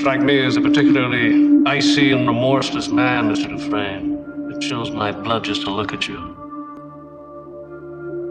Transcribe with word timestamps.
strike 0.00 0.22
me 0.22 0.42
as 0.42 0.56
a 0.56 0.62
particularly 0.62 1.62
icy 1.66 2.12
and 2.12 2.26
remorseless 2.26 2.88
man, 2.88 3.28
Mr. 3.28 3.50
Dufresne. 3.50 4.50
It 4.50 4.58
chills 4.58 4.90
my 4.90 5.12
blood 5.12 5.44
just 5.44 5.60
to 5.62 5.70
look 5.70 5.92
at 5.92 6.08
you. 6.08 6.16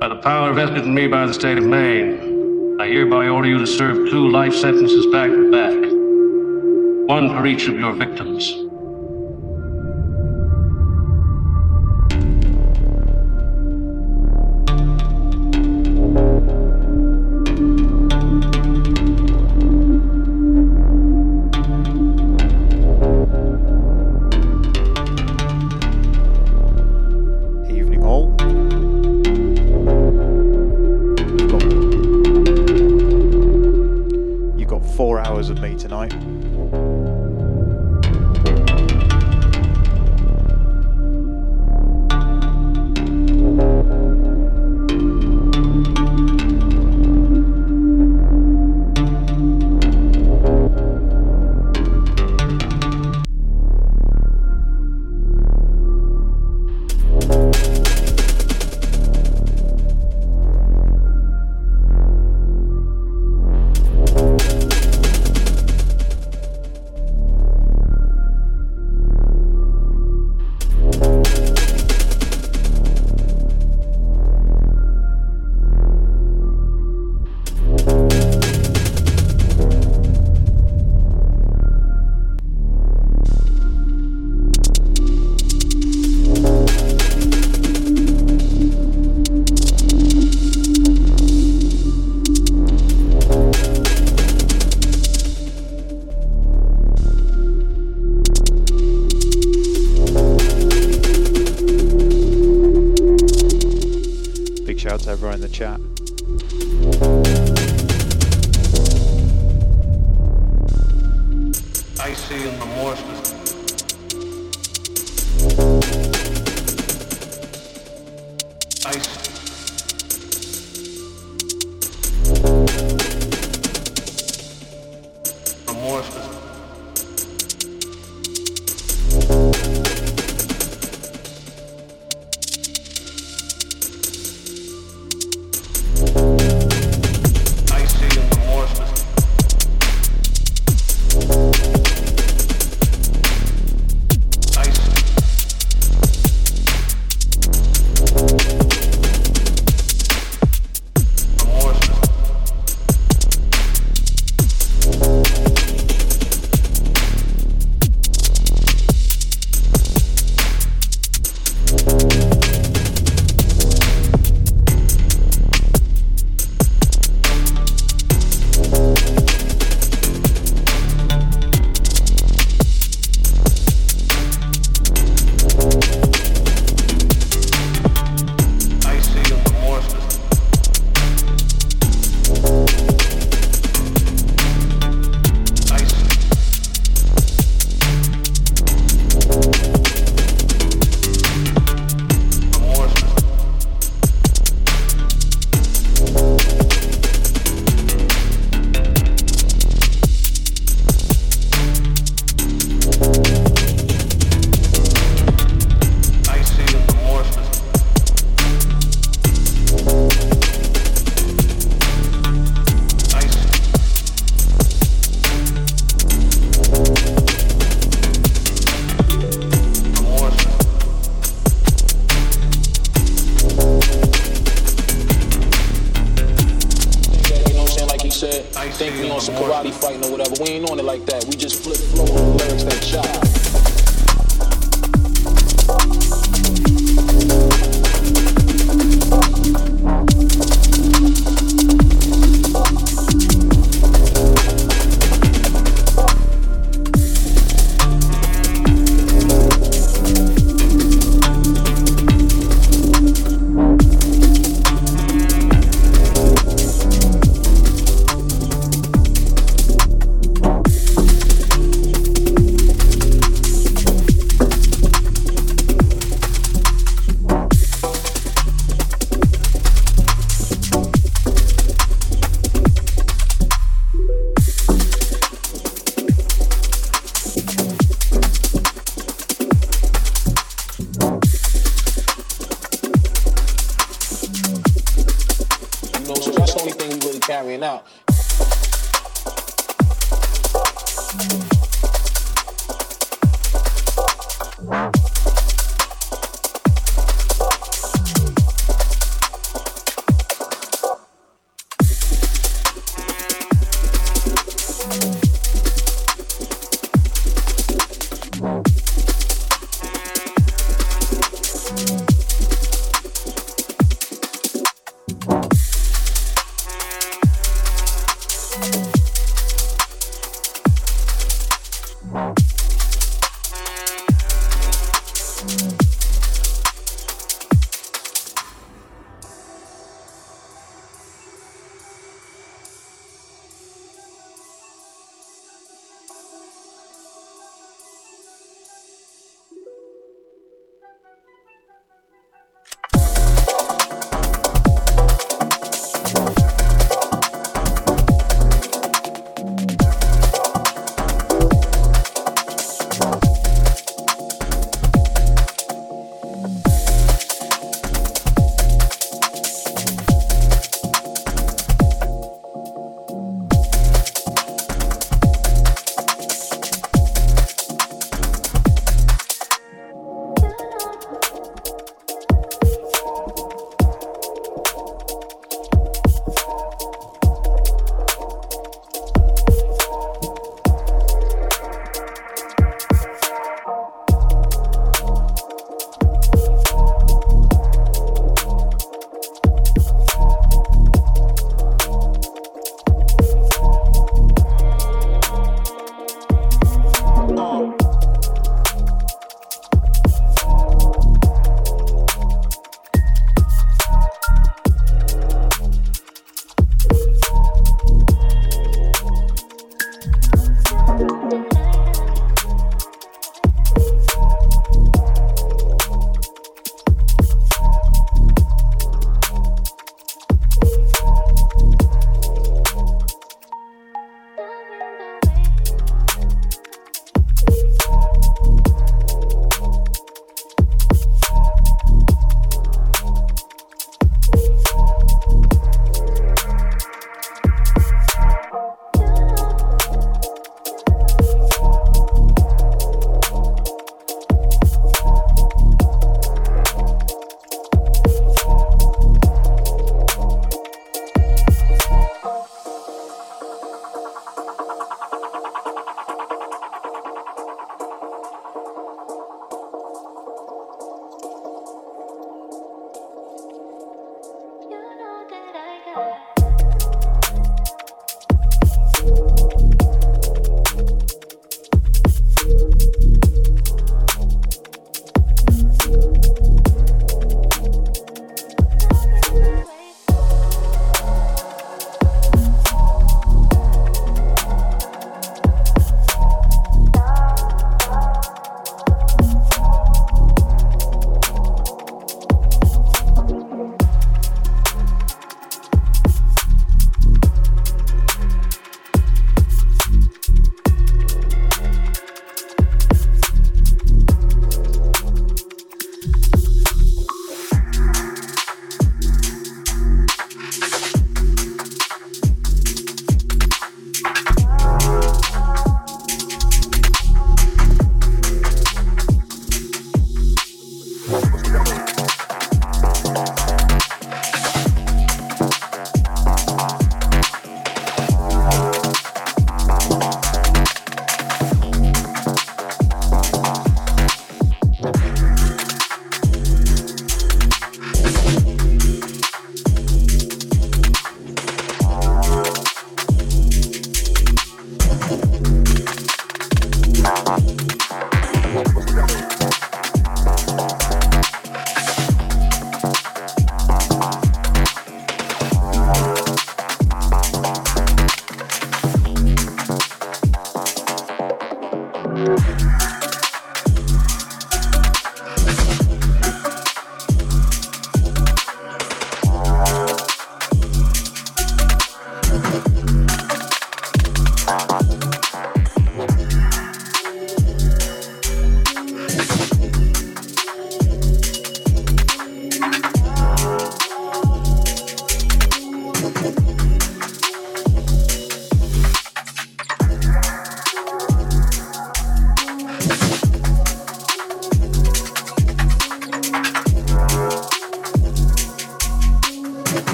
By 0.00 0.08
the 0.08 0.16
power 0.16 0.52
vested 0.52 0.82
in 0.82 0.92
me 0.92 1.06
by 1.06 1.24
the 1.24 1.32
state 1.32 1.58
of 1.58 1.64
Maine, 1.64 2.80
I 2.80 2.88
hereby 2.88 3.28
order 3.28 3.48
you 3.48 3.58
to 3.58 3.66
serve 3.68 4.10
two 4.10 4.28
life 4.28 4.52
sentences 4.52 5.06
back 5.12 5.30
to 5.30 5.50
back, 5.52 7.08
one 7.08 7.28
for 7.28 7.46
each 7.46 7.68
of 7.68 7.78
your 7.78 7.92
victims. 7.92 8.71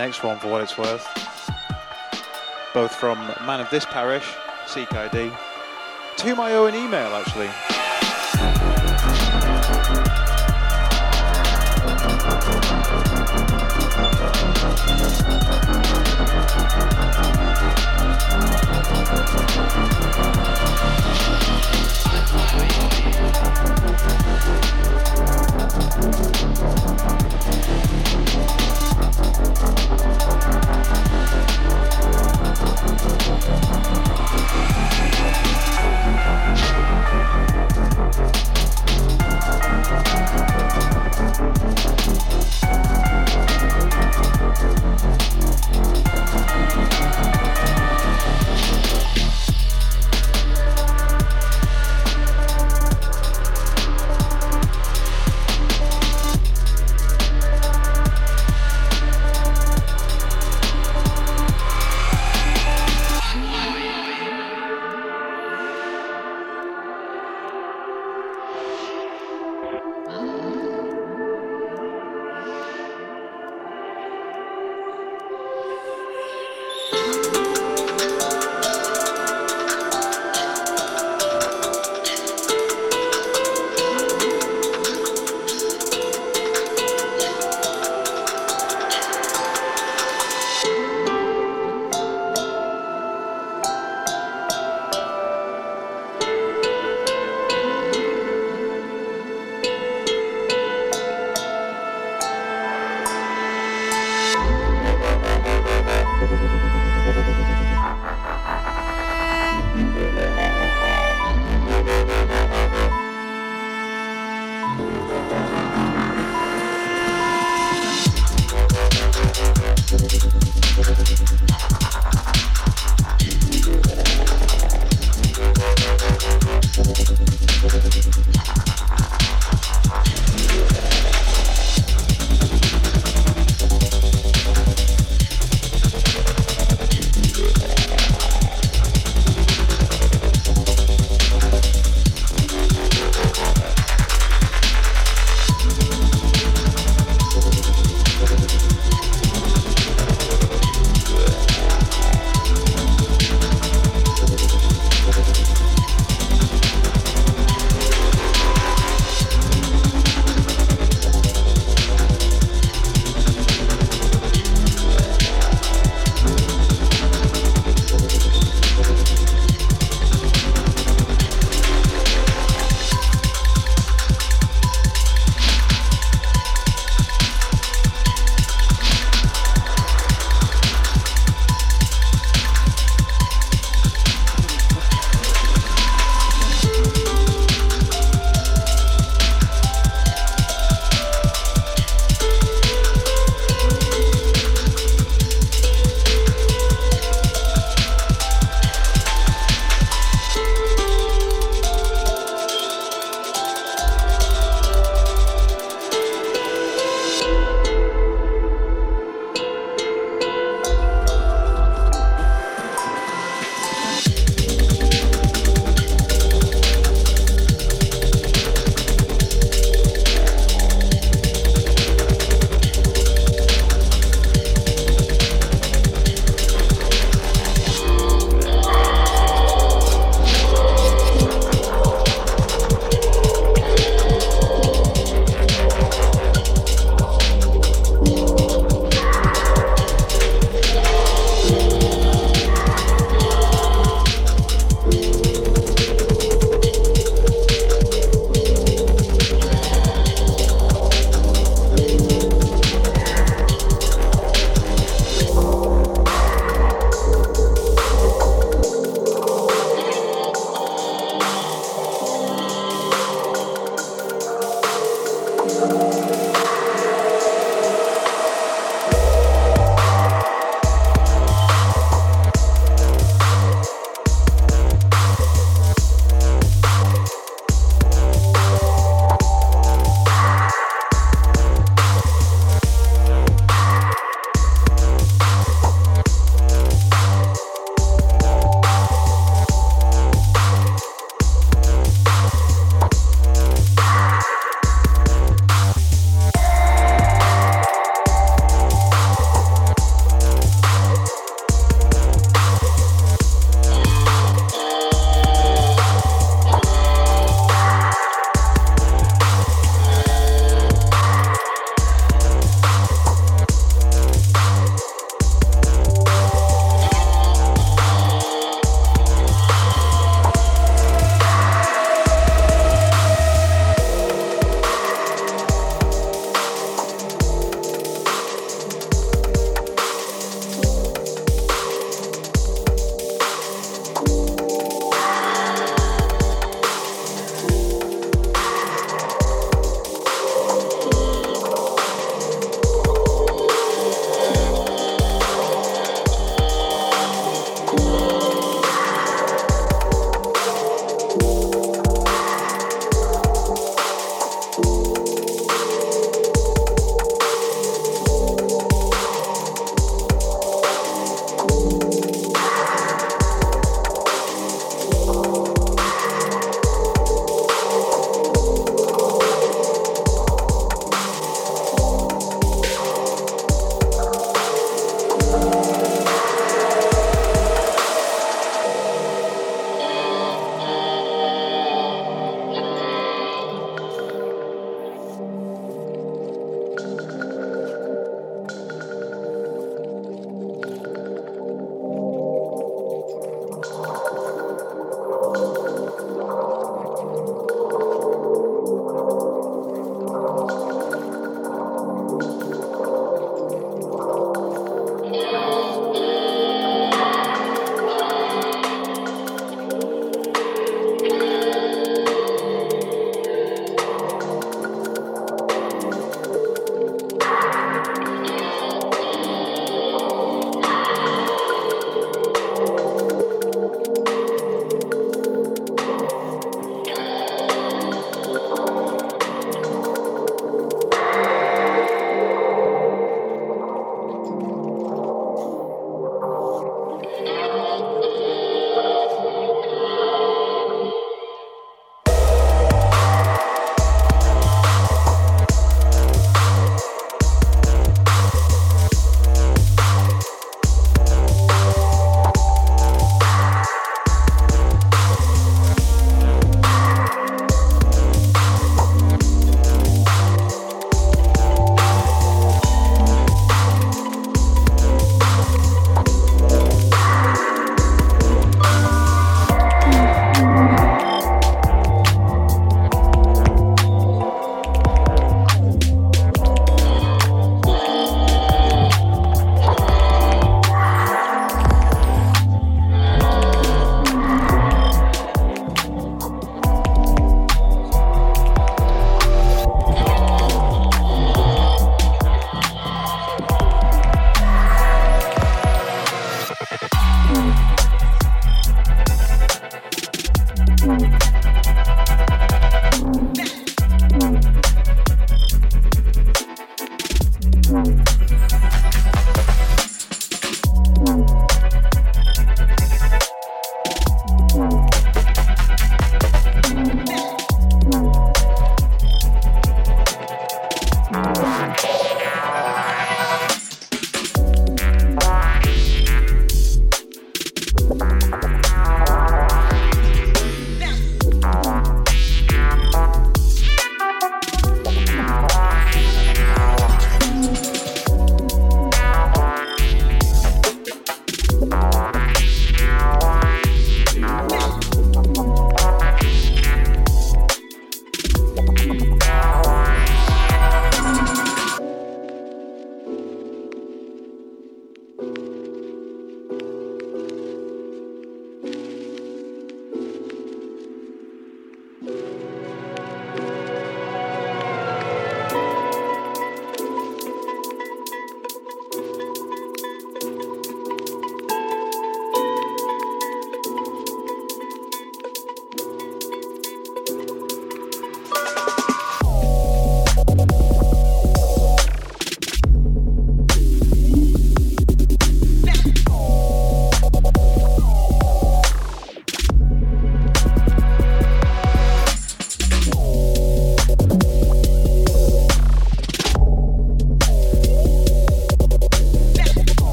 Next 0.00 0.24
one 0.24 0.38
for 0.38 0.48
what 0.48 0.62
it's 0.62 0.78
worth. 0.78 1.06
Both 2.72 2.94
from 2.94 3.18
Man 3.44 3.60
of 3.60 3.68
This 3.68 3.84
Parish, 3.84 4.24
CKD, 4.64 5.36
to 6.16 6.34
my 6.34 6.54
own 6.54 6.74
email 6.74 7.08
actually. 7.08 7.79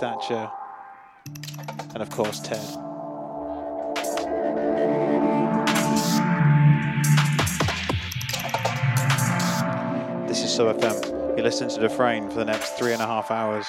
Thatcher, 0.00 0.50
and 1.92 2.02
of 2.02 2.08
course 2.08 2.40
Ted. 2.40 2.58
This 10.26 10.42
is 10.42 10.54
Sub 10.54 10.74
FM. 10.78 11.36
You 11.36 11.42
listen 11.42 11.68
to 11.68 11.80
Dufrain 11.80 12.30
for 12.30 12.38
the 12.38 12.46
next 12.46 12.78
three 12.78 12.94
and 12.94 13.02
a 13.02 13.06
half 13.06 13.30
hours. 13.30 13.66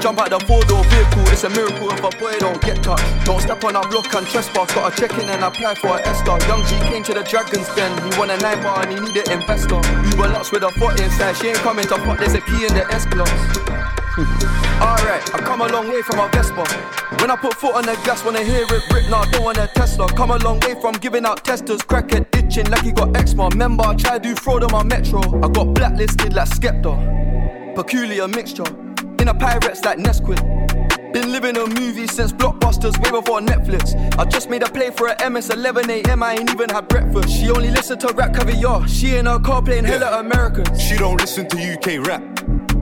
Jump 0.00 0.20
out 0.20 0.30
the 0.30 0.40
four 0.46 0.62
door 0.64 0.84
vehicle. 0.84 1.26
It's 1.32 1.44
a 1.44 1.50
miracle 1.50 1.90
if 1.90 1.98
a 2.04 2.10
boy 2.18 2.38
don't 2.38 2.60
get 2.62 2.82
touched. 2.82 3.04
Don't 3.24 3.40
step 3.40 3.64
on 3.64 3.76
our 3.76 3.88
block 3.88 4.12
and 4.14 4.26
trespass. 4.26 4.72
Gotta 4.74 4.94
check 4.96 5.18
in 5.18 5.28
and 5.28 5.42
apply 5.42 5.74
for 5.76 5.98
an 5.98 6.04
ESTA. 6.04 6.38
Young 6.46 6.62
G 6.66 6.78
came 6.88 7.02
to 7.04 7.14
the 7.14 7.22
Dragons 7.22 7.68
Den. 7.74 7.90
He 8.04 8.18
won 8.18 8.30
a 8.30 8.36
nine 8.38 8.62
bar 8.62 8.82
and 8.82 8.92
he 8.92 9.00
needed 9.00 9.28
investor. 9.28 9.80
Uber 10.10 10.28
lots 10.28 10.52
with 10.52 10.62
a 10.62 10.70
foot 10.72 11.00
inside. 11.00 11.36
She 11.36 11.48
ain't 11.48 11.58
coming 11.58 11.86
to 11.86 11.96
fuck. 11.98 12.18
There's 12.18 12.34
a 12.34 12.40
key 12.40 12.66
in 12.66 12.74
the 12.74 12.86
S 12.92 13.06
class. 13.12 13.96
Alright, 14.80 15.34
I 15.34 15.38
come 15.38 15.60
a 15.60 15.68
long 15.68 15.88
way 15.88 16.02
from 16.02 16.20
a 16.20 16.28
Vespa. 16.28 16.64
When 17.20 17.30
I 17.30 17.36
put 17.36 17.54
foot 17.54 17.74
on 17.74 17.84
the 17.84 17.94
gas, 18.04 18.24
wanna 18.24 18.42
hear 18.42 18.62
it 18.62 18.70
rip, 18.70 19.10
nah, 19.10 19.24
don't 19.26 19.44
want 19.44 19.58
a 19.58 19.68
Tesla. 19.74 20.06
Come 20.08 20.30
a 20.30 20.38
long 20.38 20.60
way 20.60 20.74
from 20.80 20.94
giving 20.94 21.24
out 21.24 21.44
testers, 21.44 21.80
crackhead 21.80 22.30
ditching 22.30 22.66
like 22.70 22.82
he 22.82 22.92
got 22.92 23.16
eczema. 23.16 23.48
Remember, 23.48 23.84
I 23.84 23.94
tried 23.94 24.22
to 24.22 24.34
fraud 24.36 24.64
on 24.64 24.72
my 24.72 24.82
metro. 24.82 25.20
I 25.42 25.48
got 25.48 25.74
blacklisted 25.74 26.34
like 26.34 26.48
Skepta. 26.48 27.74
Peculiar 27.74 28.28
mixture. 28.28 28.64
In 29.26 29.30
a 29.30 29.34
pirates 29.34 29.84
like 29.84 29.98
Nesquik. 29.98 30.40
Been 31.12 31.32
living 31.32 31.56
a 31.56 31.66
movie 31.66 32.06
since 32.06 32.32
Blockbusters, 32.32 32.96
way 33.02 33.10
before 33.10 33.40
Netflix. 33.40 33.92
I 34.16 34.24
just 34.24 34.48
made 34.48 34.62
a 34.62 34.70
play 34.70 34.92
for 34.92 35.08
a 35.08 35.30
MS 35.30 35.50
11 35.50 35.90
AM, 35.90 36.22
I 36.22 36.34
ain't 36.34 36.48
even 36.48 36.70
had 36.70 36.86
breakfast. 36.86 37.30
She 37.30 37.50
only 37.50 37.70
listened 37.70 38.00
to 38.02 38.06
RapCaviar. 38.06 38.86
She 38.88 39.16
in 39.16 39.26
her 39.26 39.40
car 39.40 39.62
playing 39.62 39.82
yeah. 39.82 39.98
hella 39.98 40.20
Americans. 40.20 40.80
She 40.80 40.96
don't 40.96 41.20
listen 41.20 41.48
to 41.48 41.56
UK 41.58 42.06
rap 42.06 42.22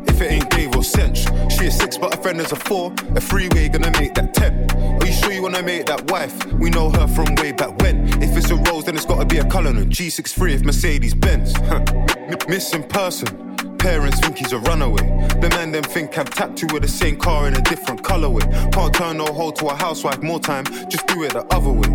if 0.07 0.21
it 0.21 0.33
ain't 0.33 0.51
Dave 0.51 0.77
or 0.77 0.83
Cench. 0.83 1.25
She 1.51 1.69
a 1.69 1.71
six, 1.71 1.97
but 1.97 2.13
a 2.13 2.21
friend 2.21 2.39
is 2.39 2.53
a 2.53 2.57
four. 2.57 2.93
A 3.17 3.23
freeway 3.23 3.71
gonna 3.71 3.99
make 3.99 4.13
that 4.17 4.35
ten. 4.35 4.71
Are 5.01 5.07
you 5.07 5.13
sure 5.15 5.33
you 5.33 5.41
wanna 5.41 5.63
make 5.63 5.87
that 5.87 6.11
wife? 6.11 6.35
We 6.53 6.69
know 6.69 6.91
her 6.91 7.07
from 7.07 7.37
way 7.37 7.53
back 7.53 7.81
when. 7.81 8.07
If 8.23 8.37
it's 8.37 8.51
a 8.51 8.57
Rose, 8.57 8.85
then 8.85 8.97
it's 8.97 9.07
gotta 9.07 9.25
be 9.25 9.39
a 9.39 9.49
Cullinan. 9.49 9.89
G63 9.89 10.53
if 10.57 10.63
Mercedes 10.63 11.15
Benz. 11.15 11.55
Missing 12.49 12.83
person. 12.83 13.44
Parents 13.85 14.19
think 14.19 14.39
he's 14.39 14.53
a 14.53 14.59
runaway. 14.61 15.07
The 15.43 15.51
man 15.51 15.71
them 15.71 15.83
think 15.83 16.17
I've 16.17 16.31
tapped 16.31 16.63
with 16.73 16.81
the 16.81 16.89
same 16.89 17.19
car 17.19 17.49
in 17.49 17.55
a 17.55 17.61
different 17.61 18.03
colorway. 18.03 18.43
Can't 18.73 18.95
turn 18.95 19.19
no 19.19 19.27
hoe 19.27 19.51
to 19.51 19.67
a 19.67 19.75
housewife 19.75 20.23
more 20.23 20.41
time, 20.41 20.65
just 20.89 21.07
do 21.07 21.23
it 21.23 21.35
the 21.35 21.45
other 21.55 21.71
way. 21.71 21.91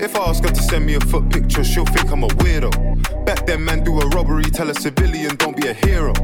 If 0.00 0.16
I 0.16 0.24
ask 0.24 0.42
her 0.42 0.50
to 0.50 0.60
send 0.60 0.86
me 0.86 0.94
a 0.96 1.00
foot 1.00 1.30
picture, 1.30 1.62
she'll 1.62 1.84
think 1.84 2.10
I'm 2.10 2.24
a 2.24 2.28
weirdo. 2.42 3.24
Back 3.24 3.46
then, 3.46 3.64
man, 3.64 3.84
do 3.84 4.00
a 4.00 4.08
robbery, 4.08 4.42
tell 4.42 4.70
a 4.70 4.74
civilian, 4.74 5.36
don't 5.36 5.56
be 5.56 5.68
a 5.68 5.72
hero. 5.72 6.14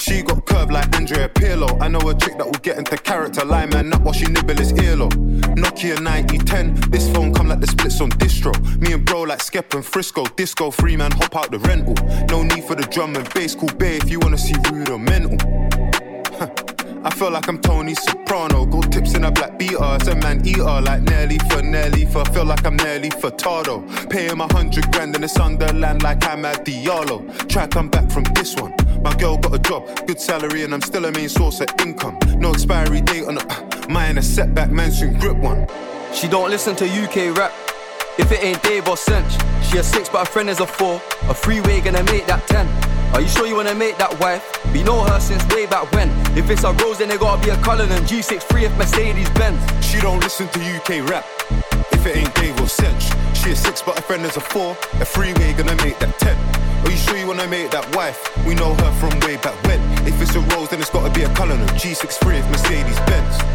She 0.00 0.22
got 0.22 0.46
curved 0.46 0.72
like 0.72 0.96
Andrea 0.96 1.28
Pirlo. 1.28 1.80
I 1.82 1.88
know 1.88 2.00
a 2.00 2.14
chick 2.14 2.38
that 2.38 2.46
will 2.46 2.62
get 2.62 2.78
into 2.78 2.96
character. 2.96 3.44
Lie 3.44 3.66
man 3.66 3.92
up 3.92 4.00
while 4.00 4.14
she 4.14 4.24
nibble 4.24 4.56
his 4.56 4.72
earlobe. 4.72 5.12
Nokia 5.56 6.00
9010. 6.00 6.90
This 6.90 7.10
phone 7.12 7.34
come 7.34 7.48
like 7.48 7.60
the 7.60 7.66
splits 7.66 8.00
on 8.00 8.10
distro. 8.12 8.52
Me 8.80 8.94
and 8.94 9.04
bro 9.04 9.22
like 9.22 9.42
Skep 9.42 9.74
and 9.74 9.84
Frisco. 9.84 10.24
Disco 10.36 10.70
free 10.70 10.96
man, 10.96 11.10
hop 11.10 11.36
out 11.36 11.50
the 11.50 11.58
rental. 11.58 11.94
No 12.30 12.42
need 12.42 12.64
for 12.64 12.74
the 12.74 12.84
drum 12.84 13.14
and 13.14 13.28
bass. 13.34 13.54
Cool 13.54 13.68
bay 13.76 13.96
if 13.98 14.08
you 14.10 14.18
wanna 14.20 14.38
see 14.38 14.54
rude 14.72 14.88
or 14.88 14.98
mental. 14.98 15.36
I 17.02 17.08
feel 17.14 17.30
like 17.30 17.48
I'm 17.48 17.58
Tony 17.58 17.94
Soprano. 17.94 18.66
Gold 18.66 18.92
tips 18.92 19.14
in 19.14 19.24
a 19.24 19.30
black 19.30 19.58
beater. 19.58 19.78
It's 19.80 20.06
a 20.08 20.14
man 20.16 20.46
eater 20.46 20.64
like 20.82 21.00
Nelly 21.02 21.38
for 21.50 21.62
Nelly. 21.62 22.04
For 22.04 22.24
feel 22.26 22.44
like 22.44 22.66
I'm 22.66 22.76
Nelly 22.76 23.08
Furtado. 23.08 24.10
Pay 24.10 24.26
him 24.26 24.42
a 24.42 24.52
hundred 24.52 24.92
grand 24.92 25.14
in 25.14 25.22
the 25.22 25.28
Sunderland 25.28 26.02
like 26.02 26.26
I'm 26.26 26.42
Amad 26.42 26.64
Diallo. 26.64 27.48
Try 27.48 27.66
come 27.68 27.88
back 27.88 28.10
from 28.10 28.24
this 28.34 28.54
one. 28.56 28.74
My 29.02 29.14
girl 29.16 29.38
got 29.38 29.54
a 29.54 29.58
job, 29.58 29.86
good 30.06 30.20
salary, 30.20 30.62
and 30.64 30.74
I'm 30.74 30.82
still 30.82 31.06
a 31.06 31.12
main 31.12 31.30
source 31.30 31.60
of 31.60 31.68
income. 31.80 32.18
No 32.36 32.52
expiry 32.52 33.00
date 33.00 33.24
on 33.24 33.38
a 33.38 33.46
uh, 33.48 33.86
mine, 33.88 34.18
a 34.18 34.22
setback, 34.22 34.70
man 34.70 34.90
soon 34.90 35.18
grip 35.18 35.38
one. 35.38 35.66
She 36.12 36.28
don't 36.28 36.50
listen 36.50 36.76
to 36.76 36.84
UK 36.84 37.34
rap. 37.36 37.52
If 38.18 38.30
it 38.30 38.44
ain't 38.44 38.62
Dave 38.62 38.88
or 38.88 38.96
Cench, 38.96 39.30
she 39.70 39.78
a 39.78 39.82
six, 39.82 40.10
but 40.10 40.26
her 40.26 40.32
friend 40.32 40.50
is 40.50 40.60
a 40.60 40.66
four. 40.66 41.00
A 41.30 41.34
freeway 41.34 41.80
gonna 41.80 42.02
make 42.04 42.26
that 42.26 42.46
ten. 42.46 42.68
Are 43.12 43.20
you 43.20 43.28
sure 43.28 43.46
you 43.46 43.56
wanna 43.56 43.74
make 43.74 43.98
that 43.98 44.20
wife? 44.20 44.44
We 44.72 44.82
know 44.84 45.02
her 45.02 45.18
since 45.18 45.44
way 45.48 45.66
back 45.66 45.90
when. 45.92 46.08
If 46.38 46.48
it's 46.48 46.62
a 46.62 46.72
Rose, 46.72 46.98
then 46.98 47.10
it 47.10 47.18
gotta 47.18 47.42
be 47.42 47.50
a 47.50 47.56
Cullinan. 47.56 48.04
G63 48.04 48.62
if 48.62 48.78
Mercedes 48.78 49.28
Benz. 49.30 49.60
She 49.84 50.00
don't 50.00 50.20
listen 50.20 50.46
to 50.48 50.60
UK 50.60 51.08
rap. 51.10 51.26
If 51.90 52.06
it 52.06 52.16
ain't 52.16 52.34
Dave 52.36 52.54
or 52.60 52.70
Cench, 52.70 53.10
she 53.34 53.50
a 53.50 53.56
six, 53.56 53.82
but 53.82 53.96
her 53.96 54.02
friend 54.02 54.24
is 54.24 54.36
a 54.36 54.40
four. 54.40 54.76
A 55.00 55.04
freeway 55.04 55.52
gonna 55.54 55.74
make 55.82 55.98
that 55.98 56.16
ten. 56.20 56.36
Are 56.84 56.90
you 56.90 56.96
sure 56.96 57.16
you 57.16 57.26
wanna 57.26 57.48
make 57.48 57.72
that 57.72 57.84
wife? 57.96 58.20
We 58.46 58.54
know 58.54 58.74
her 58.74 58.92
from 59.00 59.18
way 59.20 59.36
back 59.38 59.60
when. 59.66 59.80
If 60.06 60.20
it's 60.22 60.36
a 60.36 60.40
Rose, 60.54 60.68
then 60.70 60.80
it's 60.80 60.90
gotta 60.90 61.12
be 61.12 61.24
a 61.24 61.34
Cullinan. 61.34 61.66
G63 61.76 62.38
if 62.38 62.48
Mercedes 62.48 63.00
Benz. 63.10 63.49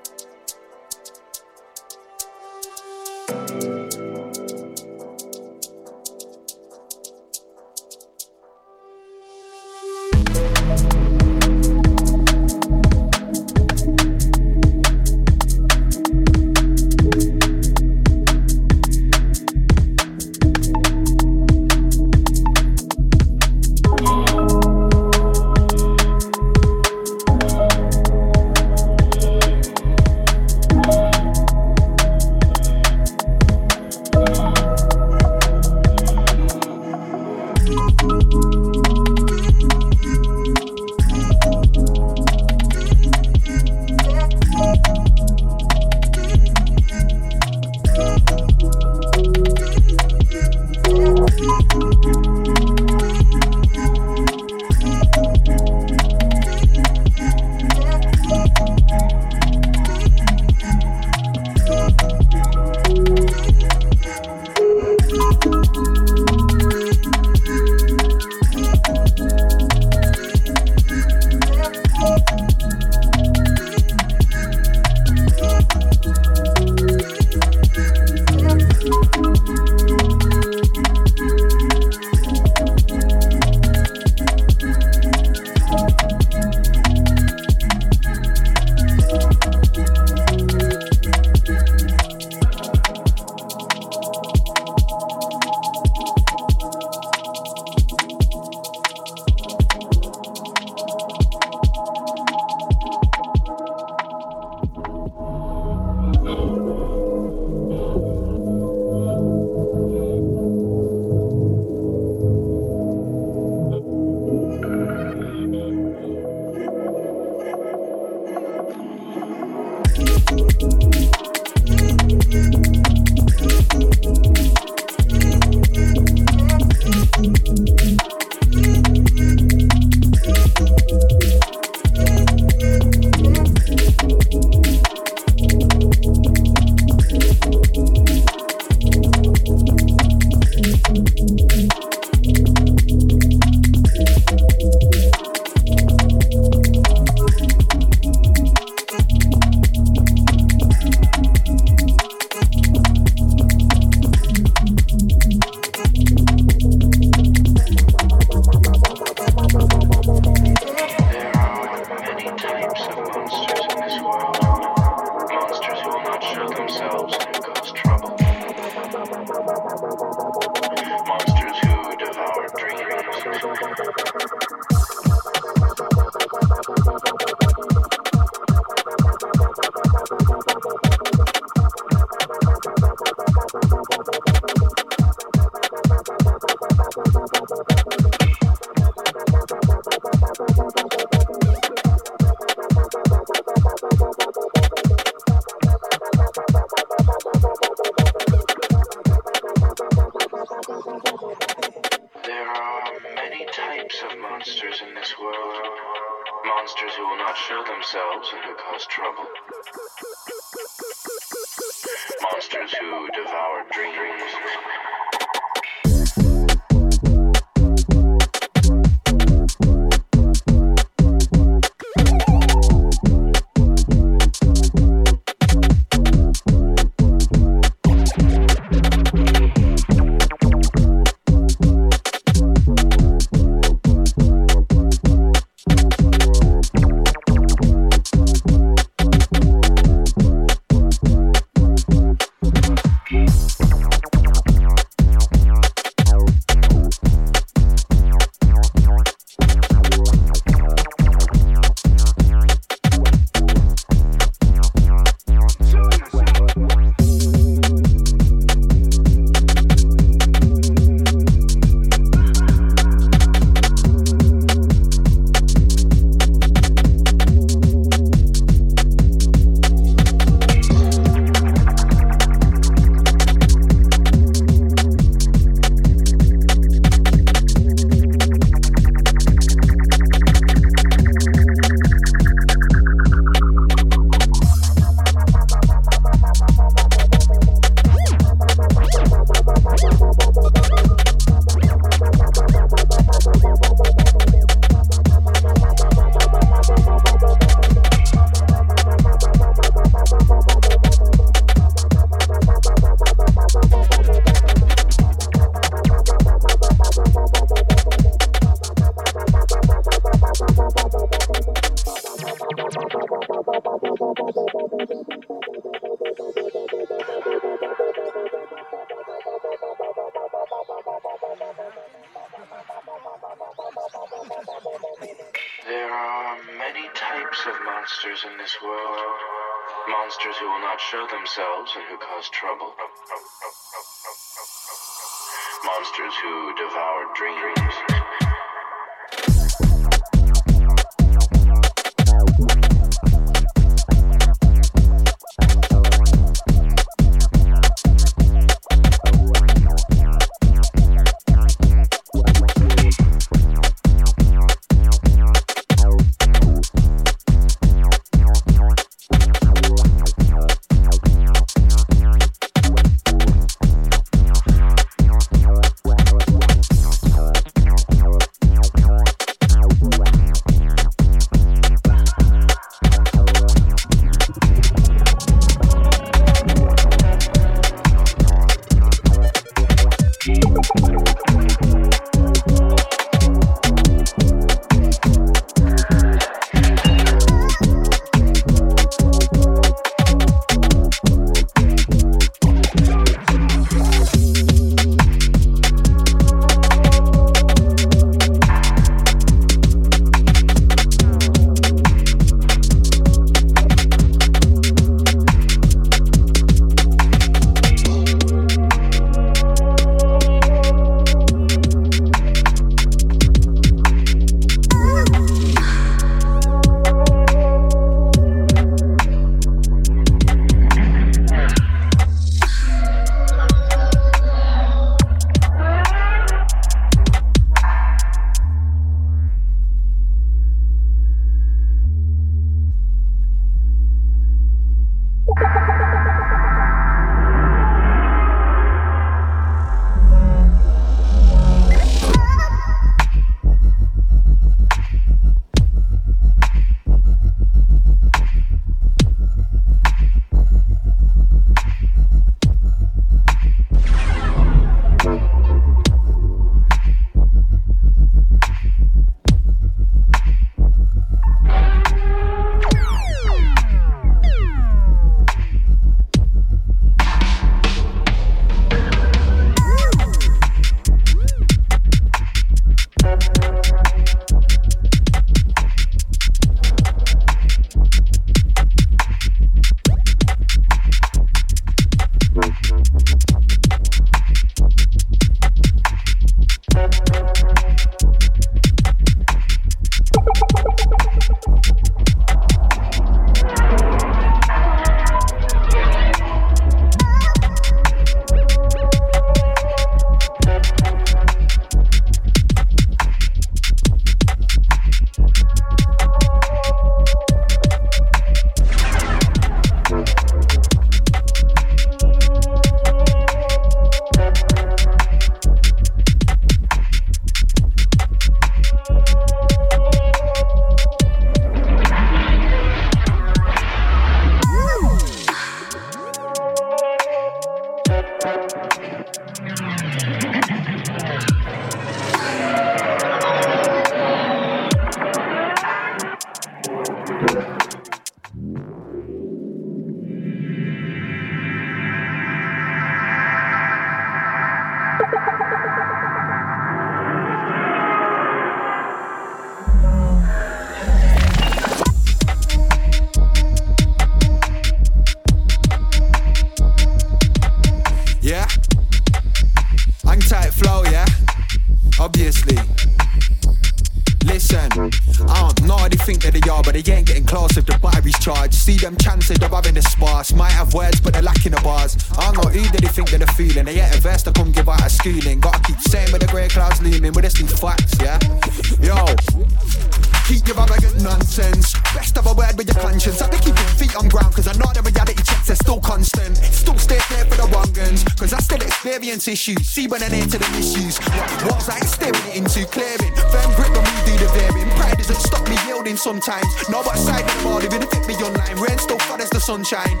sunshine. 599.51 600.00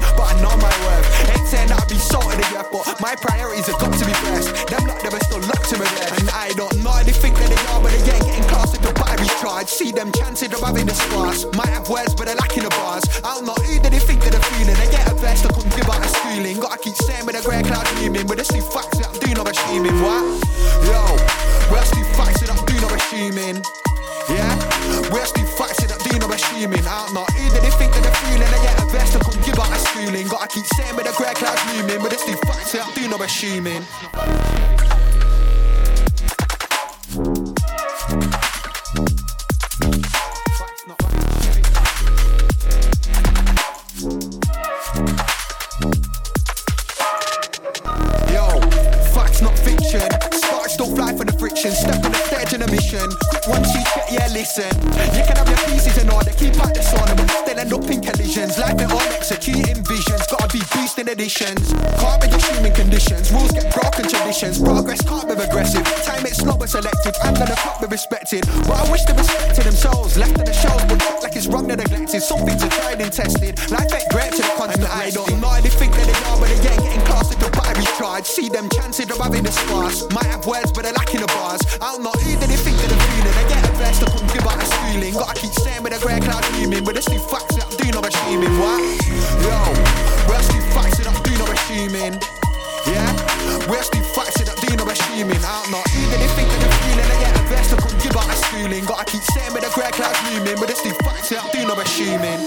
Same 99.21 99.53
with 99.53 99.63
the 99.63 99.69
grey 99.73 99.91
clouds 99.91 100.19
looming, 100.33 100.55
but 100.59 100.69
it's 100.69 100.81
the 100.81 100.89
facts 101.03 101.29
that 101.29 101.45
I 101.45 101.51
do 101.51 101.67
no 101.67 101.75
assuming. 101.79 102.41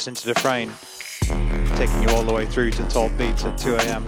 just 0.00 0.08
into 0.08 0.32
the 0.32 0.40
frame, 0.40 0.72
taking 1.76 2.02
you 2.02 2.08
all 2.08 2.22
the 2.22 2.32
way 2.32 2.46
through 2.46 2.70
to 2.70 2.82
the 2.82 2.88
top 2.88 3.14
beats 3.18 3.44
at 3.44 3.58
2 3.58 3.74
a.m. 3.76 4.02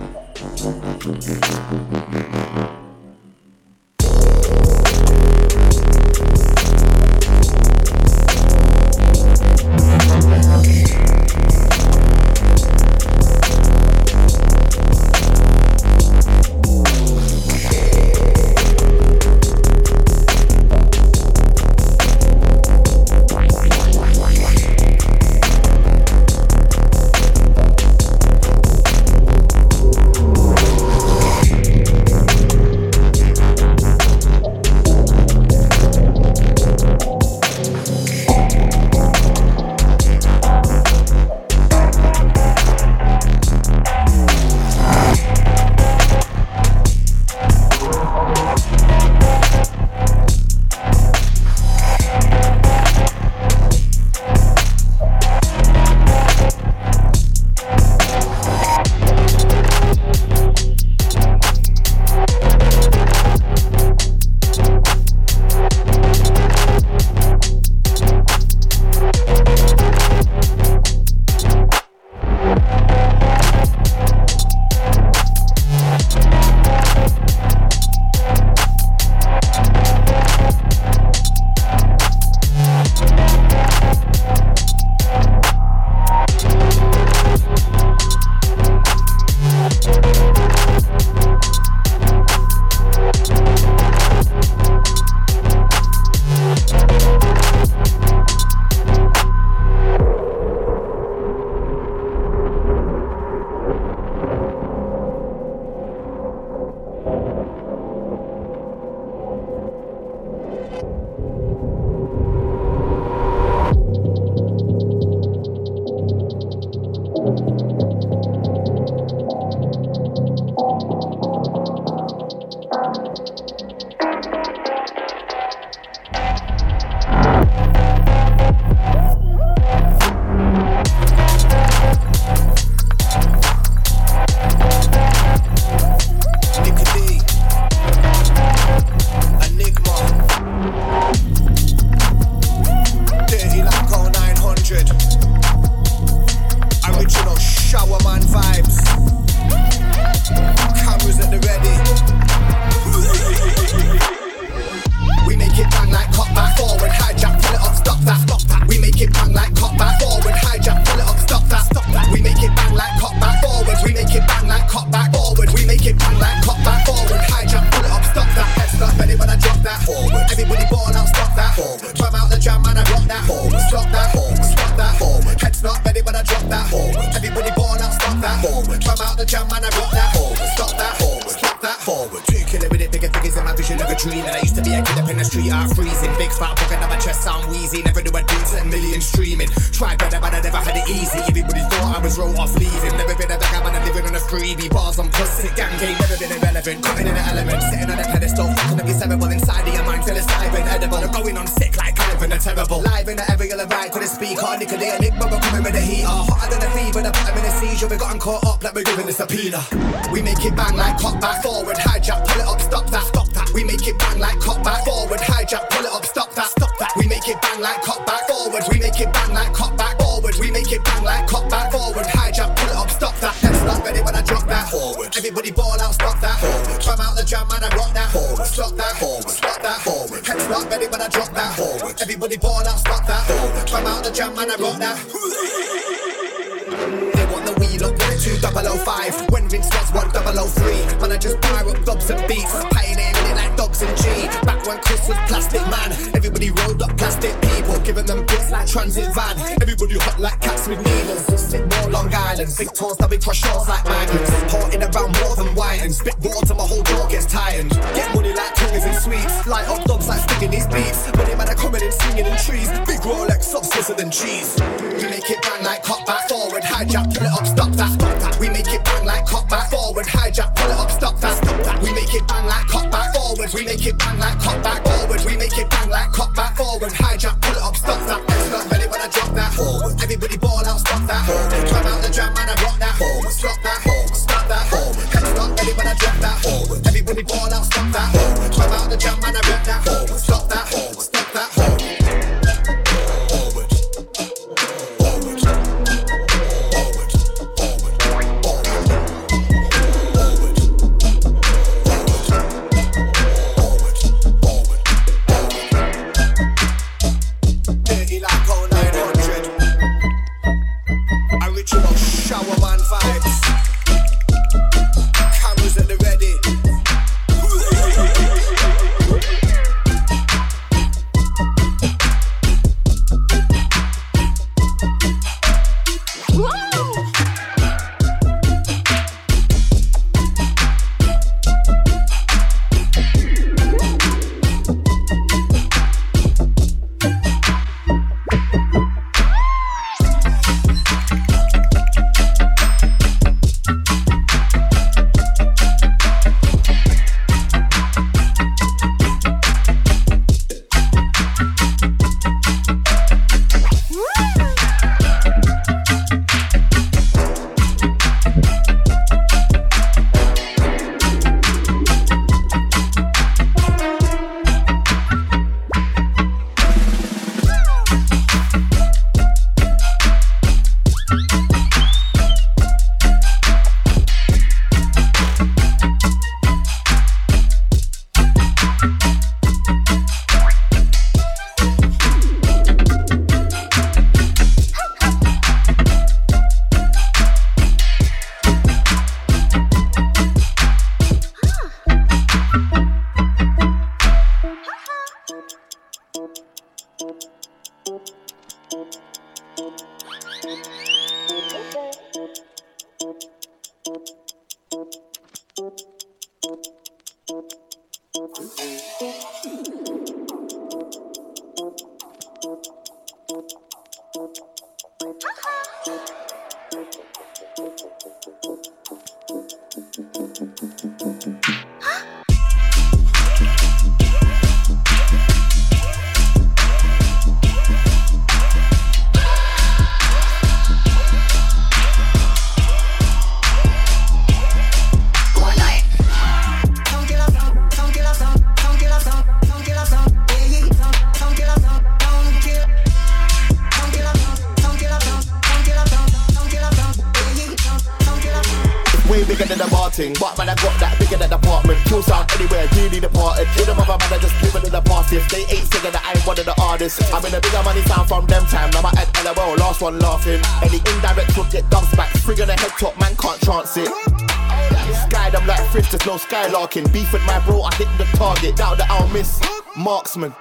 marksman. 470.16 470.34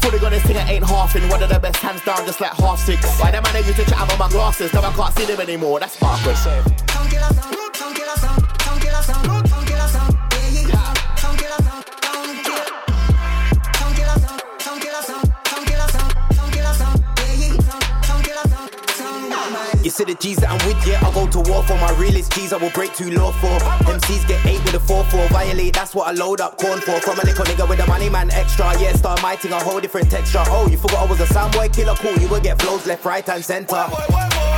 Fully 0.00 0.18
got 0.18 0.30
this 0.30 0.42
thing 0.44 0.56
I 0.56 0.72
ain't 0.72 0.84
halfing. 0.84 1.28
One 1.30 1.42
of 1.42 1.48
the 1.48 1.58
best 1.58 1.76
hands 1.76 2.02
down, 2.04 2.24
just 2.24 2.40
like 2.40 2.52
half 2.52 2.78
six. 2.78 3.04
Why 3.20 3.30
the 3.30 3.42
man 3.42 3.56
I 3.56 3.58
used 3.60 3.76
to 3.76 3.84
chat 3.84 4.02
about 4.02 4.18
my 4.18 4.28
glasses? 4.28 4.72
Now 4.72 4.82
I 4.82 4.92
can't 4.92 5.14
see 5.16 5.24
them 5.26 5.40
anymore. 5.40 5.80
That's 5.80 5.96
fine. 5.96 6.09
Thing, 29.40 29.52
a 29.52 29.58
whole 29.58 29.80
different 29.80 30.10
texture. 30.10 30.42
Oh, 30.46 30.68
you 30.68 30.76
forgot 30.76 31.06
I 31.06 31.10
was 31.10 31.20
a 31.20 31.26
soundboy 31.26 31.74
killer, 31.74 31.94
cool, 31.96 32.16
you 32.18 32.28
will 32.28 32.40
get 32.40 32.60
flows 32.60 32.86
left, 32.86 33.04
right, 33.04 33.26
and 33.28 33.44
center. 33.44 33.84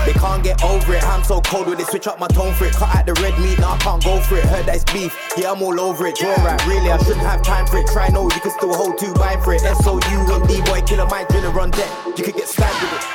They 0.04 0.12
can't 0.12 0.42
get 0.42 0.62
over 0.64 0.94
it, 0.94 1.04
I'm 1.04 1.22
so 1.22 1.40
cold 1.40 1.68
with 1.68 1.80
it, 1.80 1.86
switch 1.86 2.06
up 2.06 2.18
my 2.18 2.28
tone 2.28 2.54
for 2.54 2.66
it. 2.66 2.72
Cut 2.72 2.94
out 2.94 3.06
the 3.06 3.14
red 3.14 3.38
meat, 3.38 3.58
now 3.58 3.72
I 3.72 3.78
can't 3.78 4.02
go 4.02 4.20
for 4.20 4.36
it. 4.36 4.44
Heard 4.44 4.66
that 4.66 4.76
it's 4.76 4.92
beef, 4.92 5.16
yeah, 5.36 5.52
I'm 5.52 5.62
all 5.62 5.78
over 5.80 6.06
it. 6.06 6.16
Draw 6.16 6.34
right, 6.44 6.66
really, 6.66 6.90
I 6.90 6.98
shouldn't 6.98 7.26
have 7.26 7.42
time 7.42 7.66
for 7.66 7.78
it. 7.78 7.86
Try 7.88 8.08
no, 8.08 8.24
you 8.24 8.40
can 8.40 8.50
still 8.50 8.74
hold 8.74 8.98
two, 8.98 9.14
buy 9.14 9.36
for 9.42 9.54
it. 9.54 9.60
SOU 9.60 10.00
and 10.00 10.48
D-boy, 10.48 10.82
killer, 10.82 11.06
my 11.06 11.24
driller 11.24 11.58
on 11.60 11.70
deck. 11.70 11.90
You 12.16 12.24
could 12.24 12.34
get 12.34 12.48
stabbed 12.48 12.82
with 12.82 13.02
it. 13.02 13.11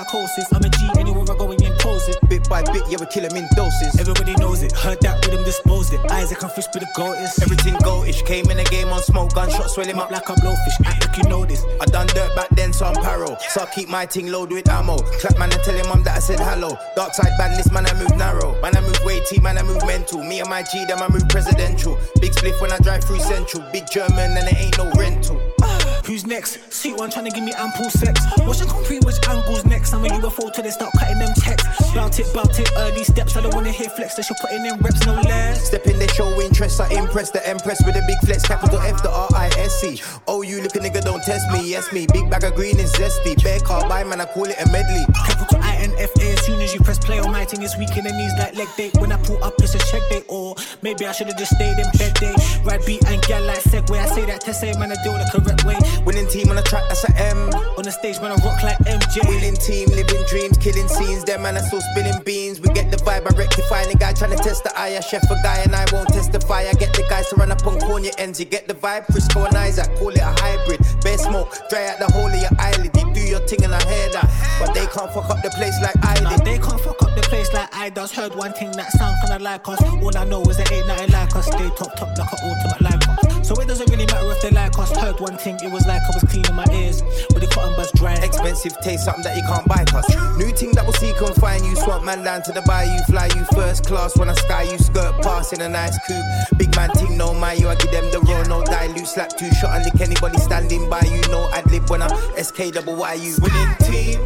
Psychosis. 0.00 0.52
I'm 0.52 0.64
a 0.64 0.68
G 0.68 0.88
anywhere 0.98 1.24
I 1.30 1.36
go 1.36 1.50
and 1.50 1.60
impose 1.62 2.08
it. 2.08 2.16
Bit 2.28 2.48
by 2.48 2.62
bit, 2.62 2.82
yeah, 2.88 2.98
we 3.00 3.06
kill 3.06 3.24
him 3.24 3.36
in 3.36 3.46
doses. 3.54 3.98
Everybody 3.98 4.34
knows 4.36 4.62
it, 4.62 4.72
heard 4.72 5.00
that 5.02 5.24
rhythm, 5.24 5.44
disposed 5.44 5.92
it. 5.92 6.00
Isaac 6.10 6.42
and 6.42 6.52
fish 6.52 6.66
with 6.72 6.82
the 6.82 6.90
goatist. 6.96 7.42
Everything 7.42 7.74
goatish, 7.74 8.24
came 8.26 8.50
in 8.50 8.56
the 8.56 8.64
game 8.64 8.88
on 8.88 9.02
smoke, 9.02 9.34
gunshot, 9.34 9.70
swell 9.70 9.86
him 9.86 9.98
up 9.98 10.10
like 10.10 10.28
a 10.28 10.34
blowfish. 10.34 10.76
Act 10.84 11.06
like 11.06 11.16
you 11.18 11.24
know 11.24 11.44
this. 11.44 11.64
I 11.80 11.84
done 11.86 12.06
dirt 12.08 12.34
back 12.34 12.48
then, 12.50 12.72
so 12.72 12.86
I'm 12.86 12.94
paro. 12.96 13.38
So 13.40 13.62
I 13.62 13.66
keep 13.66 13.88
my 13.88 14.06
ting 14.06 14.30
loaded 14.30 14.54
with 14.54 14.68
ammo. 14.68 14.98
Clap 15.20 15.38
man 15.38 15.52
and 15.52 15.62
tell 15.62 15.74
him 15.74 15.88
mum 15.88 16.02
that 16.04 16.16
I 16.16 16.20
said 16.20 16.40
hello. 16.40 16.76
Dark 16.96 17.14
side 17.14 17.36
badness, 17.38 17.70
man, 17.70 17.86
I 17.86 17.94
move 17.94 18.16
narrow. 18.16 18.60
Man, 18.62 18.76
I 18.76 18.80
move 18.80 18.98
weighty, 19.04 19.40
man, 19.40 19.58
I 19.58 19.62
move 19.62 19.84
mental. 19.86 20.22
Me 20.22 20.40
and 20.40 20.48
my 20.48 20.62
G, 20.62 20.84
them 20.86 21.00
I 21.00 21.08
move 21.08 21.28
presidential. 21.28 21.98
Big 22.20 22.32
spliff 22.32 22.60
when 22.60 22.72
I 22.72 22.78
drive 22.78 23.04
through 23.04 23.20
central. 23.20 23.62
Big 23.72 23.84
German, 23.90 24.36
and 24.36 24.48
it 24.48 24.56
ain't 24.56 24.78
no 24.78 24.90
rental. 24.92 25.40
Who's 26.04 26.26
next? 26.26 26.69
One 27.00 27.08
trying 27.10 27.24
to 27.24 27.30
give 27.30 27.44
me 27.44 27.54
ample 27.56 27.88
sex. 27.88 28.20
Watch 28.44 28.58
the 28.58 28.66
concrete 28.66 29.02
which 29.06 29.16
angles 29.26 29.64
next. 29.64 29.94
I'm 29.94 30.04
a 30.04 30.08
UFO 30.20 30.52
till 30.52 30.62
they 30.62 30.68
start 30.68 30.92
cutting 30.98 31.18
them 31.18 31.32
checks. 31.42 31.64
Brown 31.94 32.10
Bout 32.10 32.18
it, 32.18 32.34
bout 32.34 32.58
it, 32.58 32.68
early 32.76 33.04
steps. 33.04 33.36
I 33.36 33.40
don't 33.40 33.54
wanna 33.54 33.70
hear 33.70 33.88
flex, 33.88 34.16
that 34.16 34.28
you're 34.28 34.36
putting 34.40 34.66
in 34.66 34.76
reps, 34.80 35.06
no 35.06 35.14
less. 35.14 35.64
Step 35.64 35.86
in, 35.86 35.98
they 35.98 36.08
show 36.08 36.28
interest. 36.40 36.80
I 36.80 36.92
impress 36.92 37.30
the 37.30 37.40
empress 37.48 37.80
with 37.86 37.96
a 37.96 38.02
big 38.06 38.18
flex, 38.26 38.44
capital 38.46 38.80
F 38.80 39.02
the 39.02 39.10
R 39.10 39.28
I 39.32 39.46
S 39.56 39.80
C. 39.80 40.02
Oh, 40.26 40.42
you 40.42 40.60
look 40.60 40.76
a 40.76 40.80
nigga, 40.80 41.00
don't 41.00 41.22
test 41.22 41.50
me. 41.52 41.70
Yes, 41.70 41.90
me. 41.92 42.06
Big 42.12 42.28
bag 42.28 42.44
of 42.44 42.54
green 42.54 42.78
is 42.78 42.92
zesty. 42.92 43.40
Bear 43.42 43.60
car 43.60 43.88
by 43.88 44.04
man, 44.04 44.20
I 44.20 44.26
call 44.26 44.44
it 44.44 44.60
a 44.60 44.66
medley. 44.70 45.04
Capital 45.24 45.49
I 45.80 45.84
N 45.84 45.92
F 45.98 46.12
A. 46.20 46.32
As 46.32 46.44
soon 46.44 46.60
as 46.60 46.74
you 46.74 46.80
press 46.80 46.98
play 46.98 47.18
on 47.18 47.32
my 47.32 47.44
thing, 47.44 47.62
it's 47.62 47.76
weak 47.78 47.96
in 47.96 48.04
the 48.04 48.12
knees 48.12 48.32
like 48.38 48.54
leg 48.54 48.68
day. 48.76 48.90
When 49.00 49.12
I 49.12 49.16
pull 49.16 49.42
up, 49.42 49.54
it's 49.58 49.74
a 49.74 49.78
check 49.78 50.02
day. 50.10 50.22
Or 50.28 50.54
maybe 50.82 51.06
I 51.06 51.12
should've 51.12 51.36
just 51.36 51.54
stayed 51.54 51.78
in 51.78 51.88
bed 51.96 52.14
day. 52.14 52.34
Ride 52.64 52.84
beat 52.84 53.04
and 53.06 53.20
gal 53.22 53.42
like 53.44 53.62
Segway. 53.64 54.00
I 54.00 54.06
say 54.06 54.26
that 54.26 54.40
to 54.42 54.54
say, 54.54 54.72
man, 54.78 54.92
I 54.92 54.96
do 55.02 55.10
it 55.16 55.24
the 55.24 55.40
correct 55.40 55.64
way. 55.64 55.78
Winning 56.04 56.28
team 56.28 56.50
on 56.50 56.56
the 56.56 56.62
track, 56.62 56.84
that's 56.88 57.04
a 57.04 57.12
M. 57.16 57.50
On 57.78 57.82
the 57.82 57.92
stage, 57.92 58.20
man, 58.20 58.32
I 58.32 58.36
rock 58.44 58.62
like 58.62 58.78
MJ. 58.84 59.26
Winning 59.28 59.56
team, 59.56 59.88
living 59.88 60.22
dreams, 60.28 60.58
killing 60.58 60.88
scenes. 60.88 61.24
Them 61.24 61.42
man, 61.42 61.56
I 61.56 61.60
still 61.60 61.80
spilling 61.92 62.22
beans. 62.24 62.60
We 62.60 62.68
get 62.70 62.90
the 62.90 62.98
vibe, 62.98 63.24
I 63.24 63.32
rectify 63.36 63.86
the 63.86 63.96
guy 63.96 64.12
trying 64.12 64.36
to 64.36 64.42
test 64.42 64.64
the 64.64 64.72
eye. 64.78 64.96
I 64.96 65.00
chef 65.00 65.24
a 65.30 65.36
guy 65.42 65.64
and 65.64 65.74
I 65.74 65.86
won't 65.92 66.08
testify. 66.08 66.68
I 66.68 66.74
get 66.74 66.92
the 66.92 67.04
guys 67.08 67.28
to 67.30 67.36
run 67.36 67.50
up 67.52 67.66
on 67.66 67.80
corner 67.80 68.10
ends. 68.18 68.38
You 68.38 68.46
get 68.46 68.68
the 68.68 68.74
vibe, 68.74 69.06
Frisco 69.06 69.44
and 69.44 69.56
Isaac, 69.56 69.88
call 69.96 70.10
it 70.10 70.20
a 70.20 70.32
hybrid. 70.44 70.80
Bear 71.02 71.18
smoke, 71.18 71.56
dry 71.70 71.88
out 71.88 71.98
the 71.98 72.10
whole 72.12 72.28
of 72.28 72.36
your 72.36 72.52
eyelid. 72.58 72.92
You 72.96 73.09
your 73.30 73.40
thing 73.46 73.64
and 73.64 73.74
I 73.74 73.82
hear 73.88 74.10
that. 74.10 74.26
Ah. 74.28 74.56
But 74.66 74.74
they 74.74 74.86
can't 74.86 75.10
fuck 75.14 75.30
up 75.30 75.42
the 75.42 75.50
place 75.50 75.74
like 75.80 75.96
I 76.02 76.20
Nah, 76.20 76.36
did. 76.36 76.44
they 76.44 76.58
can't 76.58 76.80
fuck 76.80 77.00
up 77.02 77.14
the 77.14 77.22
place 77.22 77.52
like 77.54 77.74
I 77.74 77.88
does. 77.90 78.12
Heard 78.12 78.34
one 78.34 78.52
thing 78.52 78.72
that 78.72 78.90
sound 78.92 79.16
kinda 79.22 79.42
like 79.42 79.66
us. 79.68 79.80
All 79.82 80.16
I 80.16 80.24
know 80.24 80.42
is 80.42 80.56
they 80.56 80.66
ain't 80.76 80.86
nothing 80.88 81.10
like 81.12 81.34
us. 81.36 81.46
They 81.50 81.68
top 81.78 81.94
top 81.96 82.10
like 82.18 82.32
an 82.32 82.38
ultimate 82.42 82.80
like 82.82 83.08
us. 83.08 83.29
So 83.50 83.60
it 83.60 83.66
doesn't 83.66 83.90
really 83.90 84.06
matter 84.06 84.30
if 84.30 84.40
they 84.42 84.50
like 84.50 84.78
us. 84.78 84.96
Heard 84.96 85.18
one 85.18 85.36
thing, 85.36 85.58
it 85.60 85.72
was 85.72 85.84
like 85.84 86.00
I 86.02 86.10
was 86.14 86.22
cleaning 86.30 86.54
my 86.54 86.64
ears. 86.70 87.02
But 87.30 87.40
the 87.40 87.48
cotton 87.48 87.74
buds 87.74 87.90
dry. 87.98 88.14
Expensive 88.14 88.78
taste, 88.80 89.04
something 89.04 89.24
that 89.24 89.36
you 89.36 89.42
can't 89.42 89.66
bypass. 89.66 90.06
New 90.38 90.52
thing 90.54 90.70
that 90.78 90.86
will 90.86 90.92
see 90.92 91.12
come 91.18 91.34
find 91.34 91.66
you. 91.66 91.74
Swap 91.74 92.04
man 92.04 92.22
down 92.22 92.44
to 92.44 92.52
the 92.52 92.62
bayou, 92.62 93.02
fly 93.10 93.26
you 93.34 93.44
first 93.52 93.84
class 93.84 94.16
when 94.16 94.28
I 94.28 94.34
sky 94.34 94.70
you. 94.70 94.78
Skirt 94.78 95.20
past 95.22 95.52
in 95.52 95.62
a 95.62 95.68
nice 95.68 95.98
coupe. 96.06 96.22
Big 96.58 96.70
man 96.76 96.90
ting, 96.90 97.16
no 97.16 97.34
my 97.34 97.54
you. 97.54 97.66
I 97.66 97.74
give 97.74 97.90
them 97.90 98.08
the 98.12 98.20
roll, 98.20 98.44
no 98.44 98.62
dilute. 98.64 99.08
Slap 99.08 99.36
two 99.36 99.50
shot 99.54 99.74
and 99.74 99.84
lick 99.84 100.00
anybody 100.00 100.38
standing 100.38 100.88
by 100.88 101.02
you. 101.02 101.20
No 101.32 101.50
ad 101.52 101.68
lib 101.72 101.90
when 101.90 102.02
I 102.02 102.08
SK 102.40 102.70
double 102.74 102.94
Y 102.94 103.14
you. 103.14 103.34
Winning 103.42 103.74
team, 103.82 104.20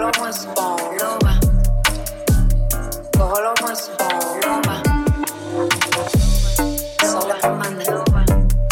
lo 0.00 0.10
muestro, 0.18 0.76
no 0.98 1.18
va. 1.24 1.38
Cojo 3.16 3.40
lo 3.40 3.54
muestro, 3.60 4.06
no 4.46 4.62
va. 4.66 4.82
Sola 7.06 7.36
que 7.38 7.48
manda, 7.50 7.84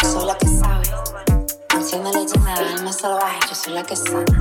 sola 0.03 0.35
que 0.39 0.49
sabe. 0.49 0.89
Canción 1.67 2.05
de 2.05 2.13
leyenda, 2.13 2.55
alma 2.55 2.93
salvaje, 2.93 3.41
yo 3.49 3.55
soy 3.55 3.75
la 3.75 3.83
que 3.83 3.97
sana. 3.97 4.38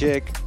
Ściek 0.00 0.39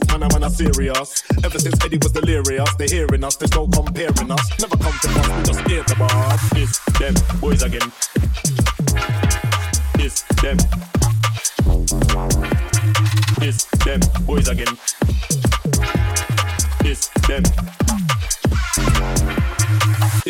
man, 0.00 0.44
I'm 0.44 0.50
serious. 0.50 1.22
Ever 1.44 1.58
since 1.58 1.84
Eddie 1.84 1.98
was 1.98 2.12
delirious, 2.12 2.74
they're 2.76 2.88
hearing 2.88 3.24
us, 3.24 3.36
there's 3.36 3.52
no 3.52 3.66
comparing 3.68 4.30
us. 4.30 4.60
Never 4.60 4.76
come 4.76 4.92
to 5.02 5.08
us, 5.08 5.28
we 5.28 5.42
just 5.44 5.60
hear 5.68 5.82
the 5.82 5.94
bars. 5.96 6.40
It's 6.56 6.78
them 6.98 7.14
boys 7.40 7.62
again. 7.62 7.92
It's 9.98 10.22
them. 10.40 10.58
It's 13.40 13.64
them 13.84 14.00
boys 14.26 14.48
again. 14.48 14.78
It's 16.84 17.08
them 17.26 17.42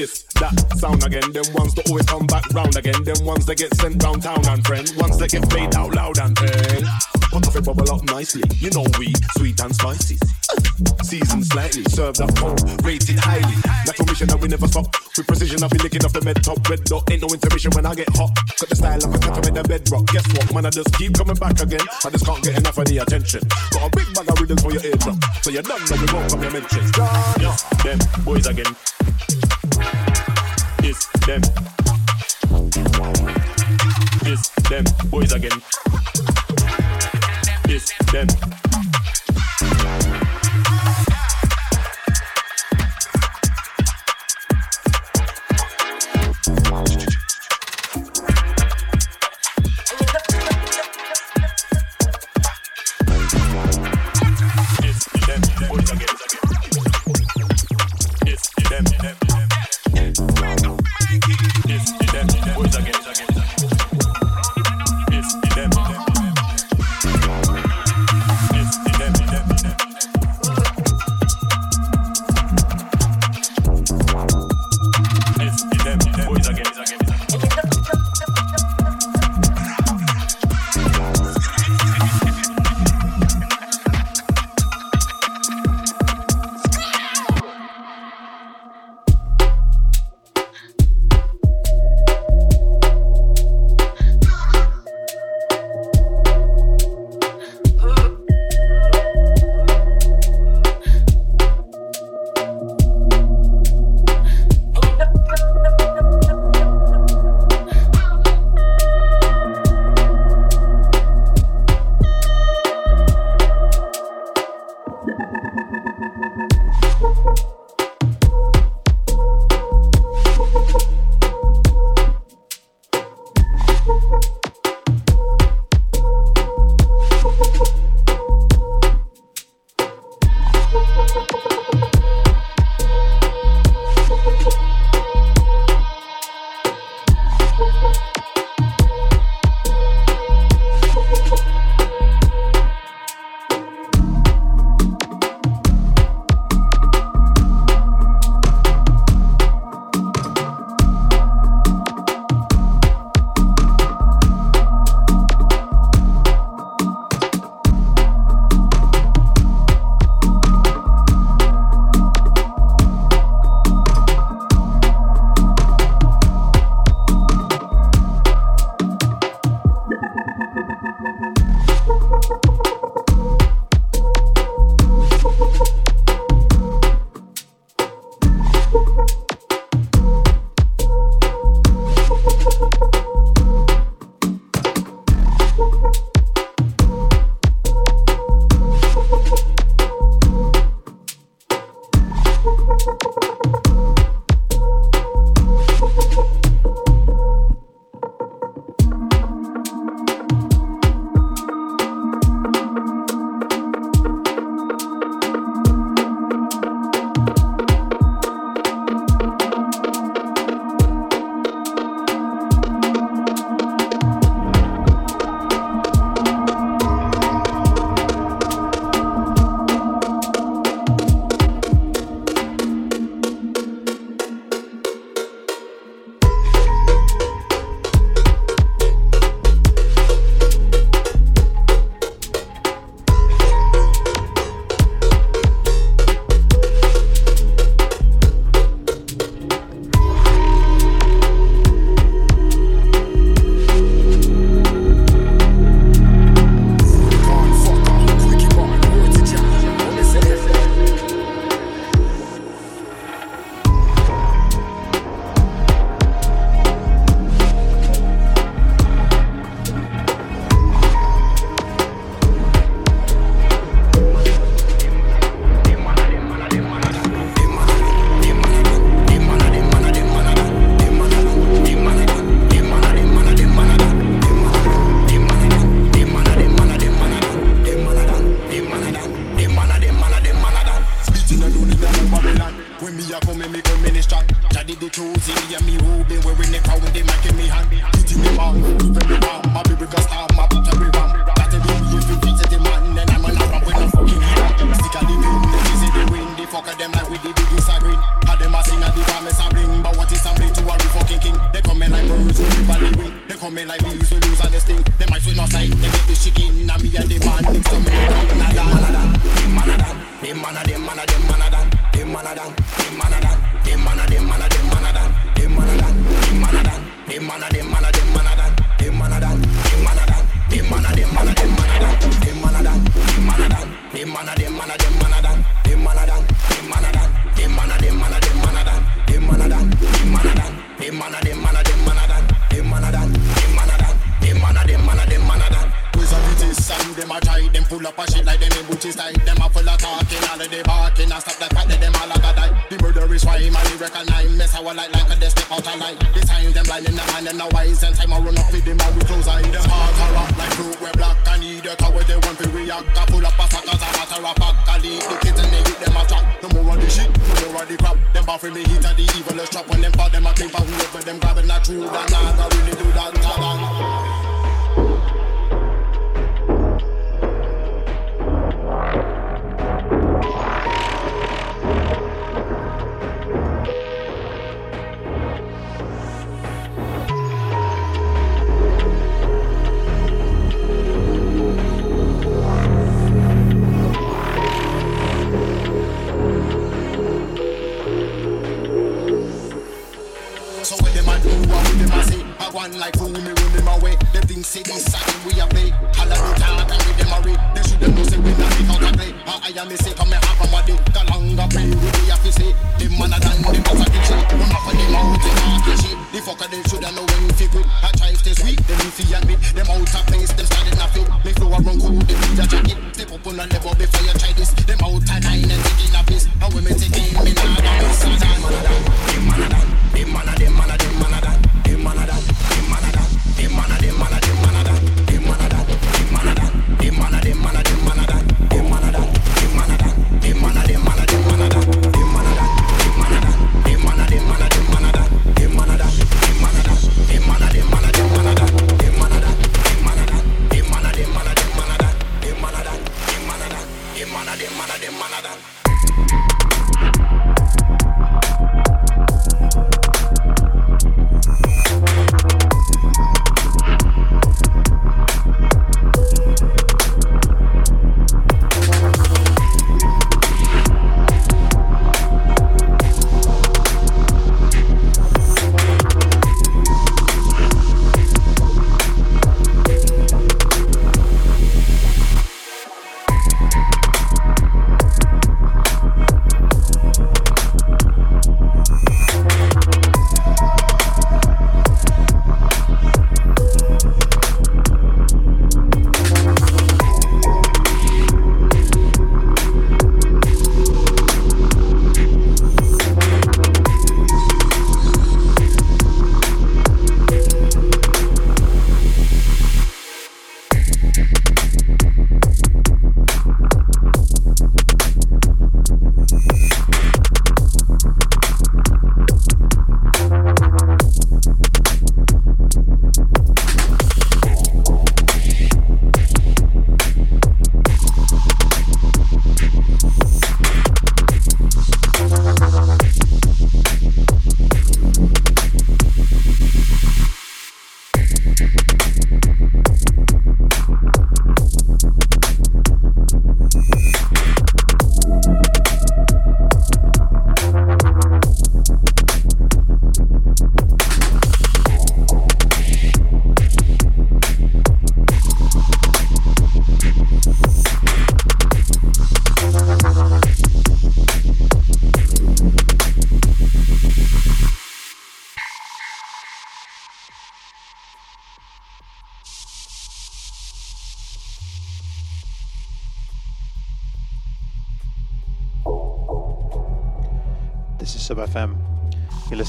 this, 0.03 0.23
that 0.43 0.55
sound 0.79 1.05
again. 1.05 1.31
Them 1.33 1.47
ones 1.55 1.75
that 1.75 1.89
always 1.89 2.07
come 2.07 2.27
back 2.27 2.43
round 2.53 2.75
again. 2.75 2.99
Them 3.05 3.25
ones 3.25 3.47
that 3.47 3.57
get 3.59 3.73
sent 3.79 4.03
round 4.03 4.23
town 4.23 4.43
and 4.49 4.65
friends. 4.67 4.95
Ones 4.97 5.17
that 5.19 5.31
get 5.31 5.49
played 5.49 5.75
out 5.77 5.95
loud 5.95 6.19
and 6.19 6.37
then. 6.37 6.83
Put 7.31 7.47
if 7.47 7.57
it 7.57 7.65
bubble 7.65 7.89
up 7.89 8.03
nicely, 8.05 8.43
you 8.59 8.69
know 8.71 8.85
we 8.99 9.15
sweet 9.39 9.59
and 9.63 9.75
spicy. 9.75 10.19
Seasoned 11.03 11.47
slightly, 11.47 11.85
served 11.85 12.21
up 12.21 12.35
cold, 12.37 12.61
rated 12.85 13.19
highly. 13.19 13.57
Like 13.87 13.97
permission 13.97 14.27
that 14.29 14.39
we 14.41 14.49
never 14.49 14.67
stop. 14.67 14.91
With 15.17 15.27
precision, 15.27 15.63
I'll 15.63 15.71
be 15.71 15.79
licking 15.79 16.05
off 16.05 16.13
the 16.13 16.21
med 16.21 16.43
top. 16.43 16.59
Red 16.69 16.85
dot, 16.85 17.09
ain't 17.11 17.23
no 17.23 17.29
intermission 17.31 17.71
when 17.73 17.87
I 17.87 17.95
get 17.95 18.11
hot. 18.11 18.35
Got 18.35 18.69
the 18.69 18.77
style 18.77 19.05
of 19.07 19.15
a 19.15 19.19
cat 19.19 19.47
in 19.49 19.55
the 19.55 19.63
bedrock. 19.63 20.07
Guess 20.11 20.27
what, 20.35 20.53
man? 20.53 20.67
I 20.67 20.71
just 20.71 20.93
keep 20.99 21.15
coming 21.15 21.39
back 21.39 21.63
again. 21.63 21.87
I 22.05 22.11
just 22.11 22.27
can't 22.27 22.43
get 22.43 22.59
enough 22.59 22.77
of 22.77 22.85
the 22.85 22.99
attention. 22.99 23.41
Got 23.71 23.87
a 23.87 23.91
big 23.97 24.09
bag 24.13 24.29
of 24.29 24.37
riddles 24.41 24.61
for 24.61 24.73
your 24.75 24.83
eardrum. 24.83 25.17
So 25.41 25.51
you're 25.55 25.63
done, 25.63 25.81
now 25.89 25.97
you 25.97 26.09
won't 26.11 26.27
come 26.27 26.43
your 26.43 26.53
mentions. 26.53 26.91
Yeah, 27.39 27.55
them 27.87 27.99
boys 28.27 28.47
again. 28.51 28.75
It's 34.25 34.51
them. 34.69 34.85
Boys 35.11 35.33
again. 35.33 35.63
It's 37.69 37.93
them. 38.13 38.29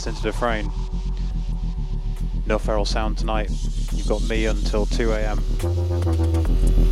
into 0.07 0.21
the 0.23 0.33
frame. 0.33 0.71
No 2.45 2.59
feral 2.59 2.85
sound 2.85 3.17
tonight. 3.17 3.49
You've 3.93 4.07
got 4.07 4.21
me 4.23 4.45
until 4.45 4.85
2 4.85 5.11
a.m. 5.11 6.82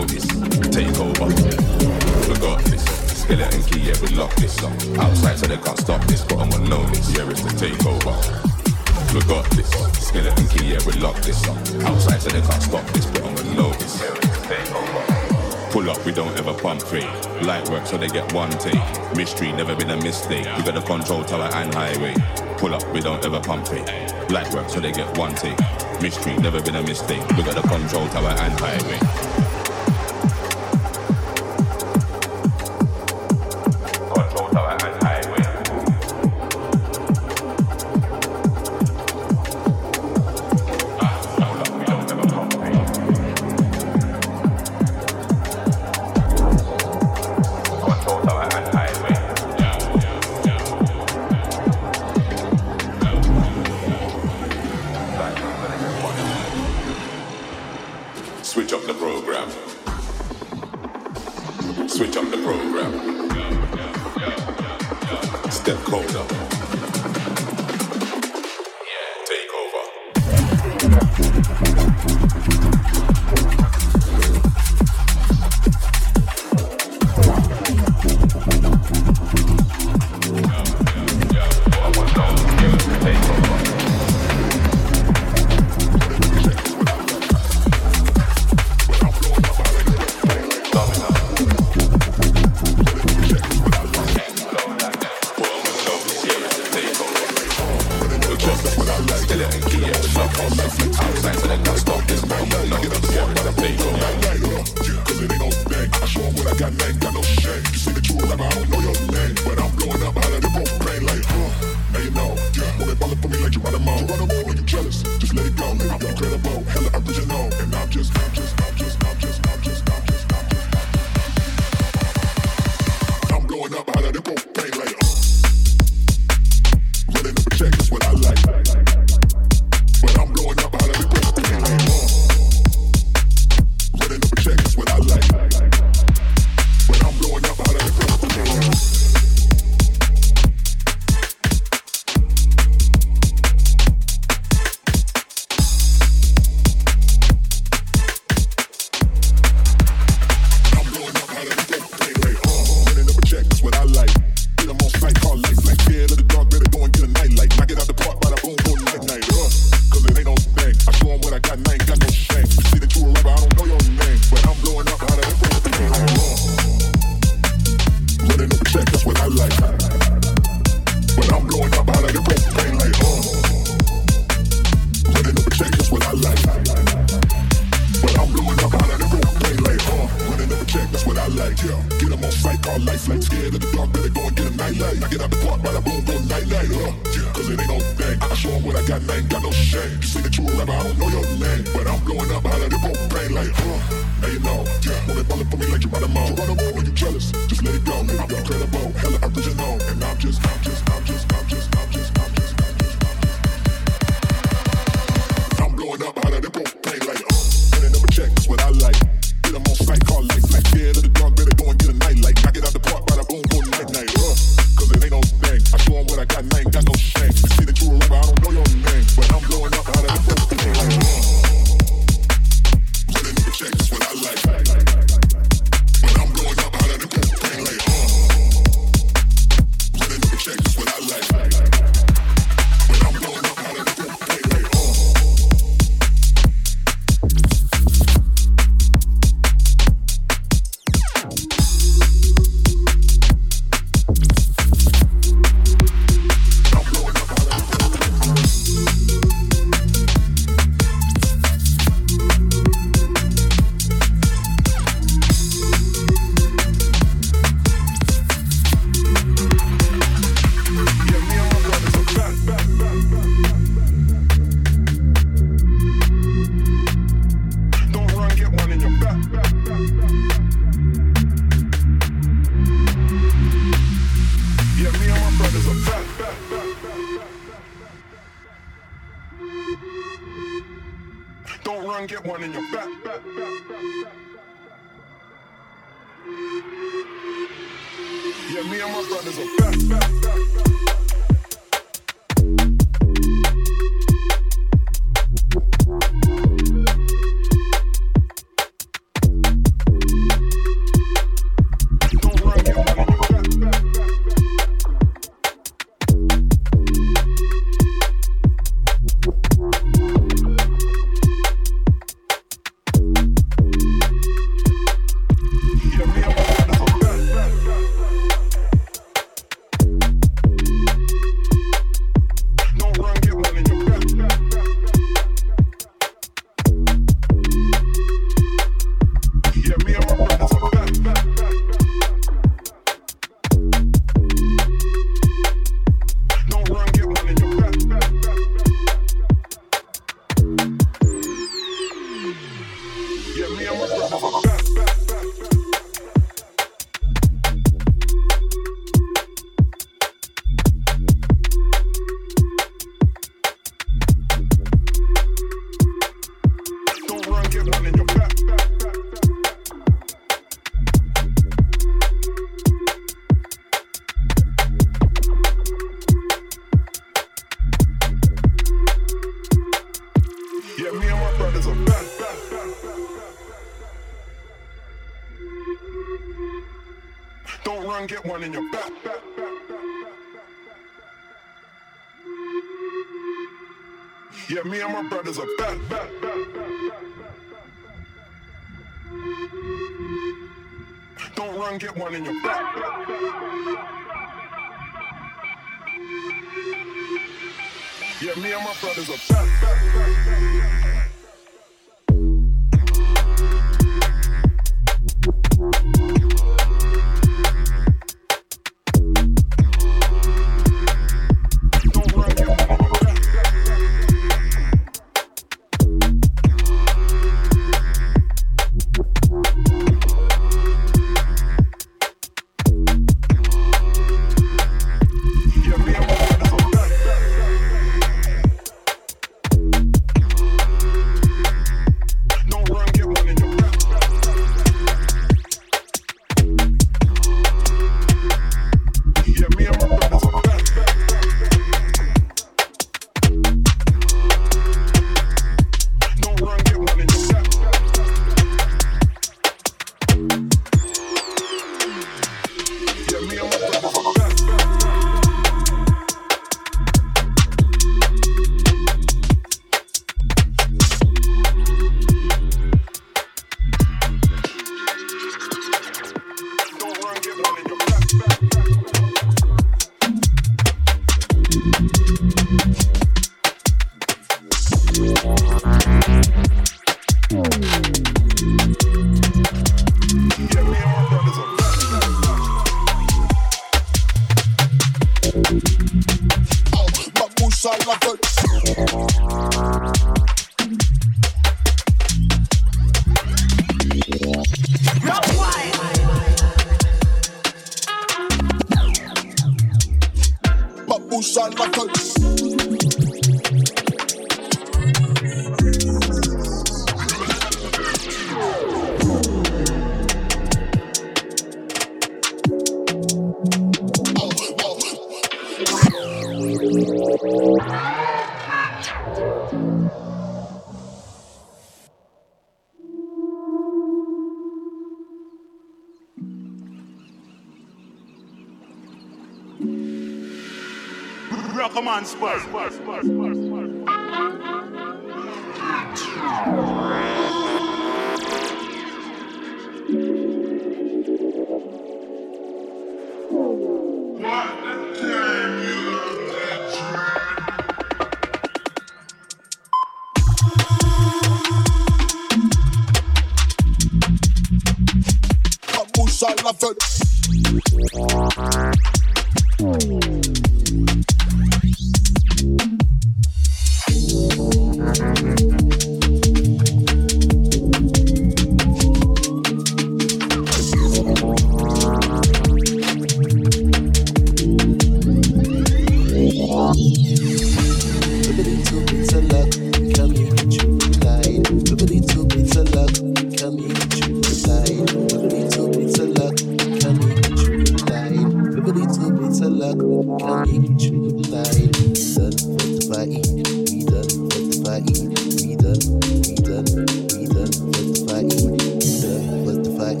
fight, 593.00 593.24
breathe 593.32 593.94
up, 593.96 594.08
let's 594.28 594.60
fight, 594.60 594.84
breathe 594.84 595.64
up, 595.64 595.80
breathe 596.20 596.50
up, 596.52 596.68
breathe 597.08 597.38
up, 597.40 597.48
let's 597.72 598.00
fight, 598.04 598.28
breathe 598.28 599.08
up, 599.08 599.24
let's 599.48 599.68
fight, 599.78 600.00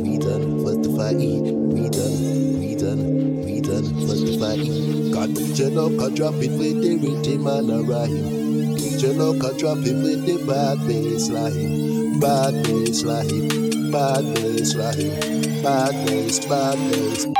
breathe 0.00 0.24
up, 0.24 0.42
let's 0.64 0.88
fight, 0.96 1.18
breathe 1.18 1.98
up, 2.00 2.14
breathe 2.56 2.84
up, 2.88 2.98
breathe 3.44 3.68
up, 3.68 3.84
let's 4.08 4.36
fight. 4.40 4.64
Kachelo 5.12 5.90
katrapi 5.98 6.48
flete 6.56 6.90
riti 7.02 7.36
manarahim. 7.36 8.26
Kachelo 8.78 9.38
katrapi 9.38 9.92
flete 10.00 10.46
bad 10.46 10.78
bass 10.86 11.28
lahim, 11.28 12.18
bad 12.20 12.54
bass 12.64 13.02
lahim, 13.02 13.92
bad 13.92 14.24
bass 14.34 14.74
lahim, 14.74 15.62
bad 15.62 16.06
bass, 16.06 16.46
bad 16.46 16.78
bass. 16.90 17.37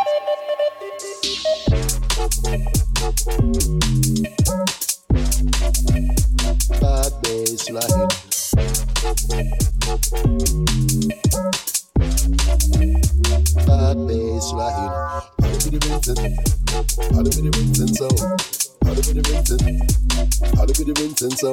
so. 21.39 21.53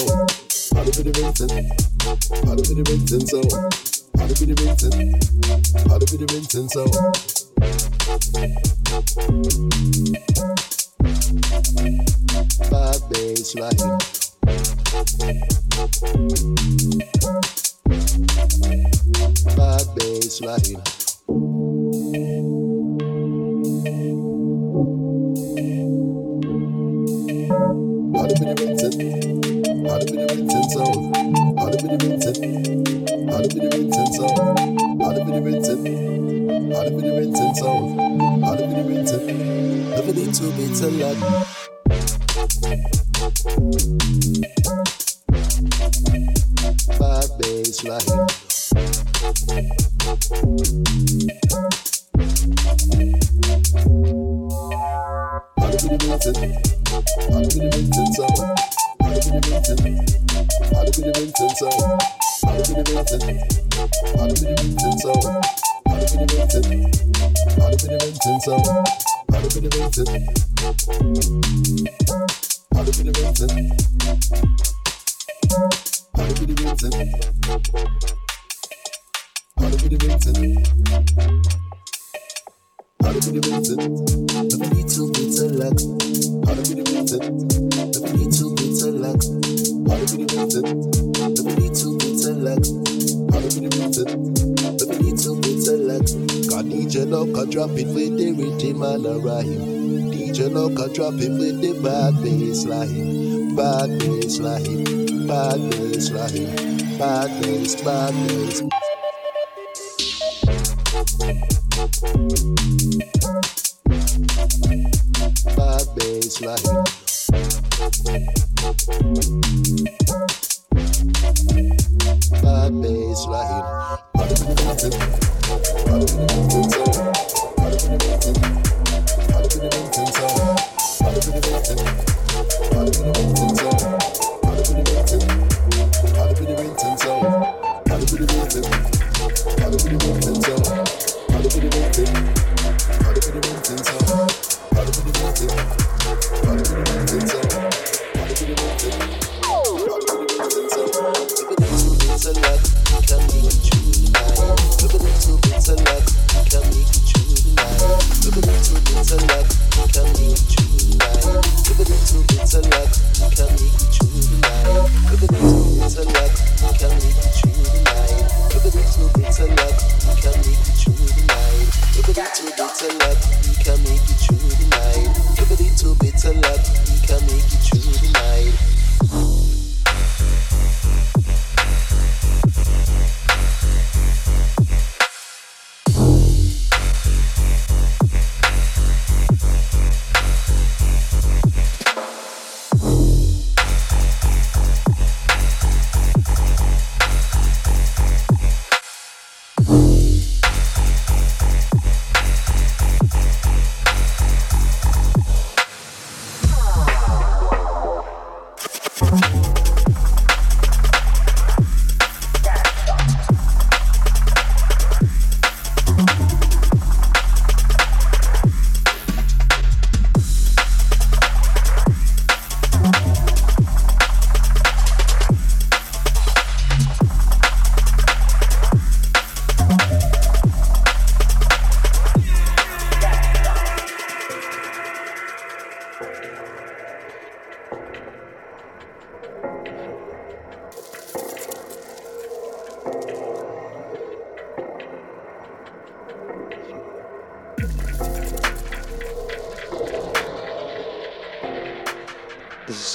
How 0.74 0.84
to 0.84 1.04
the 1.04 1.14
rinsing. 1.22 1.50
How 2.46 2.56
to 2.56 2.64
be 2.64 2.74
the 2.74 2.84
rinsing 2.90 3.28
so. 3.28 3.42
party 4.18 4.34
for 4.34 4.46
the 4.46 4.56
rinsing. 4.66 5.14
How 5.90 6.00
to 6.00 6.06
be 6.10 6.18
the 6.18 6.34
rinsing 6.34 6.70
so. 6.70 7.35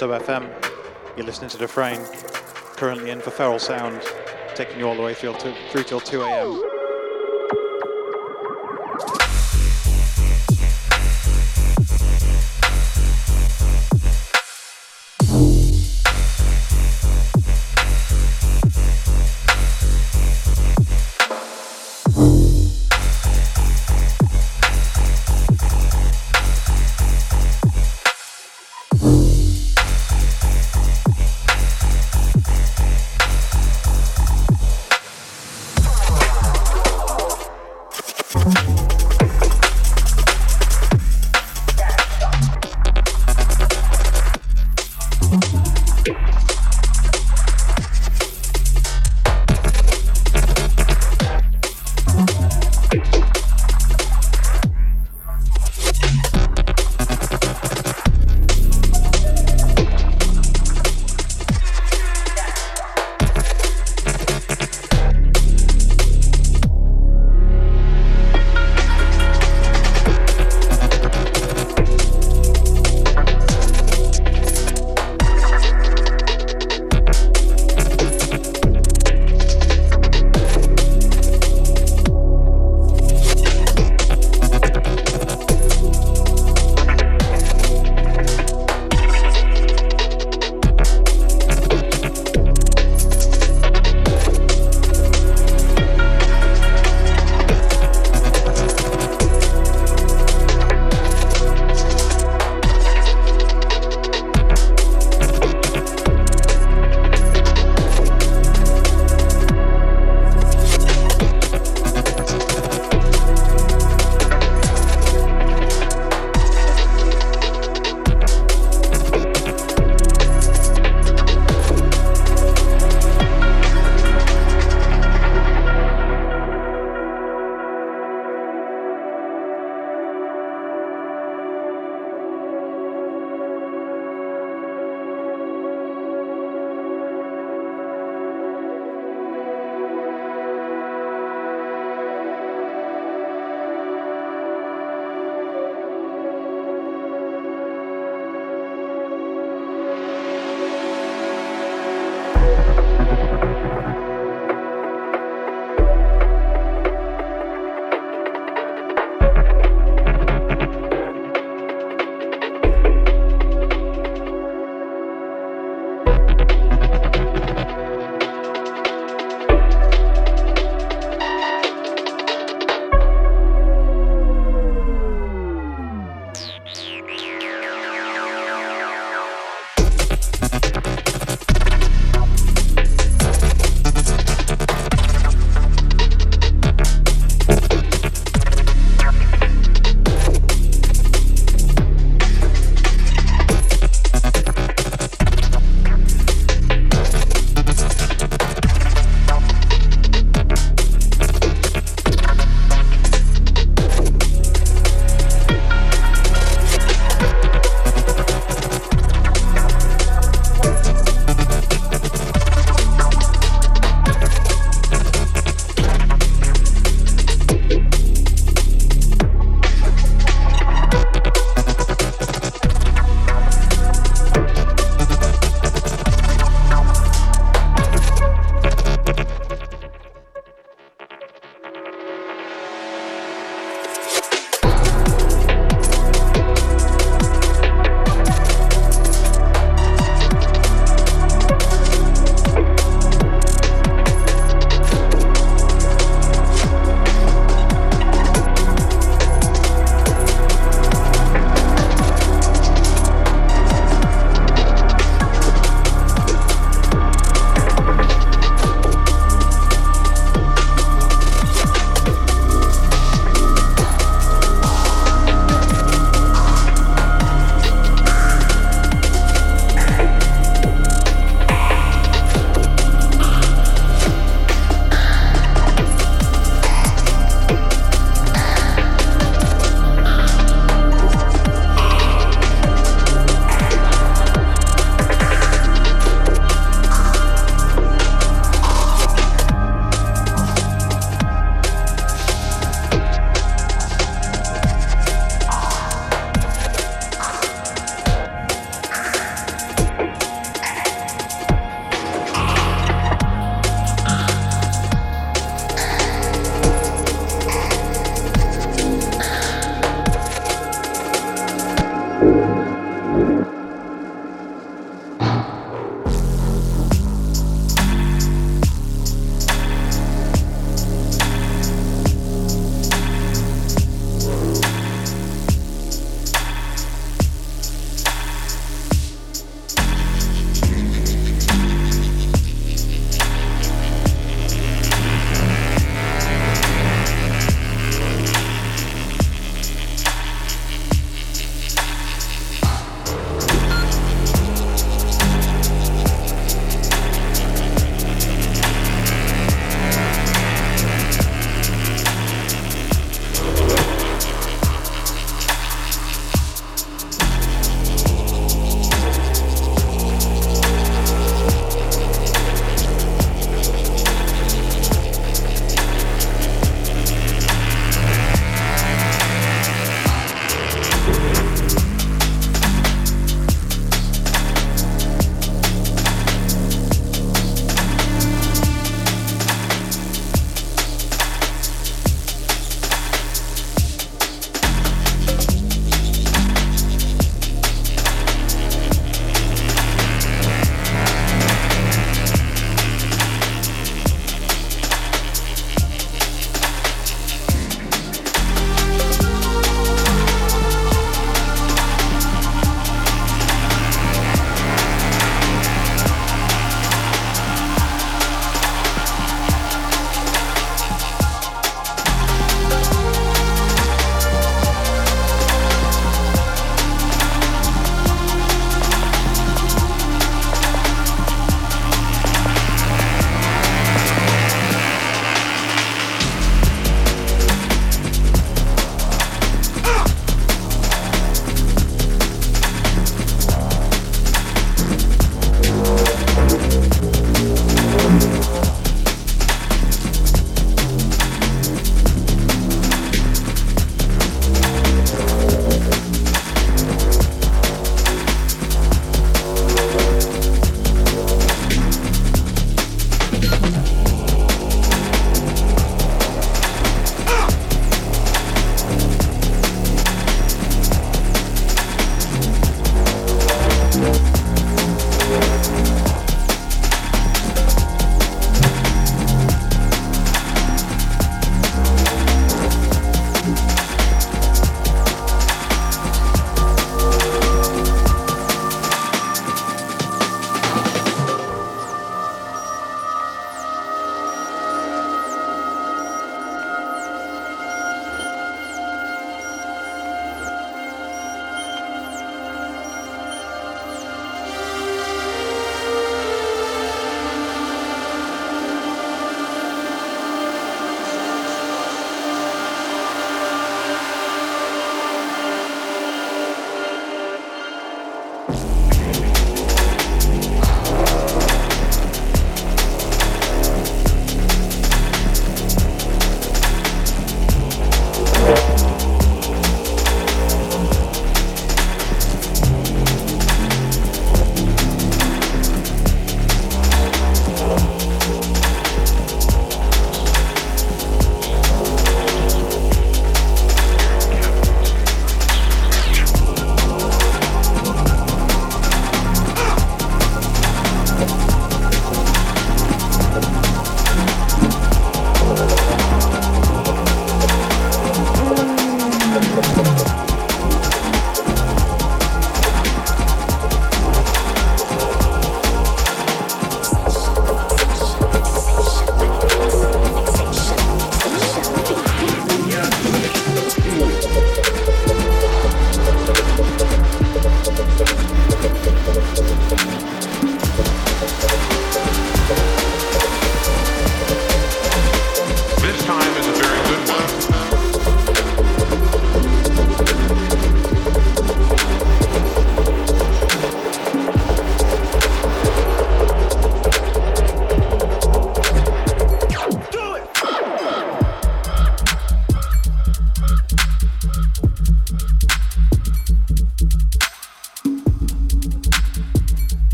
Sub 0.00 0.08
FM. 0.12 0.48
You're 1.14 1.26
listening 1.26 1.50
to 1.50 1.58
Dufrain, 1.58 2.02
currently 2.78 3.10
in 3.10 3.20
for 3.20 3.30
Feral 3.30 3.58
Sound, 3.58 4.00
taking 4.54 4.78
you 4.78 4.88
all 4.88 4.94
the 4.94 5.02
way 5.02 5.12
through 5.12 5.34
till 5.82 6.00
2 6.00 6.22
a.m. 6.22 6.69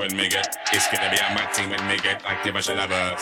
when 0.00 0.16
we 0.16 0.28
get. 0.30 0.56
It's 0.72 0.88
gonna 0.88 1.10
be 1.10 1.16
a 1.18 1.28
mad 1.36 1.52
thing 1.54 1.68
when 1.68 1.86
we 1.86 1.98
get 1.98 2.24
active 2.24 2.56
as 2.56 2.68
a 2.70 2.74
lover. 2.74 3.19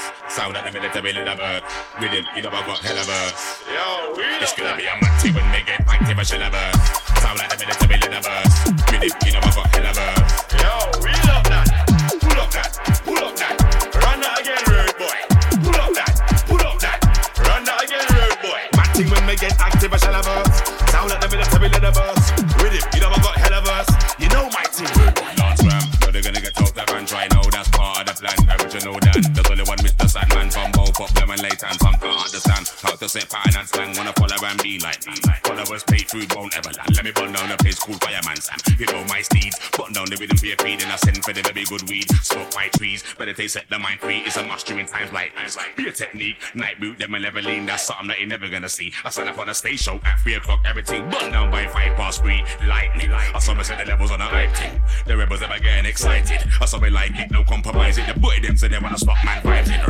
for 41.34 41.42
the 41.42 41.64
good 41.64 41.90
weed. 41.90 42.10
Smoke 42.22 42.54
my 42.54 42.68
trees, 42.68 43.04
better 43.18 43.32
they 43.32 43.48
set 43.48 43.68
the 43.68 43.78
mind 43.78 44.00
free. 44.00 44.18
It's 44.24 44.36
a 44.36 44.42
mastery 44.42 44.80
in 44.80 44.86
times 44.86 45.12
like 45.12 45.34
times 45.34 45.56
like 45.56 45.76
be 45.76 45.88
a 45.88 45.92
technique. 45.92 46.36
Night 46.54 46.80
boot, 46.80 46.98
them 46.98 47.14
and 47.14 47.22
leveling, 47.22 47.66
that's 47.66 47.84
something 47.84 48.08
that 48.08 48.18
you're 48.18 48.28
never 48.28 48.48
gonna 48.48 48.68
see. 48.68 48.92
I 49.04 49.10
set 49.10 49.28
up 49.28 49.38
on 49.38 49.48
a 49.48 49.54
stage 49.54 49.80
show 49.80 50.00
at 50.04 50.20
three 50.20 50.34
o'clock, 50.34 50.60
everything 50.64 51.08
burned 51.10 51.32
down 51.32 51.50
by 51.50 51.66
five 51.66 51.94
past 51.96 52.22
three. 52.22 52.42
Lightning, 52.66 53.10
light. 53.10 53.32
I 53.34 53.38
saw 53.40 53.54
me 53.54 53.62
set 53.62 53.78
the 53.78 53.84
levels 53.84 54.10
on 54.10 54.20
a 54.20 54.24
hype 54.24 54.54
thing. 54.56 54.80
The 55.06 55.16
rebels 55.16 55.42
ever 55.42 55.58
getting 55.58 55.84
excited. 55.84 56.40
I 56.60 56.64
saw 56.64 56.78
me 56.78 56.90
like 56.90 57.12
it, 57.14 57.30
no 57.30 57.44
compromise. 57.44 57.96
The 57.96 58.18
boy 58.18 58.40
them 58.40 58.56
said 58.56 58.70
they 58.70 58.78
wanna 58.78 58.98
stop 58.98 59.16
man 59.24 59.42
vibes 59.42 59.68
in. 59.68 59.84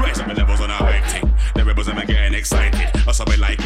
Rise 0.00 0.20
up 0.20 0.28
the 0.28 0.34
levels 0.34 0.60
on 0.60 0.70
a 0.70 0.74
hype 0.74 1.04
thing. 1.04 1.32
The 1.54 1.64
rebels 1.64 1.88
ever 1.88 2.04
getting 2.04 2.34
excited. 2.34 2.90
I 3.06 3.12
saw 3.12 3.24
me 3.30 3.36
like 3.36 3.61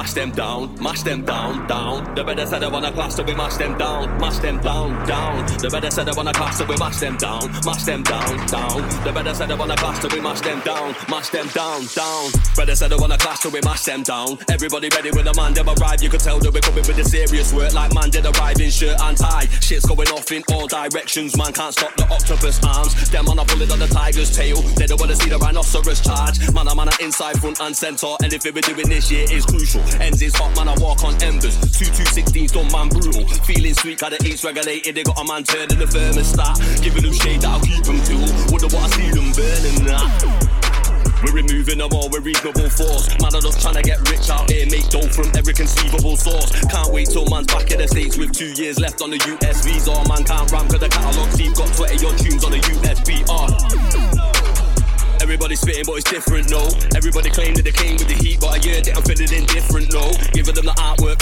mash 0.00 0.14
them 0.14 0.30
down, 0.30 0.82
mash 0.82 1.02
them 1.02 1.22
down, 1.26 1.66
down. 1.66 2.14
The 2.14 2.24
better 2.24 2.46
said 2.46 2.62
they 2.62 2.68
wanna 2.68 2.90
clash, 2.90 3.16
so 3.16 3.22
we 3.22 3.34
mash 3.34 3.58
them 3.58 3.76
down, 3.76 4.18
mash 4.18 4.38
them 4.38 4.58
down, 4.60 5.06
down. 5.06 5.46
The 5.58 5.68
better 5.68 5.90
said 5.90 6.06
they 6.06 6.12
wanna 6.16 6.32
clash, 6.32 6.56
so 6.56 6.64
we 6.64 6.76
mash 6.78 7.00
them 7.00 7.18
down, 7.18 7.50
mash 7.66 7.84
them 7.84 8.02
down, 8.02 8.46
down. 8.46 9.04
The 9.04 9.12
better 9.12 9.34
said 9.34 9.50
they 9.50 9.56
wanna 9.56 9.76
clash, 9.76 10.00
so 10.00 10.08
we 10.08 10.20
mash 10.22 10.40
them 10.40 10.60
down, 10.60 10.94
mash 11.10 11.28
them 11.28 11.48
down, 11.48 11.84
down. 11.94 12.39
Brother 12.54 12.74
said 12.74 12.90
they 12.90 12.96
wanna 12.96 13.16
clash, 13.18 13.40
so 13.40 13.48
we 13.48 13.60
mash 13.62 13.84
them 13.84 14.02
down. 14.02 14.38
Everybody 14.50 14.88
ready 14.94 15.10
when 15.10 15.24
the 15.24 15.34
man 15.34 15.54
them 15.54 15.68
arrive, 15.68 16.02
you 16.02 16.10
could 16.10 16.20
tell 16.20 16.38
that 16.38 16.52
we're 16.52 16.60
coming 16.60 16.84
with 16.86 16.96
the 16.96 17.04
serious 17.04 17.52
work, 17.52 17.72
like 17.72 17.94
man 17.94 18.10
did 18.10 18.26
arrive 18.26 18.60
in 18.60 18.70
shirt 18.70 19.00
and 19.00 19.16
tie. 19.16 19.46
Shit's 19.60 19.86
going 19.86 20.08
off 20.08 20.30
in 20.32 20.42
all 20.52 20.66
directions, 20.66 21.36
man 21.36 21.52
can't 21.52 21.72
stop 21.72 21.94
the 21.96 22.04
octopus 22.10 22.60
arms. 22.64 22.92
Them 23.10 23.24
man 23.26 23.38
are 23.38 23.46
pulling 23.46 23.70
on 23.70 23.78
the 23.78 23.86
tiger's 23.86 24.34
tail, 24.34 24.60
they 24.76 24.86
don't 24.86 25.00
wanna 25.00 25.16
see 25.16 25.30
the 25.30 25.38
rhinoceros 25.38 26.00
charge. 26.00 26.38
Man, 26.52 26.68
I'm 26.68 26.78
on 26.78 26.88
a 26.88 26.92
inside, 27.00 27.40
front 27.40 27.60
and 27.60 27.76
centre, 27.76 28.14
anything 28.22 28.54
we 28.54 28.60
doing 28.60 28.88
this 28.88 29.10
year 29.10 29.26
is 29.30 29.46
crucial. 29.46 29.80
Ends 30.00 30.20
is 30.22 30.34
hot, 30.34 30.54
man, 30.56 30.68
I 30.68 30.74
walk 30.80 31.04
on 31.04 31.14
embers. 31.22 31.56
2 31.78 31.84
2 31.86 32.04
16's 32.04 32.52
done, 32.52 32.70
man, 32.72 32.88
brutal. 32.88 33.26
Feeling 33.46 33.74
sweet, 33.74 33.98
got 33.98 34.10
the 34.10 34.20
East 34.26 34.44
regulated, 34.44 34.94
they 34.94 35.02
got 35.02 35.20
a 35.20 35.24
man 35.24 35.44
turning 35.44 35.78
the 35.78 35.86
thermostat. 35.86 36.58
Giving 36.82 37.02
them 37.02 37.14
shade 37.14 37.40
that'll 37.40 37.60
keep 37.60 37.84
them 37.84 38.00
cool. 38.04 38.26
Wonder 38.50 38.68
what 38.74 38.84
I 38.84 38.96
see 38.96 39.10
them 39.10 39.30
burning 39.32 39.84
that. 39.86 40.49
We're 41.22 41.44
removing 41.44 41.78
them 41.78 41.92
all 41.92 42.08
with 42.08 42.24
reasonable 42.24 42.70
force. 42.70 43.08
Man, 43.20 43.34
I'm 43.34 43.42
just 43.42 43.60
trying 43.60 43.76
to 43.76 43.82
get 43.82 44.00
rich 44.08 44.30
out 44.30 44.50
here, 44.50 44.64
make 44.70 44.88
dough 44.88 45.08
from 45.12 45.28
every 45.36 45.52
conceivable 45.52 46.16
source. 46.16 46.48
Can't 46.72 46.92
wait 46.92 47.10
till 47.10 47.28
man's 47.28 47.46
back 47.46 47.70
in 47.70 47.78
the 47.78 47.88
States 47.88 48.16
with 48.16 48.32
two 48.32 48.52
years 48.56 48.80
left 48.80 49.02
on 49.02 49.10
the 49.10 49.20
US 49.36 49.64
visa. 49.64 49.92
Man 50.08 50.24
can't 50.24 50.50
run 50.50 50.68
cause 50.68 50.80
the 50.80 50.88
catalog 50.88 51.28
deep 51.36 51.54
got 51.54 51.68
20 51.76 52.00
your 52.00 52.14
tunes 52.16 52.44
on 52.44 52.52
the 52.52 52.58
USB. 52.58 53.20
Uh. 53.28 54.00
Everybody 55.20 55.54
spitting, 55.54 55.84
but 55.84 56.00
it's 56.00 56.10
different, 56.10 56.50
no. 56.50 56.64
Everybody 56.96 57.28
claim 57.28 57.54
that 57.54 57.62
they 57.62 57.76
came 57.76 58.00
with 58.00 58.08
the 58.08 58.16
heat, 58.16 58.40
but 58.40 58.56
I 58.56 58.58
heard 58.58 58.88
that 58.88 58.96
I'm 58.96 59.04
feeling 59.04 59.28
indifferent, 59.28 59.92
no. 59.92 60.10
Giving 60.32 60.56
them 60.56 60.64
the 60.64 60.74
artwork, 60.80 61.20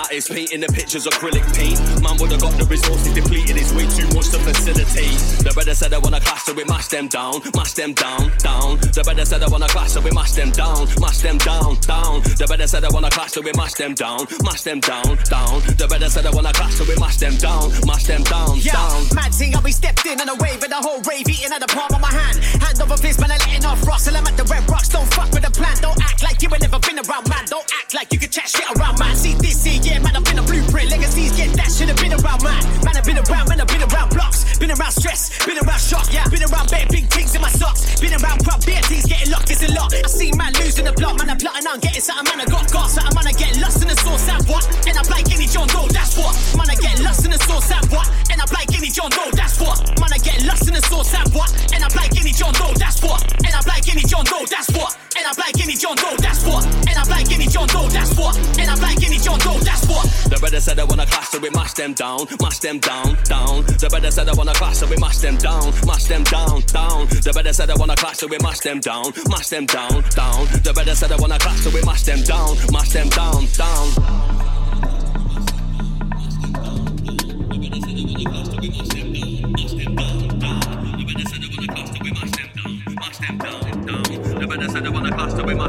artist, 0.00 0.32
painting 0.32 0.60
the 0.60 0.68
pictures 0.72 1.06
acrylic 1.06 1.44
paint. 1.54 1.76
Man 2.02 2.16
would 2.18 2.32
have 2.32 2.40
got 2.40 2.56
the 2.56 2.64
resources 2.64 3.12
depleted, 3.12 3.56
it's 3.56 3.72
way 3.72 3.84
too 3.92 4.08
much 4.16 4.32
to 4.32 4.38
facilitate. 4.40 5.16
The 5.44 5.52
brother 5.52 5.74
said 5.74 5.92
I 5.92 5.98
wanna 5.98 6.20
clash, 6.20 6.42
so 6.44 6.52
we 6.54 6.64
mash 6.64 6.88
them 6.88 7.08
down, 7.08 7.40
mash 7.54 7.72
them 7.74 7.92
down, 7.92 8.32
down. 8.38 8.78
The 8.96 9.02
brother 9.04 9.24
said 9.24 9.42
I 9.42 9.48
wanna 9.48 9.68
clash, 9.68 9.92
so 9.92 10.00
we 10.00 10.10
mash 10.12 10.32
them 10.32 10.50
down, 10.50 10.88
mash 11.00 11.20
them 11.20 11.38
down, 11.38 11.76
down. 11.84 12.22
The 12.40 12.46
brother 12.46 12.66
said 12.66 12.84
I 12.84 12.90
wanna 12.90 13.10
clash, 13.10 13.32
so 13.32 13.40
we 13.42 13.52
mash 13.52 13.74
them 13.74 13.94
down, 13.94 14.26
mash 14.42 14.62
them 14.62 14.80
down, 14.80 15.16
down. 15.28 15.60
The 15.76 15.86
brother 15.88 16.08
said 16.08 16.26
I 16.26 16.30
wanna 16.30 16.52
clash, 16.52 16.74
so 16.74 16.84
we 16.84 16.96
mash 16.96 17.16
them 17.18 17.36
down, 17.36 17.70
mash 17.84 18.04
them 18.04 18.22
down, 18.24 18.56
Yeah, 18.60 18.72
down. 18.72 19.04
mad 19.14 19.32
thing, 19.34 19.54
I'll 19.54 19.62
be 19.62 19.72
stepped 19.72 20.06
in 20.06 20.20
and 20.20 20.30
away 20.30 20.56
with 20.60 20.70
the 20.70 20.80
whole 20.80 21.00
rave 21.04 21.28
eating 21.28 21.52
at 21.52 21.60
the 21.60 21.68
palm 21.68 21.92
of 21.92 22.00
my 22.00 22.12
hand. 22.12 22.38
Hand 22.62 22.80
over 22.80 22.96
fist, 22.96 23.20
man, 23.20 23.30
I'm 23.30 23.38
letting 23.38 23.64
off 23.66 23.82
rocks. 23.86 24.06
And 24.06 24.16
I'm 24.16 24.26
at 24.26 24.36
the 24.36 24.44
red 24.44 24.64
rocks, 24.68 24.88
don't 24.88 25.06
fuck 25.14 25.30
with 25.32 25.44
the 25.44 25.50
plan. 25.50 25.76
Don't 25.80 25.98
act 26.02 26.22
like 26.22 26.40
you 26.42 26.48
ain't 26.48 26.62
never 26.62 26.78
been 26.80 26.98
around, 26.98 27.28
man. 27.28 27.44
Don't 27.46 27.68
act 27.80 27.94
like 27.94 28.12
you 28.12 28.18
can 28.18 28.30
chat 28.30 28.48
shit 28.48 28.64
around, 28.76 28.98
man. 28.98 29.14
Plotting 41.40 41.66
on 41.66 41.80
getting 41.80 42.00
something, 42.04 42.24
man, 42.28 42.44
I 42.44 42.46
got 42.46 42.70
got 42.70 42.88
something, 42.90 43.14
man, 43.16 43.26
I 43.26 43.32
get 43.32 43.56
lost 43.58 43.80
in 43.82 43.88
the 43.88 43.96
source 43.96 44.28
and 44.28 44.44
what? 44.46 44.64
And 44.86 44.96
I'm 44.96 45.08
like 45.08 45.26
any 45.32 45.46
John 45.48 45.66
Doe, 45.68 45.88
that's 45.88 46.16
what. 46.16 46.32
Man, 46.56 46.68
I 46.68 46.76
get 46.76 47.00
lost 47.00 47.24
in 47.24 47.32
the 47.32 47.40
source 47.48 47.70
and 47.72 47.86
what? 47.90 48.06
And 48.30 48.40
I'm 48.40 48.50
like 48.52 48.68
any 48.76 48.90
John 48.92 49.10
Doe, 49.10 49.32
that's 49.32 49.56
what. 49.60 49.80
Man, 49.98 50.12
I 50.12 50.18
get 50.20 50.44
lost 50.44 50.68
in 50.68 50.74
the 50.74 50.82
source 50.84 51.12
and 51.16 51.28
what? 51.32 51.48
And 51.72 51.80
I'm 51.82 51.92
like 51.96 52.12
any 52.20 52.32
John 52.32 52.52
Doe, 52.54 52.72
that's 52.76 53.00
what. 53.02 53.24
And 53.44 53.52
I'm 53.56 53.64
like 53.66 53.88
any 53.88 54.04
John 54.04 54.24
Doe, 54.24 54.44
that's 54.44 54.70
what. 54.76 54.92
And 55.16 55.24
I'm 55.26 55.36
like 55.40 55.56
any 55.60 55.76
John 55.76 55.96
Doe, 55.96 56.16
that's 56.20 56.44
what. 56.44 56.64
And 56.86 56.96
I'm 56.96 57.08
like 57.08 57.28
any 57.32 57.46
John 57.48 57.66
Doe, 57.68 57.88
that's 57.88 58.12
what. 58.16 58.36
And 58.60 58.68
I'm 58.68 58.80
like 58.80 59.00
any 59.02 59.18
John 59.18 59.38
Doe, 59.40 59.58
that's 59.64 59.84
what. 59.88 60.04
The 60.28 60.36
brother 60.38 60.60
said 60.60 60.78
I 60.78 60.84
wanna 60.84 61.06
so 61.30 61.38
we 61.38 61.50
mash 61.50 61.74
them 61.74 61.94
down, 61.94 62.26
mash 62.40 62.58
them 62.58 62.78
down, 62.80 63.16
down. 63.24 63.64
The 63.64 63.88
better 63.90 64.10
said 64.10 64.28
I 64.28 64.34
wanna 64.34 64.52
clash, 64.52 64.78
so 64.78 64.86
we 64.86 64.96
mash 64.96 65.18
them 65.18 65.36
down, 65.36 65.72
mash 65.86 66.04
them 66.04 66.24
down, 66.24 66.60
down. 66.62 67.06
The 67.06 67.32
better 67.34 67.52
said 67.52 67.70
I 67.70 67.76
wanna 67.76 67.96
clash, 67.96 68.18
so 68.18 68.26
we 68.26 68.38
mash 68.38 68.60
them 68.60 68.80
down, 68.80 69.12
mash 69.28 69.48
them 69.48 69.66
down, 69.66 70.02
down. 70.10 70.46
The 70.64 70.72
better 70.74 70.94
said 70.94 71.12
I 71.12 71.16
wanna 71.16 71.38
clash, 71.38 71.60
so 71.60 71.70
we 71.70 71.82
mash 71.82 72.02
them 72.02 72.20
down, 72.22 72.56
mash 72.72 72.90
them 72.90 73.08
down, 73.10 73.46
down. 73.56 74.29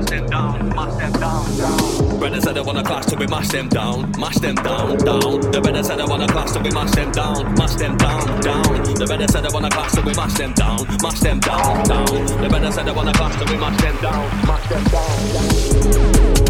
Mash 0.02 0.10
them 0.10 0.28
down, 0.28 0.70
mash 0.70 0.96
them 0.96 1.12
down, 1.14 1.58
down. 1.58 2.20
Brother 2.20 2.42
said 2.42 2.58
I 2.58 2.62
wanna 2.62 2.84
clash, 2.84 3.06
so 3.06 3.18
we 3.18 3.28
mash 3.28 3.48
them 3.50 3.70
down, 3.70 4.12
mash 4.20 4.38
them 4.38 4.56
down, 4.56 4.98
down. 4.98 5.52
The 5.52 5.62
brother 5.62 5.84
said 5.84 6.00
I 6.00 6.06
wanna 6.06 6.28
clash, 6.28 6.52
so 6.52 6.62
we 6.62 6.72
mash 6.72 6.92
them 6.92 7.12
down, 7.12 7.56
mash 7.56 7.76
them 7.76 7.98
down, 7.98 8.42
down. 8.42 8.84
The 8.96 9.06
brother 9.06 9.28
said 9.28 9.46
I 9.46 9.50
wanna 9.54 9.70
clash, 9.70 9.92
so 9.92 10.02
we 10.02 10.14
mash 10.14 10.34
them 10.34 10.54
down, 10.54 10.88
mash 11.02 11.20
them 11.20 11.40
down, 11.40 11.84
down. 11.86 12.06
The 12.06 12.48
brother 12.50 12.72
said 12.72 12.88
I 12.88 12.92
wanna 12.92 13.14
clash, 13.14 13.38
so 13.38 13.46
we 13.46 13.58
mash 13.58 13.82
them 13.82 13.98
down, 14.02 14.48
mash 14.48 14.70
them 14.70 14.84
down, 14.86 16.36
down. 16.36 16.41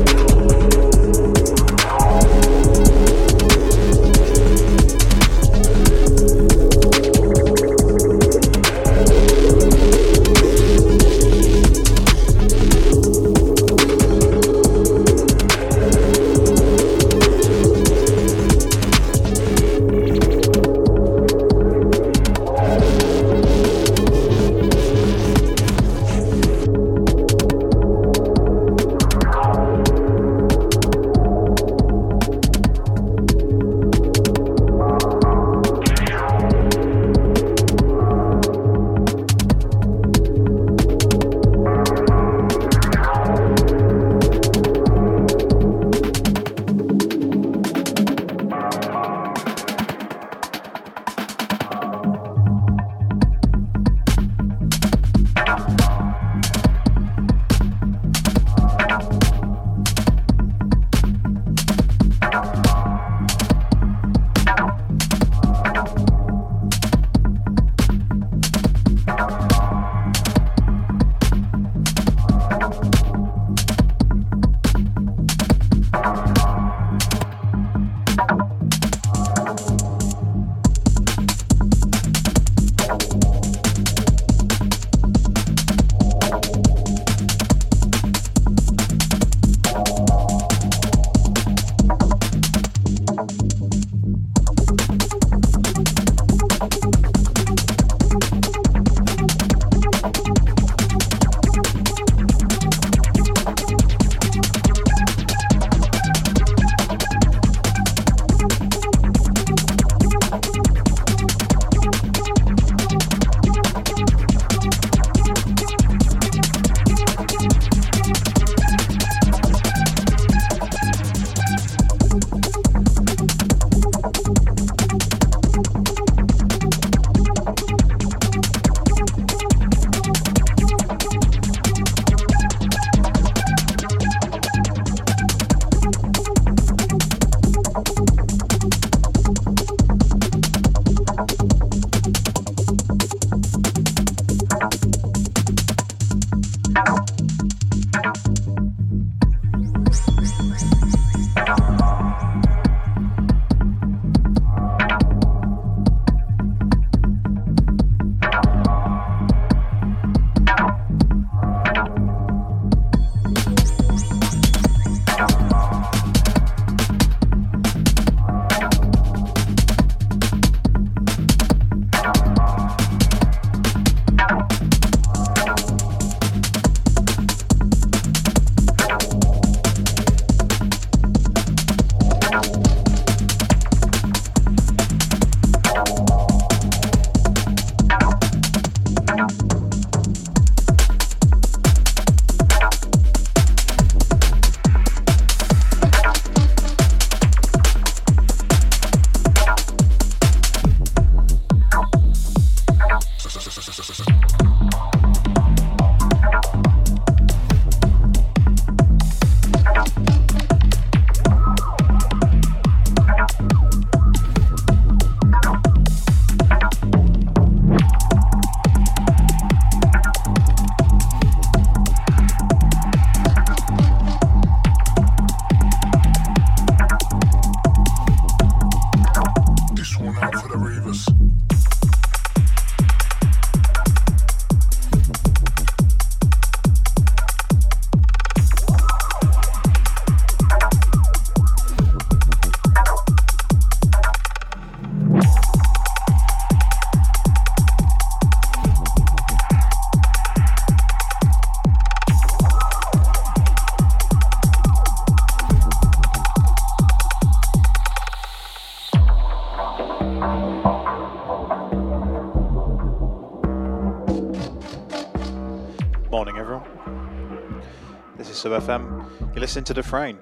FM. 268.60 269.34
You're 269.34 269.42
listening 269.42 269.66
to 269.66 269.74
Dufrain 269.74 270.18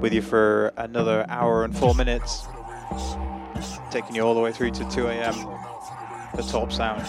with 0.00 0.12
you 0.12 0.22
for 0.22 0.72
another 0.76 1.26
hour 1.28 1.64
and 1.64 1.76
four 1.76 1.94
minutes, 1.94 2.46
taking 3.90 4.16
you 4.16 4.22
all 4.22 4.34
the 4.34 4.40
way 4.40 4.52
through 4.52 4.70
to 4.72 4.88
2 4.90 5.06
a.m. 5.08 5.34
The 6.34 6.42
top 6.42 6.72
sound. 6.72 7.06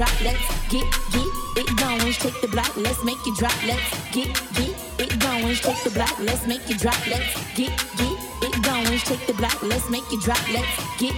drop, 0.00 0.24
let's 0.24 0.68
get, 0.70 0.88
get 1.12 1.30
it 1.60 1.76
going. 1.76 2.12
Shake 2.12 2.40
the 2.40 2.48
block, 2.48 2.74
let's 2.74 3.04
make 3.04 3.20
it 3.26 3.36
drop, 3.36 3.52
let's 3.66 3.84
get, 4.12 4.32
get 4.54 4.74
it 4.98 5.20
going. 5.20 5.54
Shake 5.54 5.82
the 5.84 5.90
block, 5.90 6.18
let's 6.20 6.46
make 6.46 6.64
it 6.70 6.78
drop, 6.78 6.96
let's 7.06 7.34
get, 7.54 7.68
get 8.00 8.16
it 8.40 8.62
going. 8.64 8.96
Shake 8.96 9.26
the 9.26 9.34
block, 9.34 9.62
let's 9.62 9.90
make 9.90 10.08
it 10.10 10.20
drop, 10.24 10.40
let's 10.54 10.72
get, 10.98 11.12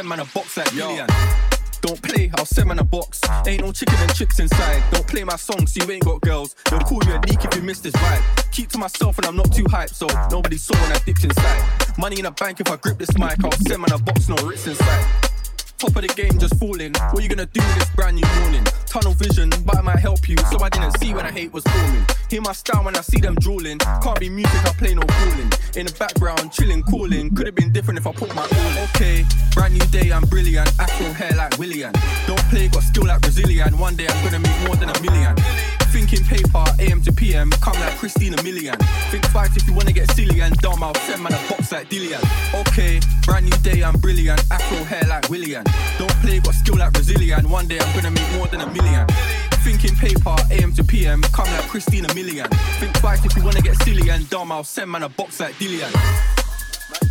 send 0.00 0.08
man 0.08 0.20
a 0.20 0.24
box 0.24 0.56
like 0.56 0.74
Million. 0.74 1.06
Don't 1.82 2.00
play, 2.00 2.30
I'll 2.38 2.46
send 2.46 2.68
man 2.68 2.78
a 2.78 2.84
box. 2.84 3.20
Ain't 3.46 3.60
no 3.60 3.70
chicken 3.70 3.96
and 4.00 4.14
chips 4.14 4.40
inside. 4.40 4.82
Don't 4.92 5.06
play 5.06 5.24
my 5.24 5.36
songs, 5.36 5.74
so 5.74 5.84
you 5.84 5.92
ain't 5.92 6.04
got 6.04 6.22
girls. 6.22 6.56
They'll 6.70 6.80
call 6.80 7.04
you 7.04 7.12
a 7.16 7.20
leak 7.28 7.44
if 7.44 7.54
you 7.54 7.60
miss 7.60 7.80
this 7.80 7.92
vibe. 7.92 8.50
Keep 8.50 8.70
to 8.70 8.78
myself 8.78 9.18
and 9.18 9.26
I'm 9.26 9.36
not 9.36 9.52
too 9.52 9.64
hyped, 9.64 9.94
so 9.94 10.06
nobody 10.30 10.56
saw 10.56 10.74
when 10.80 10.92
I 10.92 10.98
dipped 11.04 11.24
inside. 11.24 11.98
Money 11.98 12.18
in 12.18 12.24
a 12.24 12.30
bank 12.30 12.60
if 12.60 12.70
I 12.70 12.76
grip 12.76 12.96
this 12.96 13.12
mic, 13.18 13.44
I'll 13.44 13.52
send 13.52 13.82
man 13.82 13.92
a 13.92 13.98
box, 13.98 14.26
no 14.26 14.36
Ritz 14.36 14.66
inside. 14.66 15.04
Top 15.76 15.96
of 15.96 16.02
the 16.02 16.08
game, 16.08 16.38
just 16.38 16.58
falling. 16.58 16.94
What 17.12 17.22
you 17.22 17.28
gonna 17.28 17.44
do 17.46 17.60
with 17.60 17.74
this 17.74 17.90
brand 17.96 18.16
new 18.16 18.28
morning? 18.40 18.64
Tunnel 18.86 19.12
vision, 19.12 19.50
but 19.64 19.76
it 19.76 19.84
might 19.84 19.98
help 19.98 20.28
you. 20.28 20.36
So 20.50 20.60
I 20.60 20.68
didn't 20.68 20.92
see 20.98 21.12
when 21.12 21.26
the 21.26 21.32
hate 21.32 21.52
was 21.52 21.64
forming. 21.64 22.04
Hear 22.28 22.40
my 22.40 22.52
style 22.52 22.84
when 22.84 22.96
I 22.96 23.00
see 23.02 23.20
them 23.20 23.34
drooling. 23.34 23.78
Can't 23.78 24.20
be 24.20 24.28
music, 24.28 24.64
I 24.64 24.72
play 24.76 24.94
no. 24.94 25.02
In 25.76 25.86
the 25.86 25.92
background, 25.98 26.50
chilling, 26.52 26.82
cooling. 26.82 27.32
Could 27.34 27.46
have 27.46 27.54
been 27.54 27.72
different 27.72 27.98
if 28.00 28.06
I 28.06 28.12
put 28.12 28.34
my 28.34 28.42
all 28.42 28.70
in. 28.70 28.88
Okay, 28.90 29.24
brand 29.54 29.72
new 29.72 29.86
day, 29.86 30.10
I'm 30.10 30.24
brilliant. 30.24 30.68
Afro 30.80 31.12
hair 31.12 31.30
like 31.36 31.56
William. 31.58 31.92
Don't 32.26 32.42
play, 32.50 32.66
got 32.68 32.82
skill 32.82 33.06
like 33.06 33.20
Brazilian. 33.20 33.78
One 33.78 33.94
day 33.94 34.06
I'm 34.08 34.24
gonna 34.24 34.40
make 34.40 34.66
more 34.66 34.74
than 34.74 34.90
a 34.90 35.00
million. 35.00 35.36
Thinking 35.92 36.24
paper, 36.24 36.64
AM 36.80 37.02
to 37.02 37.12
PM, 37.12 37.50
come 37.62 37.78
like 37.80 37.96
Christina 37.98 38.36
Milian. 38.38 38.78
Think 39.10 39.28
twice 39.30 39.56
if 39.56 39.66
you 39.66 39.74
wanna 39.74 39.92
get 39.92 40.10
silly 40.12 40.40
and 40.40 40.56
dumb, 40.58 40.82
I'll 40.82 40.94
send 41.06 41.22
man 41.22 41.34
a 41.34 41.48
box 41.48 41.72
like 41.72 41.88
Dillian. 41.88 42.22
Okay, 42.62 43.00
brand 43.24 43.46
new 43.46 43.56
day, 43.62 43.82
I'm 43.82 43.98
brilliant. 43.98 44.42
Afro 44.50 44.82
hair 44.84 45.02
like 45.08 45.28
William. 45.30 45.64
Don't 45.98 46.14
play, 46.22 46.40
got 46.40 46.54
skill 46.54 46.76
like 46.78 46.92
Brazilian. 46.92 47.48
One 47.48 47.68
day 47.68 47.78
I'm 47.78 47.94
gonna 47.94 48.10
make 48.10 48.30
more 48.32 48.48
than 48.48 48.60
a 48.60 48.70
million. 48.72 49.06
Thinking 49.62 49.94
paper, 49.96 50.36
PM, 50.90 51.22
come 51.22 51.46
like 51.46 51.68
Christina 51.68 52.08
Milian. 52.08 52.50
Think 52.80 52.98
twice 52.98 53.24
if 53.24 53.36
you 53.36 53.44
wanna 53.44 53.62
get 53.62 53.80
silly 53.82 54.10
and 54.10 54.28
dumb, 54.28 54.50
I'll 54.50 54.64
send 54.64 54.90
man 54.90 55.04
a 55.04 55.08
box 55.08 55.38
like 55.38 55.54
Dillian. 55.54 55.92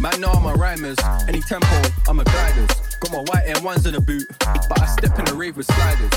Man, 0.01 0.19
know 0.19 0.31
I'm 0.31 0.45
a 0.45 0.53
rhymers. 0.53 0.97
Any 1.29 1.39
tempo, 1.39 1.81
I'm 2.09 2.19
a 2.19 2.25
gliders. 2.25 2.69
Got 2.99 3.11
my 3.13 3.19
white 3.19 3.45
air 3.45 3.61
ones 3.61 3.85
in 3.85 3.93
the 3.93 4.01
boot, 4.01 4.27
but 4.67 4.81
I 4.81 4.85
step 4.85 5.17
in 5.17 5.23
the 5.25 5.33
rave 5.33 5.55
with 5.55 5.65
sliders. 5.65 6.11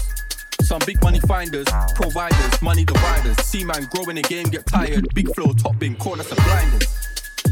Some 0.62 0.81
big 0.84 1.00
money 1.05 1.20
finders, 1.20 1.66
providers, 1.94 2.62
money 2.62 2.84
dividers. 2.84 3.36
See 3.44 3.62
man 3.62 3.86
grow 3.94 4.10
in 4.10 4.16
the 4.16 4.23
game, 4.23 4.47
get 4.47 4.66
tired. 4.66 5.07
Big 5.15 5.32
flow, 5.32 5.52
top 5.52 5.78
bin, 5.78 5.94
corners 5.94 6.32
of 6.32 6.39
blinders. 6.39 7.02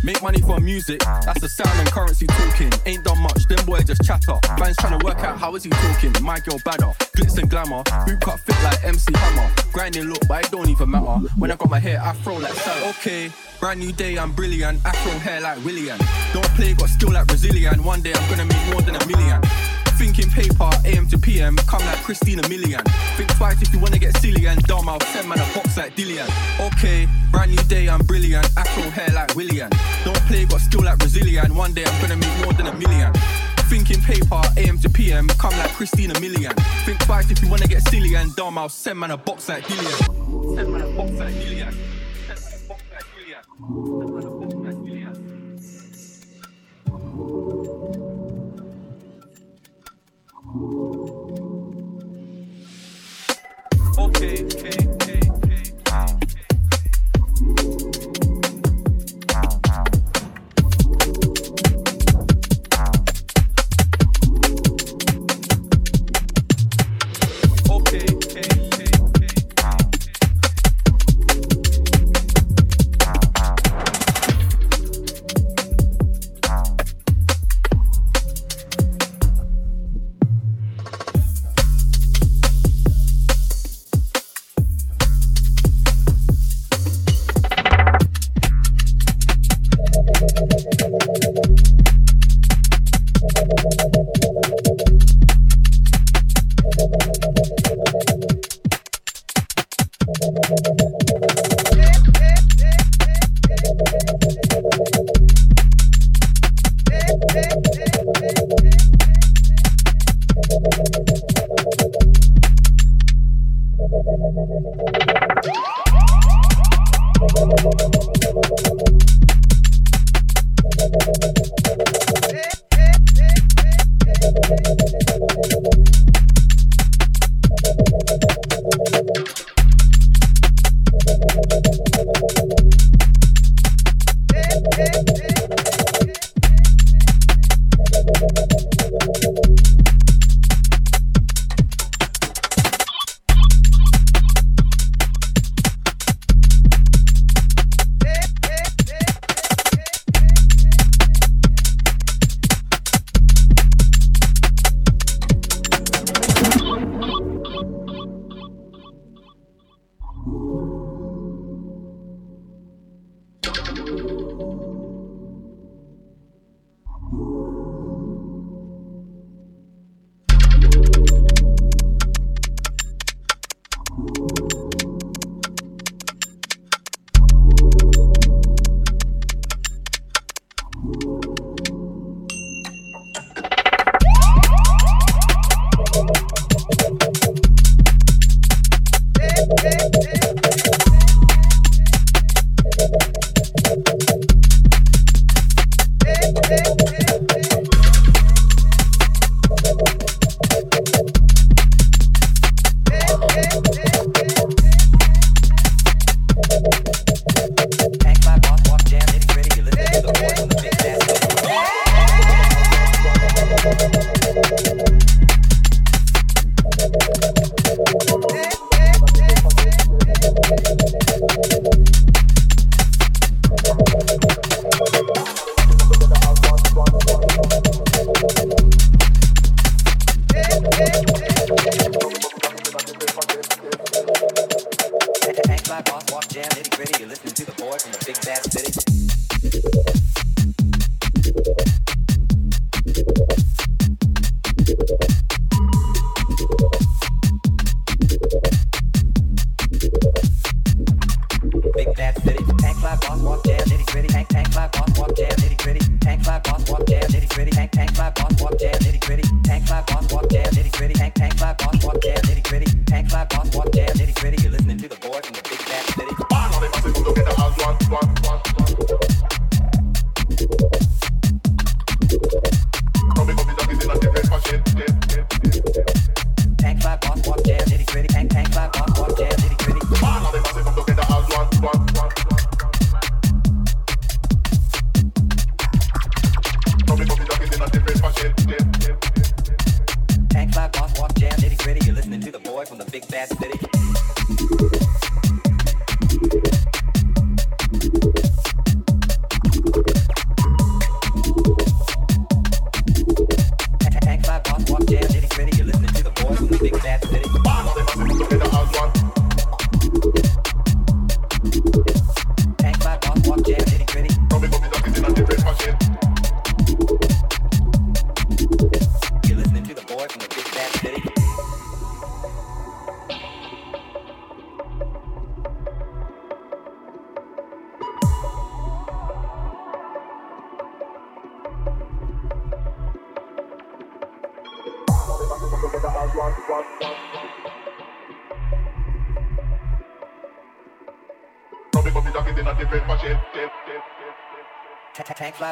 Make 0.03 0.23
money 0.23 0.41
from 0.41 0.65
music, 0.65 1.01
that's 1.25 1.41
the 1.41 1.49
sound 1.49 1.79
and 1.79 1.91
currency 1.91 2.27
talking. 2.27 2.73
Ain't 2.87 3.05
done 3.05 3.19
much, 3.19 3.47
them 3.47 3.65
boys 3.67 3.85
just 3.85 4.03
chatter. 4.03 4.39
Fans 4.59 4.77
trying 4.79 4.99
to 4.99 5.05
work 5.05 5.19
out 5.19 5.39
how 5.39 5.55
is 5.55 5.63
he 5.63 5.71
talking. 5.71 6.13
My 6.23 6.41
girl 6.41 6.59
badder, 6.65 6.93
glitz 7.21 7.39
and 7.39 7.51
glamour. 7.51 7.83
Boot 8.07 8.21
cut 8.21 8.41
fit 8.41 8.57
like 8.63 8.83
MC 8.85 9.13
Hammer. 9.15 9.51
Grinding 9.73 10.05
look, 10.05 10.27
but 10.29 10.45
it 10.45 10.51
don't 10.51 10.69
even 10.69 10.91
matter. 10.91 11.29
When 11.37 11.51
I 11.51 11.57
got 11.57 11.71
my 11.71 11.79
hair 11.79 11.99
afro 11.99 12.39
like 12.39 12.55
Sal. 12.55 12.89
Okay, 12.91 13.31
brand 13.61 13.81
new 13.81 13.93
day, 13.93 14.19
I'm 14.19 14.33
brilliant. 14.33 14.85
Afro 14.85 15.13
hair 15.19 15.41
like 15.41 15.63
William. 15.65 15.99
Don't 16.33 16.49
play, 16.57 16.75
got 16.75 16.89
skill 16.89 17.13
like 17.13 17.27
Brazilian. 17.27 17.85
One 17.85 18.01
day 18.01 18.13
I'm 18.15 18.31
gonna 18.31 18.47
make 18.47 18.73
more 18.73 18.83
than 18.83 18.97
a 18.97 19.07
million. 19.07 19.43
Thinking 19.99 20.31
paper, 20.31 20.71
AM 20.87 21.07
to 21.09 21.19
PM, 21.19 21.57
come 21.57 21.85
like 21.85 21.99
Christina 21.99 22.41
Milian. 22.45 22.83
Think 23.19 23.37
twice 23.37 23.61
if 23.61 23.71
you 23.71 23.79
wanna 23.81 23.99
get 23.99 24.17
silly 24.17 24.47
and 24.47 24.63
dumb, 24.63 24.89
I'll 24.89 25.01
send 25.13 25.29
man 25.29 25.39
a 25.39 25.55
box 25.55 25.77
like 25.77 25.95
Dillian. 25.95 26.27
Okay, 26.73 27.07
brand 27.31 27.51
new 27.51 27.63
day, 27.65 27.87
I'm 27.87 28.01
brilliant. 28.07 28.49
Afro 28.57 28.89
hair 28.89 29.11
like 29.13 29.35
William. 29.37 29.69
Don't 30.07 30.21
play, 30.23 30.47
got 30.47 30.63
skill 30.63 30.85
like 30.85 30.99
Brazilian. 30.99 31.55
One 31.55 31.75
day 31.75 31.85
I'm 31.85 32.01
gonna 32.01 32.17
make 32.17 32.45
more 32.45 32.55
than 32.55 32.69
a 32.69 32.75
million. 32.77 33.13
Thinking 33.71 34.03
paper, 34.03 34.43
AM 34.57 34.79
to 34.79 34.91
PM, 34.91 35.29
come 35.29 35.57
like 35.57 35.71
Christina 35.71 36.13
Milian. 36.15 36.53
Think 36.85 36.99
twice 37.05 37.31
if 37.31 37.41
you 37.41 37.49
wanna 37.49 37.69
get 37.69 37.83
silly 37.89 38.17
and 38.17 38.35
dumb, 38.35 38.59
I'll 38.59 38.69
send 38.69 38.99
man 38.99 39.13
a 39.13 39.17
box 39.17 39.49
like 39.49 39.63
Dillian. 39.63 40.57
Send 40.57 40.73
man 40.73 40.81
a 40.83 40.87
box 40.97 41.13
like 41.13 41.35
Dillian. 41.35 41.73
Send 42.27 42.41
man 42.41 42.53
a 42.53 42.69
box 42.69 42.83
like 42.93 43.07
Dillian. 43.15 44.50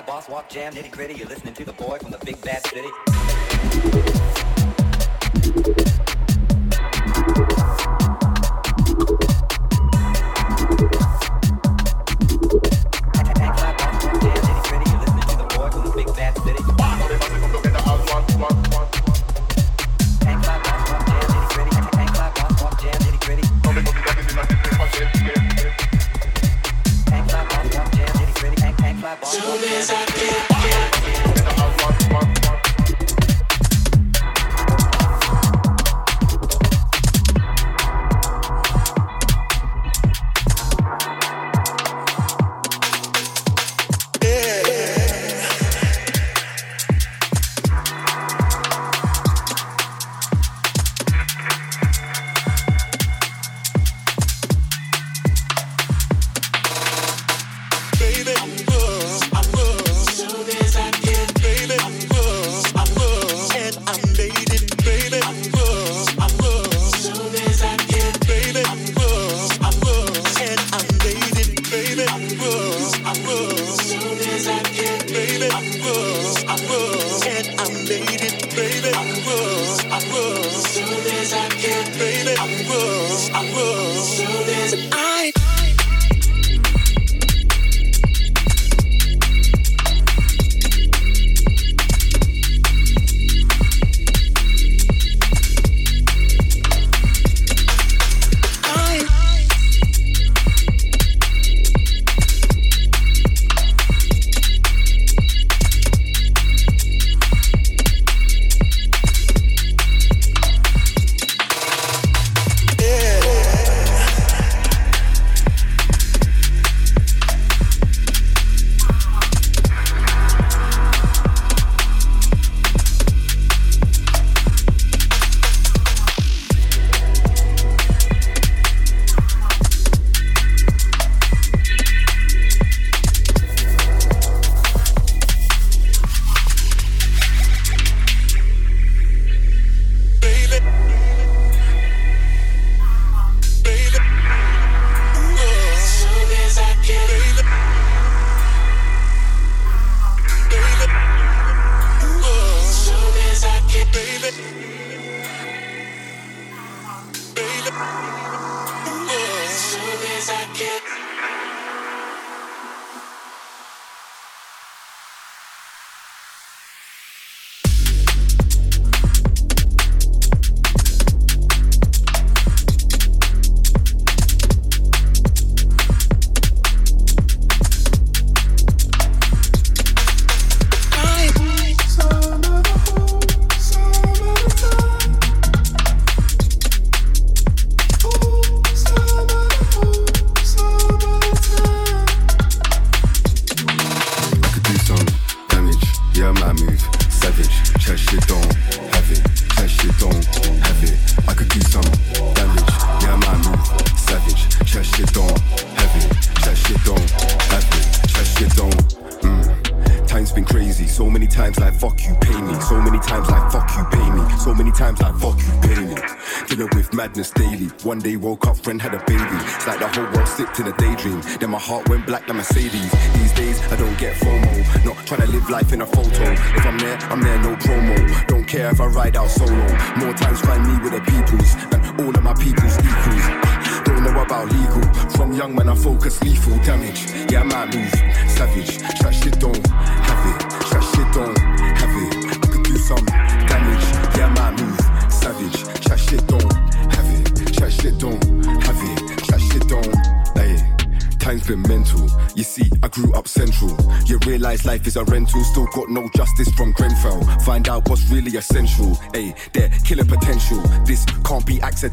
boss 0.09 0.27
walk 0.27 0.49
jam, 0.49 0.73
nitty 0.73 0.91
gritty. 0.91 1.13
You're 1.15 1.29
listening 1.29 1.53
to 1.55 1.67
the 1.67 1.75
boy 1.75 1.99
from 1.99 2.11
the 2.11 2.19
big 2.25 2.41
bad 2.41 2.65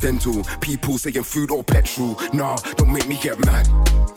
accidental. 0.06 0.44
People 0.60 0.98
saying 0.98 1.24
food 1.24 1.52
or 1.52 1.64
petrol. 1.64 2.20
Nah, 2.34 2.56
don't 2.78 2.92
make 2.92 3.08
me 3.08 3.18
get 3.22 3.44
mad. 3.46 4.15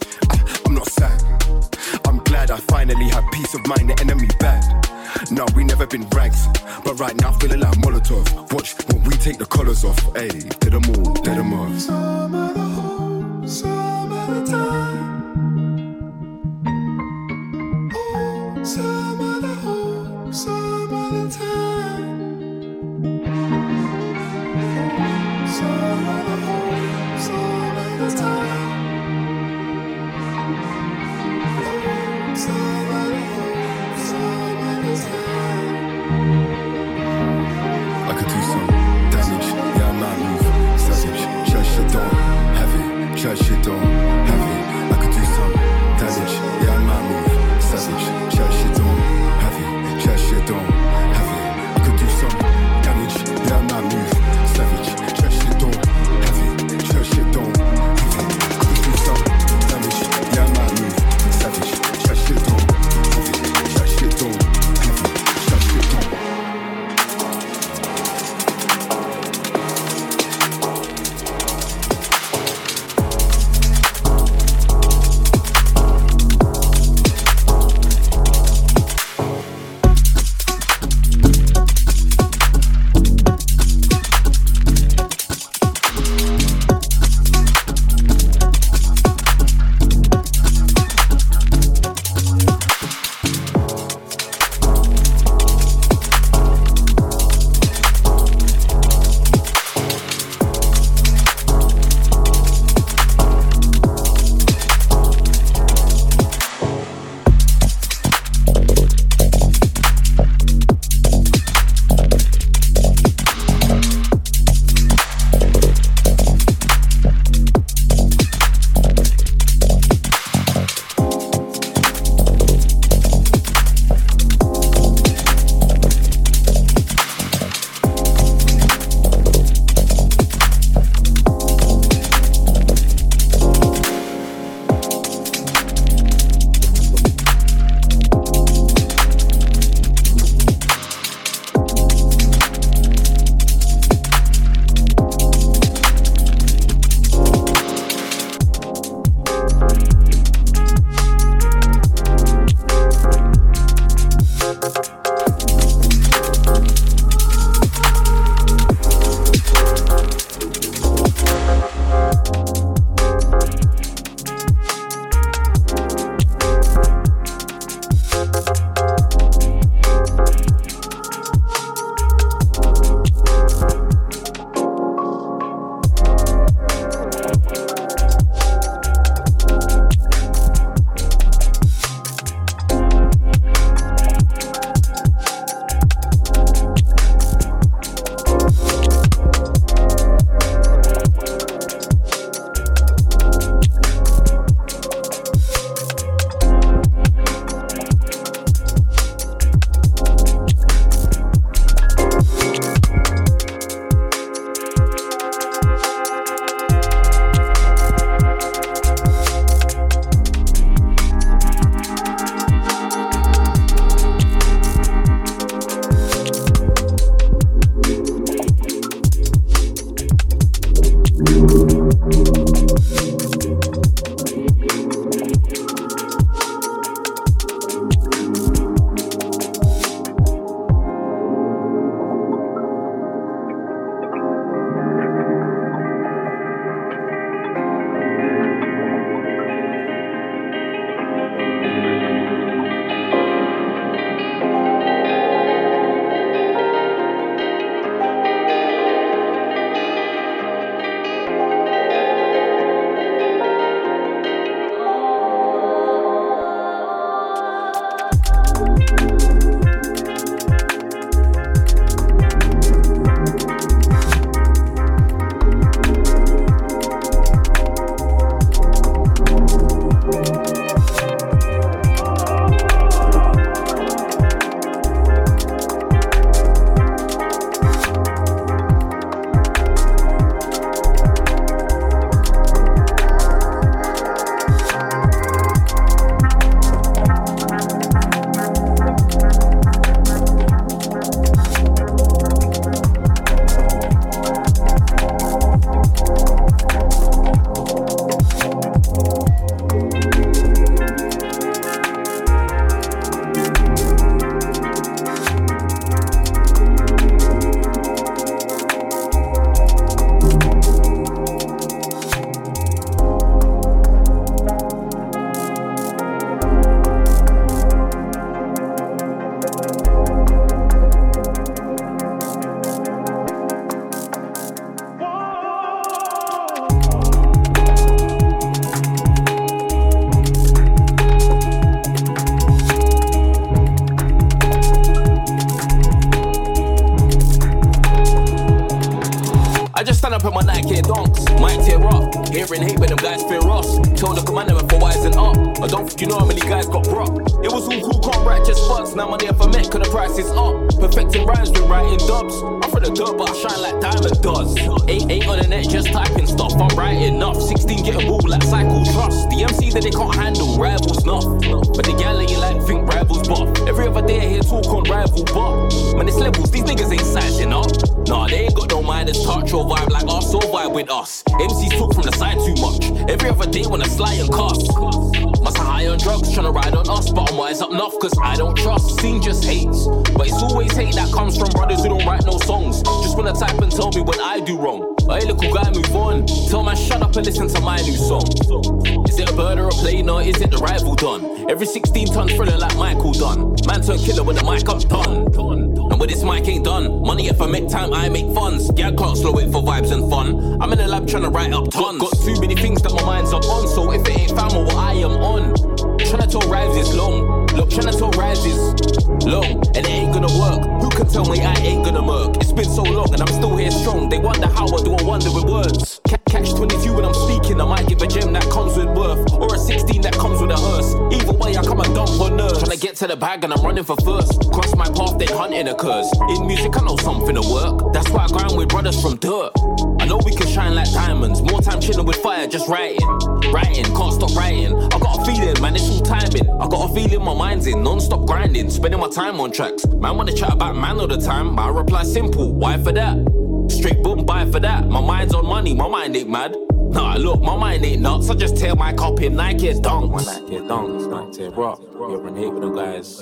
not. 447.98 448.24
So 448.24 448.34
just 448.34 448.56
tell 448.56 448.76
my 448.76 448.92
copy 448.92 449.28
Nike 449.28 449.68
is 449.68 449.80
done. 449.80 450.10
Nike 450.10 450.56
is 450.56 450.68
done, 450.68 450.96
it's 450.96 451.06
not 451.06 451.32
to 451.34 451.50
rock. 451.50 451.80
You're 451.92 452.26
in 452.28 452.36
hate 452.36 452.52
with 452.52 452.62
them 452.62 452.74
guys. 452.74 453.18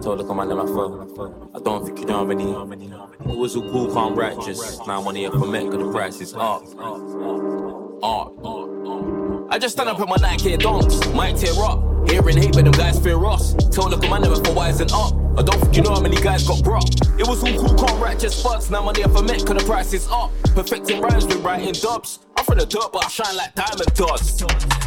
So 0.00 0.14
look 0.14 0.30
at 0.30 0.36
my 0.36 0.44
name, 0.44 0.58
I. 0.58 0.64
I 1.56 1.62
don't 1.62 1.84
think 1.84 1.98
you 1.98 2.06
don't 2.06 2.28
many. 2.28 2.52
It 2.52 3.38
was 3.38 3.56
a 3.56 3.60
cool, 3.60 3.92
calm, 3.92 4.14
righteous. 4.14 4.78
Now 4.86 5.02
money 5.02 5.26
up 5.26 5.34
for 5.34 5.46
me, 5.46 5.64
cause 5.64 5.78
the 5.78 5.90
price 5.92 6.20
is 6.20 6.34
up. 6.34 6.62
Up. 8.02 8.32
I 9.52 9.58
just 9.58 9.74
stand 9.74 9.88
up 9.88 10.00
in 10.00 10.08
my 10.08 10.16
Nike 10.16 10.56
dunks. 10.56 11.14
Might 11.14 11.36
tear 11.36 11.52
up. 11.62 12.08
Hearing 12.08 12.38
hate, 12.38 12.54
but 12.54 12.64
them 12.64 12.72
guys 12.72 12.98
fear 12.98 13.24
us. 13.24 13.54
Tell 13.70 13.90
look 13.90 14.02
at 14.02 14.10
my 14.10 14.18
name 14.18 14.34
for 14.34 14.54
wising 14.54 14.90
up. 14.92 15.14
I 15.38 15.42
don't 15.42 15.60
think 15.60 15.76
you 15.76 15.82
know 15.82 15.94
how 15.94 16.00
many 16.00 16.16
guys 16.16 16.46
got 16.46 16.62
brought. 16.64 16.88
It 17.18 17.26
was 17.26 17.42
all 17.42 17.56
cool, 17.58 17.76
calm, 17.76 18.00
righteous 18.00 18.42
fucks. 18.42 18.70
Now 18.70 18.82
money 18.82 19.02
up 19.02 19.12
for 19.12 19.22
me, 19.22 19.34
cause 19.34 19.44
the 19.44 19.64
price 19.66 19.92
is 19.92 20.08
up. 20.10 20.32
Perfecting 20.54 21.00
rhymes, 21.00 21.26
been 21.26 21.42
writing 21.42 21.72
dubs 21.74 22.20
it 22.60 22.76
up, 22.76 22.94
I 22.96 23.08
shine 23.08 23.36
like 23.36 23.54
diamond 23.54 23.94
dust. 23.94 24.79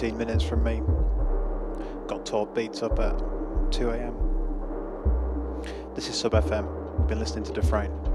17 0.00 0.16
minutes 0.16 0.42
from 0.42 0.64
me. 0.64 0.80
Got 2.06 2.24
taught 2.24 2.54
beats 2.54 2.82
up 2.82 2.98
at 2.98 3.18
2 3.70 3.90
a.m. 3.90 4.14
This 5.94 6.08
is 6.08 6.14
Sub 6.14 6.32
FM. 6.32 6.64
You've 6.98 7.06
been 7.06 7.18
listening 7.18 7.44
to 7.44 7.52
Dufrain. 7.52 8.09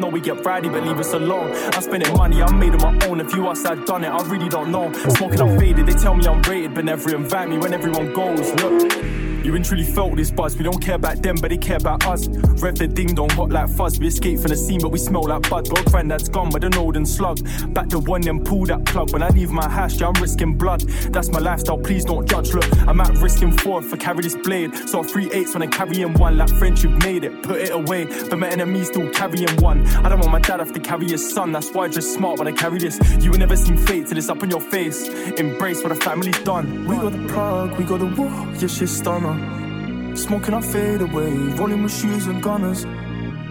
Know 0.00 0.08
we 0.08 0.20
get 0.20 0.44
rowdy, 0.44 0.68
but 0.68 0.84
leave 0.84 0.98
us 0.98 1.12
alone. 1.12 1.52
I'm 1.74 1.82
spending 1.82 2.12
money, 2.16 2.42
I 2.42 2.52
made 2.52 2.74
it 2.74 2.82
my 2.82 2.96
own. 3.06 3.20
If 3.20 3.34
you 3.34 3.46
ask, 3.48 3.66
I 3.66 3.74
done 3.84 4.04
it, 4.04 4.08
I 4.08 4.22
really 4.28 4.48
don't 4.48 4.70
know. 4.70 4.92
Smoking, 4.92 5.40
I'm 5.40 5.58
faded. 5.58 5.86
They 5.86 5.92
tell 5.92 6.14
me 6.14 6.26
I'm 6.26 6.42
rated, 6.42 6.74
but 6.74 6.84
never 6.84 7.14
invite 7.14 7.48
me 7.48 7.58
when 7.58 7.74
everyone 7.74 8.12
goes. 8.12 8.52
Look. 8.62 9.16
You 9.46 9.54
ain't 9.54 9.64
truly 9.64 9.84
felt 9.84 10.16
this 10.16 10.32
buzz. 10.32 10.56
We 10.56 10.64
don't 10.64 10.82
care 10.82 10.96
about 10.96 11.22
them, 11.22 11.36
but 11.36 11.50
they 11.50 11.56
care 11.56 11.76
about 11.76 12.04
us. 12.04 12.26
Rev 12.26 12.74
the 12.74 12.88
ding 12.88 13.14
dong, 13.14 13.30
hot 13.30 13.50
like 13.50 13.68
fuzz. 13.68 13.96
We 14.00 14.08
escape 14.08 14.40
from 14.40 14.48
the 14.48 14.56
scene, 14.56 14.80
but 14.80 14.90
we 14.90 14.98
smell 14.98 15.22
like 15.22 15.48
bud. 15.48 15.68
Bro, 15.68 15.84
granddad's 15.84 16.28
gone 16.28 16.50
with 16.50 16.64
an 16.64 16.74
olden 16.74 17.06
slug. 17.06 17.38
Back 17.72 17.88
to 17.90 18.00
one, 18.00 18.22
then 18.22 18.42
pull 18.42 18.66
that 18.66 18.84
When 18.96 19.22
I 19.22 19.28
leave 19.28 19.50
my 19.50 19.68
house, 19.68 20.00
yeah, 20.00 20.08
I'm 20.08 20.22
risking 20.22 20.54
blood. 20.54 20.80
That's 21.12 21.28
my 21.28 21.38
lifestyle, 21.38 21.76
please 21.76 22.04
don't 22.04 22.26
judge. 22.28 22.54
Look, 22.54 22.64
I'm 22.88 22.98
at 23.00 23.18
risking 23.18 23.52
four 23.52 23.82
for 23.82 23.96
carry 23.98 24.22
this 24.22 24.34
blade. 24.34 24.74
So 24.88 25.02
three 25.02 25.30
eights 25.32 25.52
when 25.52 25.62
I'm 25.62 25.70
carrying 25.70 26.14
one. 26.14 26.38
Like 26.38 26.50
you've 26.82 27.02
made 27.02 27.24
it, 27.24 27.42
put 27.42 27.60
it 27.60 27.70
away. 27.70 28.06
But 28.30 28.38
my 28.38 28.48
enemies 28.48 28.88
still 28.88 29.10
carrying 29.10 29.54
one. 29.60 29.86
I 30.04 30.08
don't 30.08 30.20
want 30.20 30.32
my 30.32 30.40
dad 30.40 30.60
have 30.60 30.72
to 30.72 30.80
carry 30.80 31.08
his 31.08 31.30
son. 31.34 31.52
That's 31.52 31.70
why 31.72 31.84
I 31.84 31.88
just 31.88 32.14
smart 32.14 32.38
when 32.38 32.48
I 32.48 32.52
carry 32.52 32.78
this. 32.78 32.98
You 33.22 33.30
will 33.30 33.38
never 33.38 33.56
seen 33.56 33.76
fate 33.76 34.06
till 34.06 34.16
it's 34.16 34.30
up 34.30 34.42
on 34.42 34.50
your 34.50 34.62
face. 34.62 35.08
Embrace 35.38 35.82
what 35.82 35.90
the 35.90 35.96
family's 35.96 36.38
done. 36.40 36.86
We 36.86 36.96
got 36.96 37.12
the 37.12 37.28
plug, 37.28 37.78
we 37.78 37.84
got 37.84 38.00
the 38.00 38.06
war, 38.06 38.30
yeah, 38.58 38.66
shit 38.66 38.88
stunner. 38.88 40.16
Smoking, 40.16 40.54
I 40.54 40.62
fade 40.62 41.02
away. 41.02 41.30
Rolling 41.58 41.82
with 41.82 41.92
shoes 41.92 42.26
and 42.26 42.42
gunners. 42.42 42.86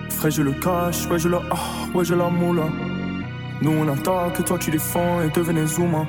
Frère, 0.09 0.31
je 0.31 0.41
le 0.41 0.53
cache, 0.53 1.05
ouais, 1.07 1.19
je 1.19 1.27
le 1.27 1.39
ah, 1.51 1.87
ouais, 1.93 2.05
je 2.05 2.15
la 2.15 2.29
moula. 2.29 2.69
Nous 3.65 3.71
on 3.71 3.87
attaque, 3.87 4.45
toi 4.45 4.59
tu 4.59 4.69
défends 4.69 5.21
et 5.21 5.29
devenez 5.31 5.65
Zuma. 5.65 6.05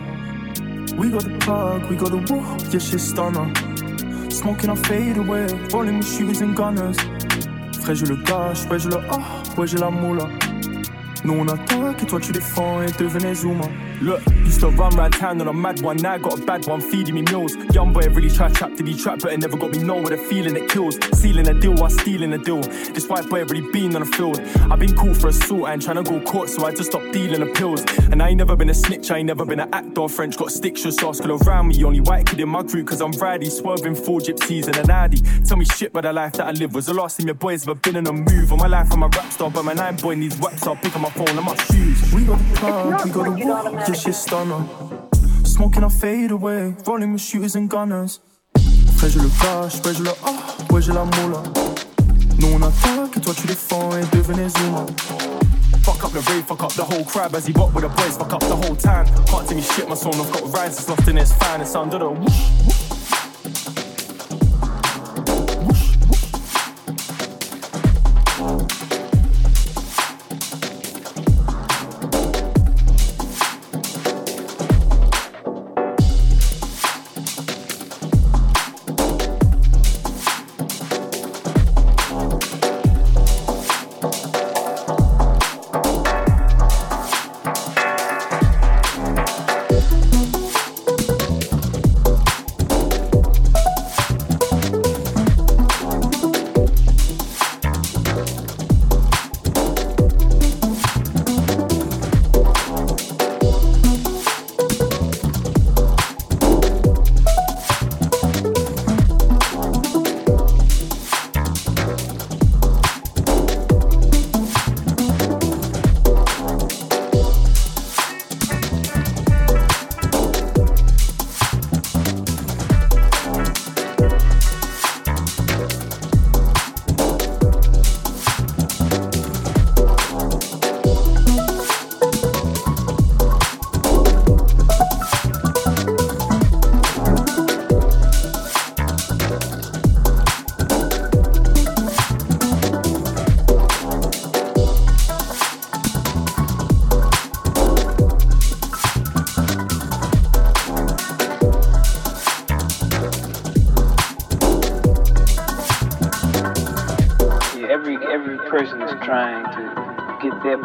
We 0.99 1.10
got 1.10 1.20
the 1.20 1.39
plug, 1.39 1.91
we 1.91 1.97
got 1.97 2.10
the 2.10 2.31
war, 2.31 2.44
yeah, 2.70 2.78
shit 2.78 3.01
stunner. 3.01 3.51
Smoking, 4.28 4.68
I 4.68 4.75
fade 4.75 5.17
away. 5.17 5.47
Rolling 5.73 5.97
with 5.97 6.07
shoes 6.07 6.43
and 6.43 6.55
gunners. 6.55 6.99
Frère, 7.81 7.94
je 7.94 8.05
le 8.05 8.17
cache, 8.25 8.67
ouais, 8.70 8.78
je 8.78 8.91
le 8.91 8.99
ah, 9.10 9.23
ouais, 9.57 9.67
je 9.67 9.78
la 9.78 9.89
moula. 9.89 10.28
Nous 11.25 11.33
on 11.33 11.49
attaque, 11.49 12.02
et 12.02 12.07
toi 12.07 12.20
tu 12.20 12.33
défends 12.33 12.83
et 12.83 12.93
devenez 13.02 13.35
Zuma. 13.35 13.65
To 14.60 14.70
run 14.70 14.97
round 14.97 15.12
town 15.12 15.41
on 15.43 15.49
a 15.49 15.52
mad 15.52 15.83
one, 15.83 15.99
now 15.99 16.15
I 16.15 16.18
got 16.18 16.41
a 16.41 16.43
bad 16.43 16.67
one 16.67 16.81
feeding 16.81 17.15
me 17.15 17.23
meals. 17.23 17.55
Young 17.75 17.93
boy 17.93 18.09
really 18.10 18.31
tried 18.31 18.55
trap, 18.55 18.75
did 18.75 18.86
he 18.86 18.97
trap, 18.97 19.18
but 19.20 19.33
it 19.33 19.39
never 19.39 19.57
got 19.57 19.70
me 19.70 19.78
nowhere. 19.78 20.17
The 20.17 20.17
feeling 20.17 20.57
it 20.57 20.70
kills, 20.70 20.99
sealing 21.12 21.47
a 21.47 21.55
deal 21.55 21.75
while 21.75 21.91
stealing 21.91 22.33
a 22.33 22.39
deal. 22.39 22.62
This 22.62 23.07
white 23.07 23.28
boy 23.28 23.44
really 23.44 23.70
been 23.70 23.94
on 23.94 24.01
the 24.01 24.07
field. 24.07 24.41
I've 24.70 24.78
been 24.78 24.97
caught 24.97 25.18
for 25.18 25.28
assault, 25.28 25.68
I 25.68 25.75
ain't 25.75 25.83
trying 25.83 26.02
to 26.02 26.10
go 26.10 26.20
court, 26.20 26.49
so 26.49 26.65
I 26.65 26.70
just 26.70 26.91
stopped 26.91 27.12
dealing 27.12 27.41
the 27.41 27.52
pills. 27.52 27.85
And 28.17 28.23
I 28.23 28.28
ain't 28.31 28.39
never 28.39 28.57
been 28.57 28.70
a 28.70 28.75
snitch, 28.75 29.11
I 29.11 29.19
ain't 29.19 29.27
never 29.27 29.45
been 29.45 29.61
an 29.61 29.69
actor. 29.75 30.09
French 30.09 30.39
got 30.39 30.51
sticks, 30.51 30.83
just 30.85 31.03
ask 31.03 31.23
all 31.23 31.33
around 31.33 31.69
me. 31.69 31.85
Only 31.85 32.01
white 32.01 32.25
kid 32.25 32.41
in 32.41 32.49
my 32.49 32.62
group, 32.62 32.86
cause 32.86 33.03
I'm 33.03 33.12
Friday, 33.12 33.51
swerving 33.51 33.95
four 33.95 34.20
gypsies 34.20 34.69
and 34.69 34.77
an 34.78 34.91
Addy. 34.91 35.20
Tell 35.45 35.59
me 35.59 35.67
shit 35.67 35.91
about 35.91 36.05
the 36.05 36.15
life 36.15 36.33
that 36.33 36.47
I 36.47 36.53
live. 36.53 36.75
Was 36.75 36.86
the 36.86 36.95
last 36.95 37.19
time 37.19 37.27
your 37.27 37.35
boys 37.35 37.69
ever 37.69 37.75
been 37.75 37.95
in 37.95 38.07
a 38.07 38.12
move? 38.15 38.55
On 38.55 38.59
my 38.59 38.69
life, 38.69 38.91
I'm 38.91 39.03
a 39.03 39.09
rap 39.09 39.31
star, 39.31 39.51
but 39.51 39.65
my 39.65 39.75
nine 39.75 39.97
boy 39.97 40.15
needs 40.15 40.39
wax, 40.39 40.67
I'll 40.67 40.77
pick 40.77 40.97
up 40.97 41.03
my 41.03 41.11
phone 41.11 41.28
and 41.28 41.45
my 41.45 41.55
shoes. 41.57 42.11
We 42.15 42.25
got 42.25 42.39
the 42.39 42.55
plug, 42.55 43.05
we 43.05 43.11
got 43.11 43.25
the 43.25 43.45
war, 43.45 43.70
yeah, 43.70 43.93
shit 43.93 44.15
stunner. 44.15 44.65
Smoking, 45.45 45.85
I 45.85 45.89
fade 45.91 46.31
away, 46.31 46.75
rolling 46.86 47.12
with 47.12 47.20
shooters 47.20 47.55
and 47.55 47.69
gunners. 47.69 48.20
Frère, 48.97 49.11
je 49.11 49.19
le 49.19 49.28
cache, 49.28 49.85
ouais, 49.85 49.93
je 49.93 50.03
le 50.03 50.11
ah, 50.25 50.73
ouais, 50.73 50.81
je 50.81 50.91
la 50.91 51.05
moula. 51.05 51.43
Nous 52.39 52.49
on 52.49 52.62
attaque 52.62 53.15
et 53.15 53.20
toi 53.20 53.35
tu 53.35 53.47
défends 53.47 53.91
et 53.93 54.17
devenez 54.17 54.49
Zuma. 54.49 54.86
Fuck 55.87 56.03
up 56.03 56.11
the 56.11 56.21
rave, 56.33 56.45
fuck 56.45 56.65
up 56.65 56.73
the 56.73 56.83
whole 56.83 57.05
crowd 57.05 57.33
as 57.37 57.47
he 57.47 57.53
rock 57.53 57.73
with 57.73 57.85
the 57.85 57.89
boys, 57.89 58.17
fuck 58.17 58.33
up 58.33 58.41
the 58.41 58.57
whole 58.57 58.75
time. 58.75 59.07
Can't 59.25 59.49
tell 59.49 59.61
shit, 59.61 59.89
my 59.89 59.95
song, 59.95 60.15
I've 60.17 60.33
got 60.33 60.53
rises 60.53 60.89
lost 60.89 61.07
in 61.07 61.15
his 61.15 61.33
fan, 61.35 61.61
it's 61.61 61.77
under 61.77 62.01
the 62.01 62.11
whoosh, 62.11 62.51
whoosh. 62.65 62.95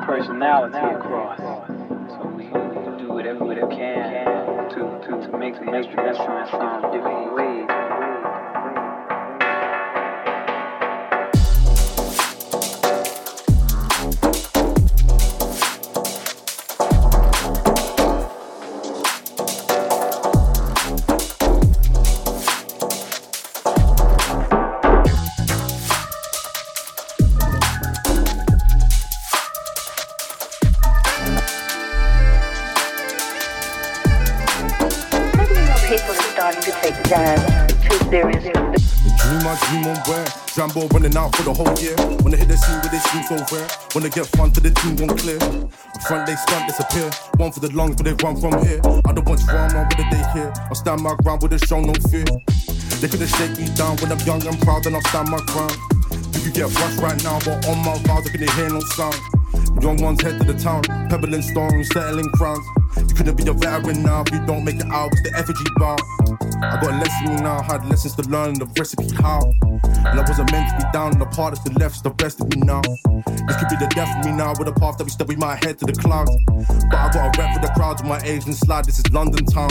Personality 0.05 0.77
across. 0.77 1.39
So 1.39 2.27
we 2.35 2.45
do 2.99 3.09
whatever 3.13 3.45
we 3.45 3.55
can 3.55 4.69
to, 4.69 4.99
to, 5.07 5.27
to 5.27 5.30
running 41.01 41.17
out 41.17 41.35
for 41.35 41.41
the 41.41 41.53
whole 41.53 41.73
year. 41.81 41.97
Wanna 42.21 42.37
hit 42.37 42.47
the 42.47 42.57
scene 42.57 42.77
where 42.77 42.93
they 42.93 43.01
seem 43.09 43.25
so 43.25 43.37
rare. 43.49 43.67
Wanna 43.95 44.09
get 44.09 44.27
fun 44.37 44.51
to 44.53 44.61
the 44.61 44.69
team 44.69 44.93
won't 45.01 45.17
clear. 45.17 45.41
Front 46.05 46.29
they 46.29 46.37
stunt 46.37 46.69
disappear. 46.69 47.09
One 47.41 47.51
for 47.51 47.59
the 47.59 47.73
lungs, 47.73 47.97
but 47.97 48.05
they 48.05 48.13
run 48.21 48.37
from 48.37 48.53
here. 48.61 48.81
I 48.85 49.11
don't 49.13 49.25
want 49.25 49.41
drama, 49.49 49.89
what 49.89 49.97
did 49.97 50.09
they 50.13 50.23
hear? 50.37 50.53
I'll 50.69 50.77
stand 50.77 51.01
my 51.01 51.15
ground 51.25 51.41
with 51.41 51.57
a 51.57 51.59
show 51.65 51.81
no 51.81 51.93
fear. 52.13 52.29
They 53.01 53.09
couldn't 53.09 53.33
shake 53.33 53.57
me 53.57 53.65
down 53.73 53.97
when 53.97 54.13
I'm 54.13 54.21
young 54.29 54.45
and 54.45 54.57
proud, 54.61 54.85
then 54.85 54.93
I'll 54.93 55.07
stand 55.09 55.29
my 55.29 55.41
ground. 55.49 55.73
You 56.37 56.39
could 56.45 56.53
get 56.53 56.69
rushed 56.69 57.01
right 57.01 57.17
now, 57.25 57.41
but 57.41 57.65
on 57.65 57.81
my 57.81 57.97
rounds, 58.05 58.29
I 58.29 58.37
couldn't 58.37 58.53
hear 58.53 58.69
no 58.69 58.81
sound. 58.93 59.17
Young 59.81 59.97
ones 59.97 60.21
head 60.21 60.37
to 60.37 60.45
the 60.45 60.53
town, 60.53 60.85
pebbling 61.09 61.41
stones, 61.41 61.89
settling 61.89 62.29
crowns. 62.37 62.65
You 62.97 63.15
couldn't 63.17 63.37
be 63.41 63.47
a 63.49 63.53
veteran 63.53 64.03
now 64.03 64.21
if 64.21 64.33
you 64.33 64.45
don't 64.45 64.63
make 64.63 64.77
it 64.77 64.91
out. 64.93 65.09
It's 65.13 65.25
the 65.25 65.33
effigy 65.33 65.65
bar. 65.81 65.97
I 66.61 66.77
got 66.77 66.93
a 66.93 66.97
lesson 67.01 67.41
now, 67.41 67.61
had 67.63 67.89
lessons 67.89 68.13
to 68.21 68.23
learn, 68.29 68.53
the 68.53 68.69
recipe 68.77 69.09
how. 69.17 69.41
And 70.05 70.19
I 70.19 70.23
wasn't 70.27 70.51
meant 70.51 70.69
to 70.69 70.77
be 70.77 70.91
down, 70.91 71.13
on 71.13 71.19
the 71.19 71.25
part 71.25 71.53
that's 71.53 71.63
the 71.63 71.77
left's 71.79 72.01
the 72.01 72.09
best 72.09 72.41
of 72.41 72.49
me 72.49 72.61
now. 72.61 72.81
This 72.81 73.57
could 73.57 73.69
be 73.69 73.77
the 73.77 73.91
death 73.95 74.17
of 74.17 74.25
me 74.25 74.31
now, 74.31 74.53
with 74.57 74.67
a 74.67 74.73
path 74.73 74.97
that 74.97 75.03
we 75.03 75.09
step, 75.09 75.27
we 75.27 75.35
might 75.35 75.63
head 75.63 75.77
to 75.79 75.85
the 75.85 75.93
clouds. 75.93 76.31
But 76.89 76.97
I 76.97 77.11
got 77.11 77.37
a 77.37 77.41
rep 77.41 77.53
for 77.53 77.61
the 77.61 77.71
crowds, 77.75 78.01
with 78.01 78.09
my 78.09 78.19
age 78.23 78.45
and 78.45 78.55
slide, 78.55 78.85
this 78.85 78.99
is 78.99 79.11
London 79.11 79.45
town. 79.45 79.69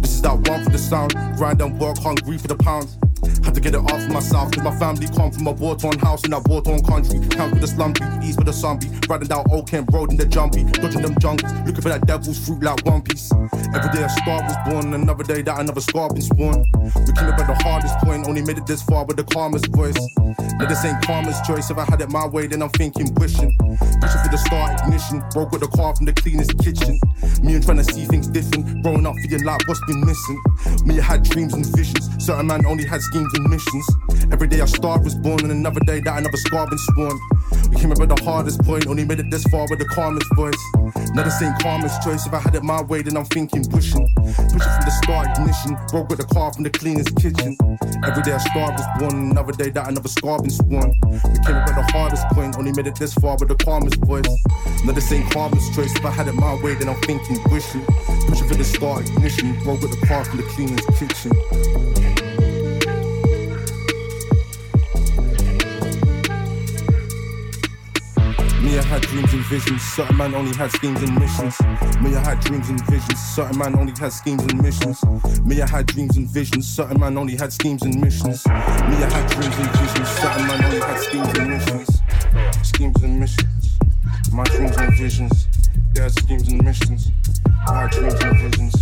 This 0.00 0.12
is 0.12 0.22
that 0.22 0.36
one 0.48 0.64
for 0.64 0.70
the 0.70 0.78
sound, 0.78 1.14
grind 1.36 1.60
and 1.62 1.78
work, 1.78 1.98
hungry 1.98 2.38
for 2.38 2.48
the 2.48 2.56
pounds. 2.56 2.98
Had 3.44 3.54
to 3.54 3.60
get 3.60 3.74
it 3.74 3.80
off 3.80 4.08
myself, 4.08 4.52
cause 4.52 4.64
my 4.64 4.76
family 4.78 5.06
come 5.08 5.30
from 5.30 5.46
a 5.46 5.52
war-torn 5.52 5.98
house 5.98 6.24
in 6.24 6.30
that 6.30 6.46
war-torn 6.48 6.82
country. 6.84 7.20
Count 7.28 7.52
with 7.52 7.60
the 7.60 7.68
slumpy, 7.68 8.04
east 8.22 8.38
with 8.38 8.46
the 8.46 8.52
zombie. 8.52 8.90
Riding 9.08 9.28
down 9.28 9.44
Old 9.50 9.68
Kent 9.68 9.88
Road 9.92 10.10
in 10.10 10.16
the 10.16 10.26
jumpy, 10.26 10.64
dodging 10.64 11.02
them 11.02 11.14
junkies, 11.16 11.66
looking 11.66 11.82
for 11.82 11.88
that 11.90 12.06
devil's 12.06 12.38
fruit 12.44 12.62
like 12.62 12.84
One 12.84 13.02
Piece. 13.02 13.30
Every 13.72 13.90
day 13.92 14.02
a 14.02 14.08
star 14.08 14.42
was 14.42 14.56
born, 14.66 14.94
another 14.94 15.22
day 15.22 15.42
that 15.42 15.60
another 15.60 15.80
scar 15.80 16.08
been 16.08 16.22
spawned. 16.22 16.66
We 16.74 17.12
came 17.12 17.28
up 17.30 17.38
at 17.38 17.46
the 17.46 17.58
hardest 17.62 17.96
point, 17.98 18.26
only 18.26 18.42
made 18.42 18.58
it 18.58 18.66
this 18.66 18.82
far 18.82 19.04
with 19.04 19.16
the 19.16 19.24
calmest 19.24 19.68
voice. 19.68 19.96
Now 20.58 20.66
this 20.66 20.84
ain't 20.84 21.00
karma's 21.02 21.40
choice, 21.46 21.70
if 21.70 21.78
I 21.78 21.84
had 21.84 22.00
it 22.00 22.10
my 22.10 22.26
way, 22.26 22.48
then 22.48 22.62
I'm 22.62 22.70
thinking 22.70 23.14
wishing. 23.14 23.56
Wishing 23.60 24.20
for 24.24 24.30
the 24.30 24.42
star 24.46 24.74
ignition, 24.74 25.22
broke 25.30 25.52
with 25.52 25.60
the 25.60 25.68
car 25.68 25.94
from 25.94 26.06
the 26.06 26.12
cleanest 26.12 26.58
kitchen. 26.58 26.98
Me 27.42 27.54
and 27.54 27.64
trying 27.64 27.78
to 27.78 27.84
see 27.84 28.06
things 28.06 28.26
different, 28.26 28.82
growing 28.82 29.06
up 29.06 29.14
feeling 29.22 29.44
like 29.44 29.62
what's 29.68 29.80
been 29.86 30.04
missing. 30.04 30.42
Me, 30.84 30.98
I 30.98 31.02
had 31.02 31.22
dreams 31.22 31.54
and 31.54 31.64
visions, 31.64 32.10
certain 32.18 32.48
man 32.48 32.66
only 32.66 32.84
had 32.84 33.00
schemes 33.00 33.32
and 33.34 33.48
missions. 33.48 33.86
Every 34.32 34.48
day 34.48 34.60
a 34.60 34.66
star 34.66 35.00
was 35.00 35.14
born, 35.14 35.40
and 35.40 35.52
another 35.52 35.80
day 35.86 36.00
that 36.00 36.18
another 36.18 36.36
scar 36.36 36.68
been 36.68 36.78
sworn. 36.78 37.18
We 37.70 37.76
came 37.76 37.92
up 37.92 38.00
at 38.00 38.08
the 38.08 38.20
hardest 38.24 38.62
point, 38.64 38.88
only 38.88 39.04
made 39.04 39.20
it 39.20 39.30
this 39.30 39.44
far 39.44 39.66
with 39.70 39.78
the 39.78 39.86
calmest 39.86 40.26
voice. 40.34 40.58
Now 41.12 41.24
this 41.24 41.42
ain't 41.42 41.58
karma's 41.60 41.98
choice, 42.04 42.26
if 42.26 42.32
I 42.32 42.38
had 42.38 42.54
it 42.54 42.62
my 42.62 42.82
way, 42.82 43.02
then 43.02 43.16
I'm 43.16 43.24
thinking 43.24 43.64
pushing. 43.64 44.06
Pushing 44.14 44.58
from 44.58 44.84
the 44.84 45.00
start 45.02 45.26
ignition, 45.36 45.76
broke 45.90 46.08
with 46.08 46.18
the 46.18 46.26
car 46.26 46.52
from 46.52 46.62
the 46.62 46.70
cleanest 46.70 47.16
kitchen. 47.16 47.56
Every 48.04 48.22
day 48.22 48.32
a 48.32 48.40
star 48.40 48.70
was 48.70 48.86
born, 48.98 49.30
another 49.32 49.52
day 49.52 49.70
that 49.70 49.88
another 49.88 50.08
scar 50.08 50.40
been 50.40 50.50
sworn. 50.50 50.94
We 51.02 51.38
came 51.44 51.56
up 51.56 51.68
at 51.68 51.74
the 51.74 51.86
hardest 51.92 52.26
point, 52.28 52.56
only 52.56 52.72
made 52.72 52.86
it 52.86 52.94
this 52.94 53.12
far 53.14 53.36
with 53.38 53.48
the 53.48 53.56
calmest 53.56 53.96
voice. 54.04 54.24
Now 54.84 54.92
this 54.92 55.10
ain't 55.12 55.30
karma's 55.32 55.68
choice, 55.74 55.94
if 55.96 56.04
I 56.04 56.10
had 56.10 56.28
it 56.28 56.34
my 56.34 56.54
way, 56.62 56.74
then 56.74 56.88
I'm 56.88 57.00
thinking 57.02 57.42
wishing. 57.50 57.84
Pushing 58.28 58.48
for 58.48 58.54
the 58.54 58.64
start 58.64 59.08
ignition, 59.08 59.58
broke 59.64 59.82
with 59.82 59.98
the 59.98 60.06
car 60.06 60.24
from 60.24 60.38
the 60.38 60.44
cleanest 60.44 60.86
kitchen. 60.94 61.99
Had 68.90 69.02
dreams 69.02 69.32
and 69.32 69.44
visions. 69.44 69.82
Certain 69.82 70.16
man 70.16 70.34
only 70.34 70.52
had 70.56 70.72
schemes 70.72 71.00
and 71.00 71.14
missions. 71.16 71.60
Me, 72.02 72.16
I 72.16 72.24
had 72.24 72.40
dreams 72.40 72.68
and 72.70 72.84
visions. 72.86 73.20
Certain 73.20 73.56
man 73.56 73.78
only 73.78 73.92
had 73.92 74.12
schemes 74.12 74.42
and 74.42 74.60
missions. 74.60 75.04
Me, 75.44 75.62
I 75.62 75.68
had 75.68 75.86
dreams 75.86 76.16
and 76.16 76.28
visions. 76.28 76.66
Certain 76.66 76.98
man 76.98 77.16
only 77.16 77.36
had 77.36 77.52
schemes 77.52 77.82
and 77.82 78.00
missions. 78.00 78.44
Me, 78.48 78.52
I 78.52 79.08
had 79.14 79.30
dreams 79.30 79.56
and 79.56 79.70
visions. 79.70 80.08
Certain 80.08 80.46
man 80.48 80.64
only 80.64 80.80
had 80.80 80.98
schemes 80.98 81.38
and 81.38 81.50
missions. 81.50 82.02
Schemes 82.66 83.02
and 83.04 83.20
missions. 83.20 83.78
My 84.32 84.42
dreams 84.44 84.76
and 84.76 84.92
visions. 84.96 85.46
Had 85.96 86.10
schemes 86.10 86.48
and 86.48 86.64
missions. 86.64 87.12
Had 87.68 87.90
dreams 87.92 88.14
and 88.24 88.38
visions. 88.38 88.74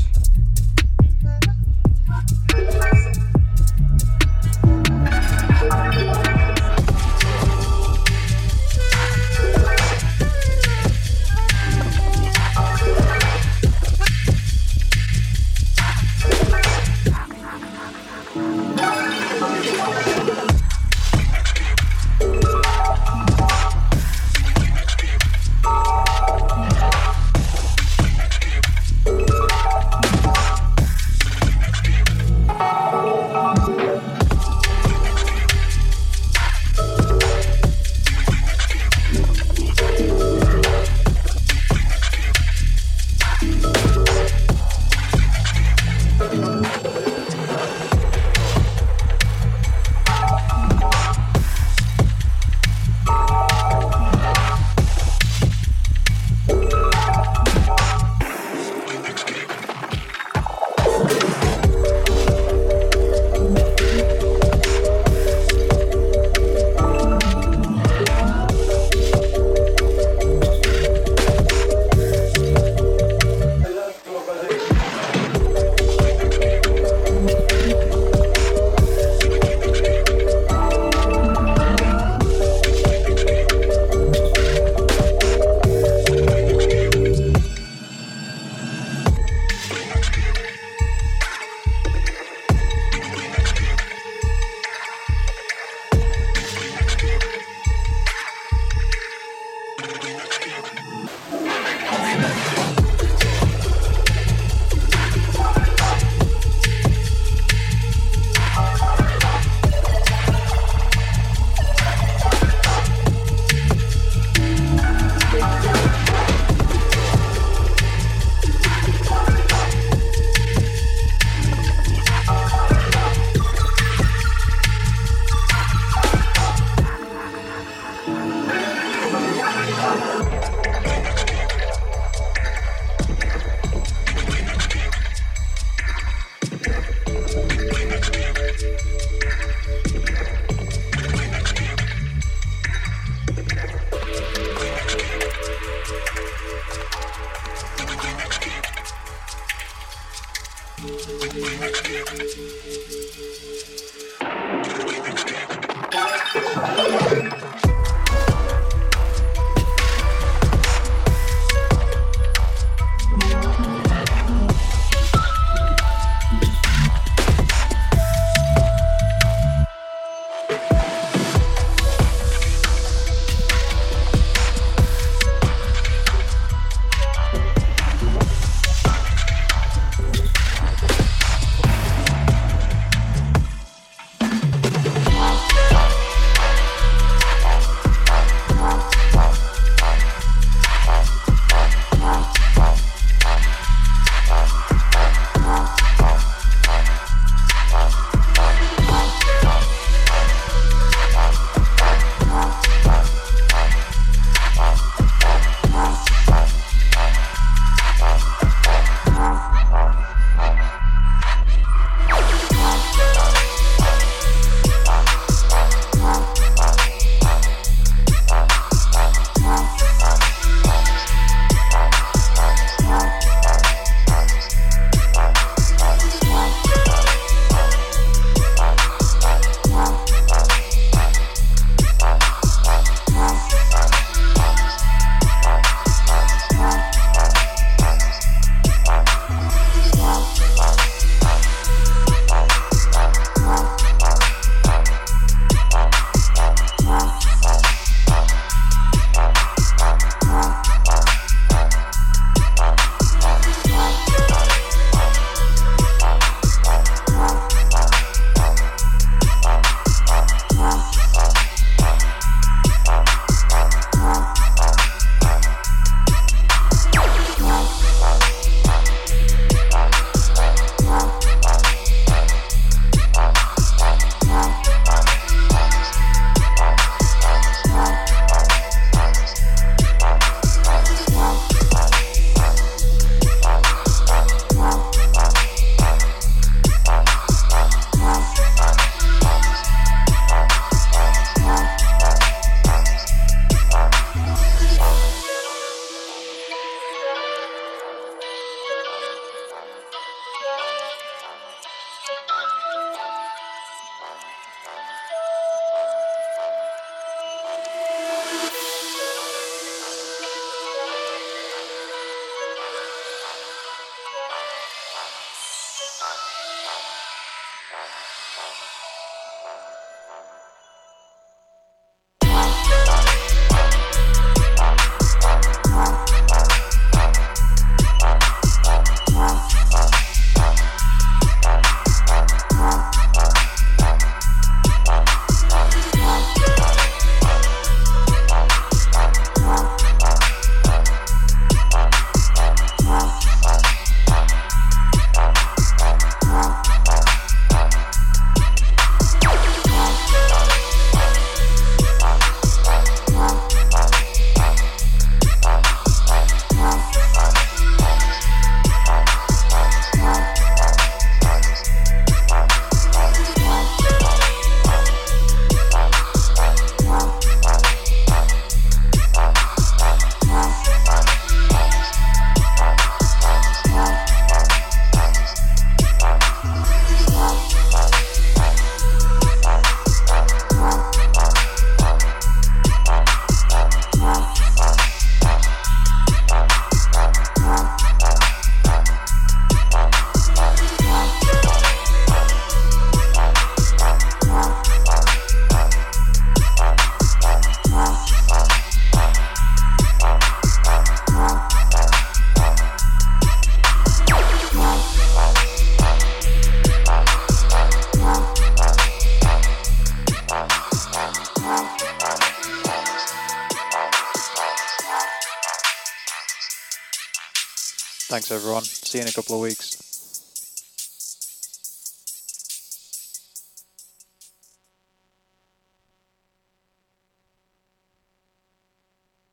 Thanks 418.28 418.44
everyone. 418.44 418.64
See 418.64 418.98
you 418.98 419.02
in 419.04 419.08
a 419.08 419.12
couple 419.12 419.36
of 419.36 419.40
weeks. 419.40 419.67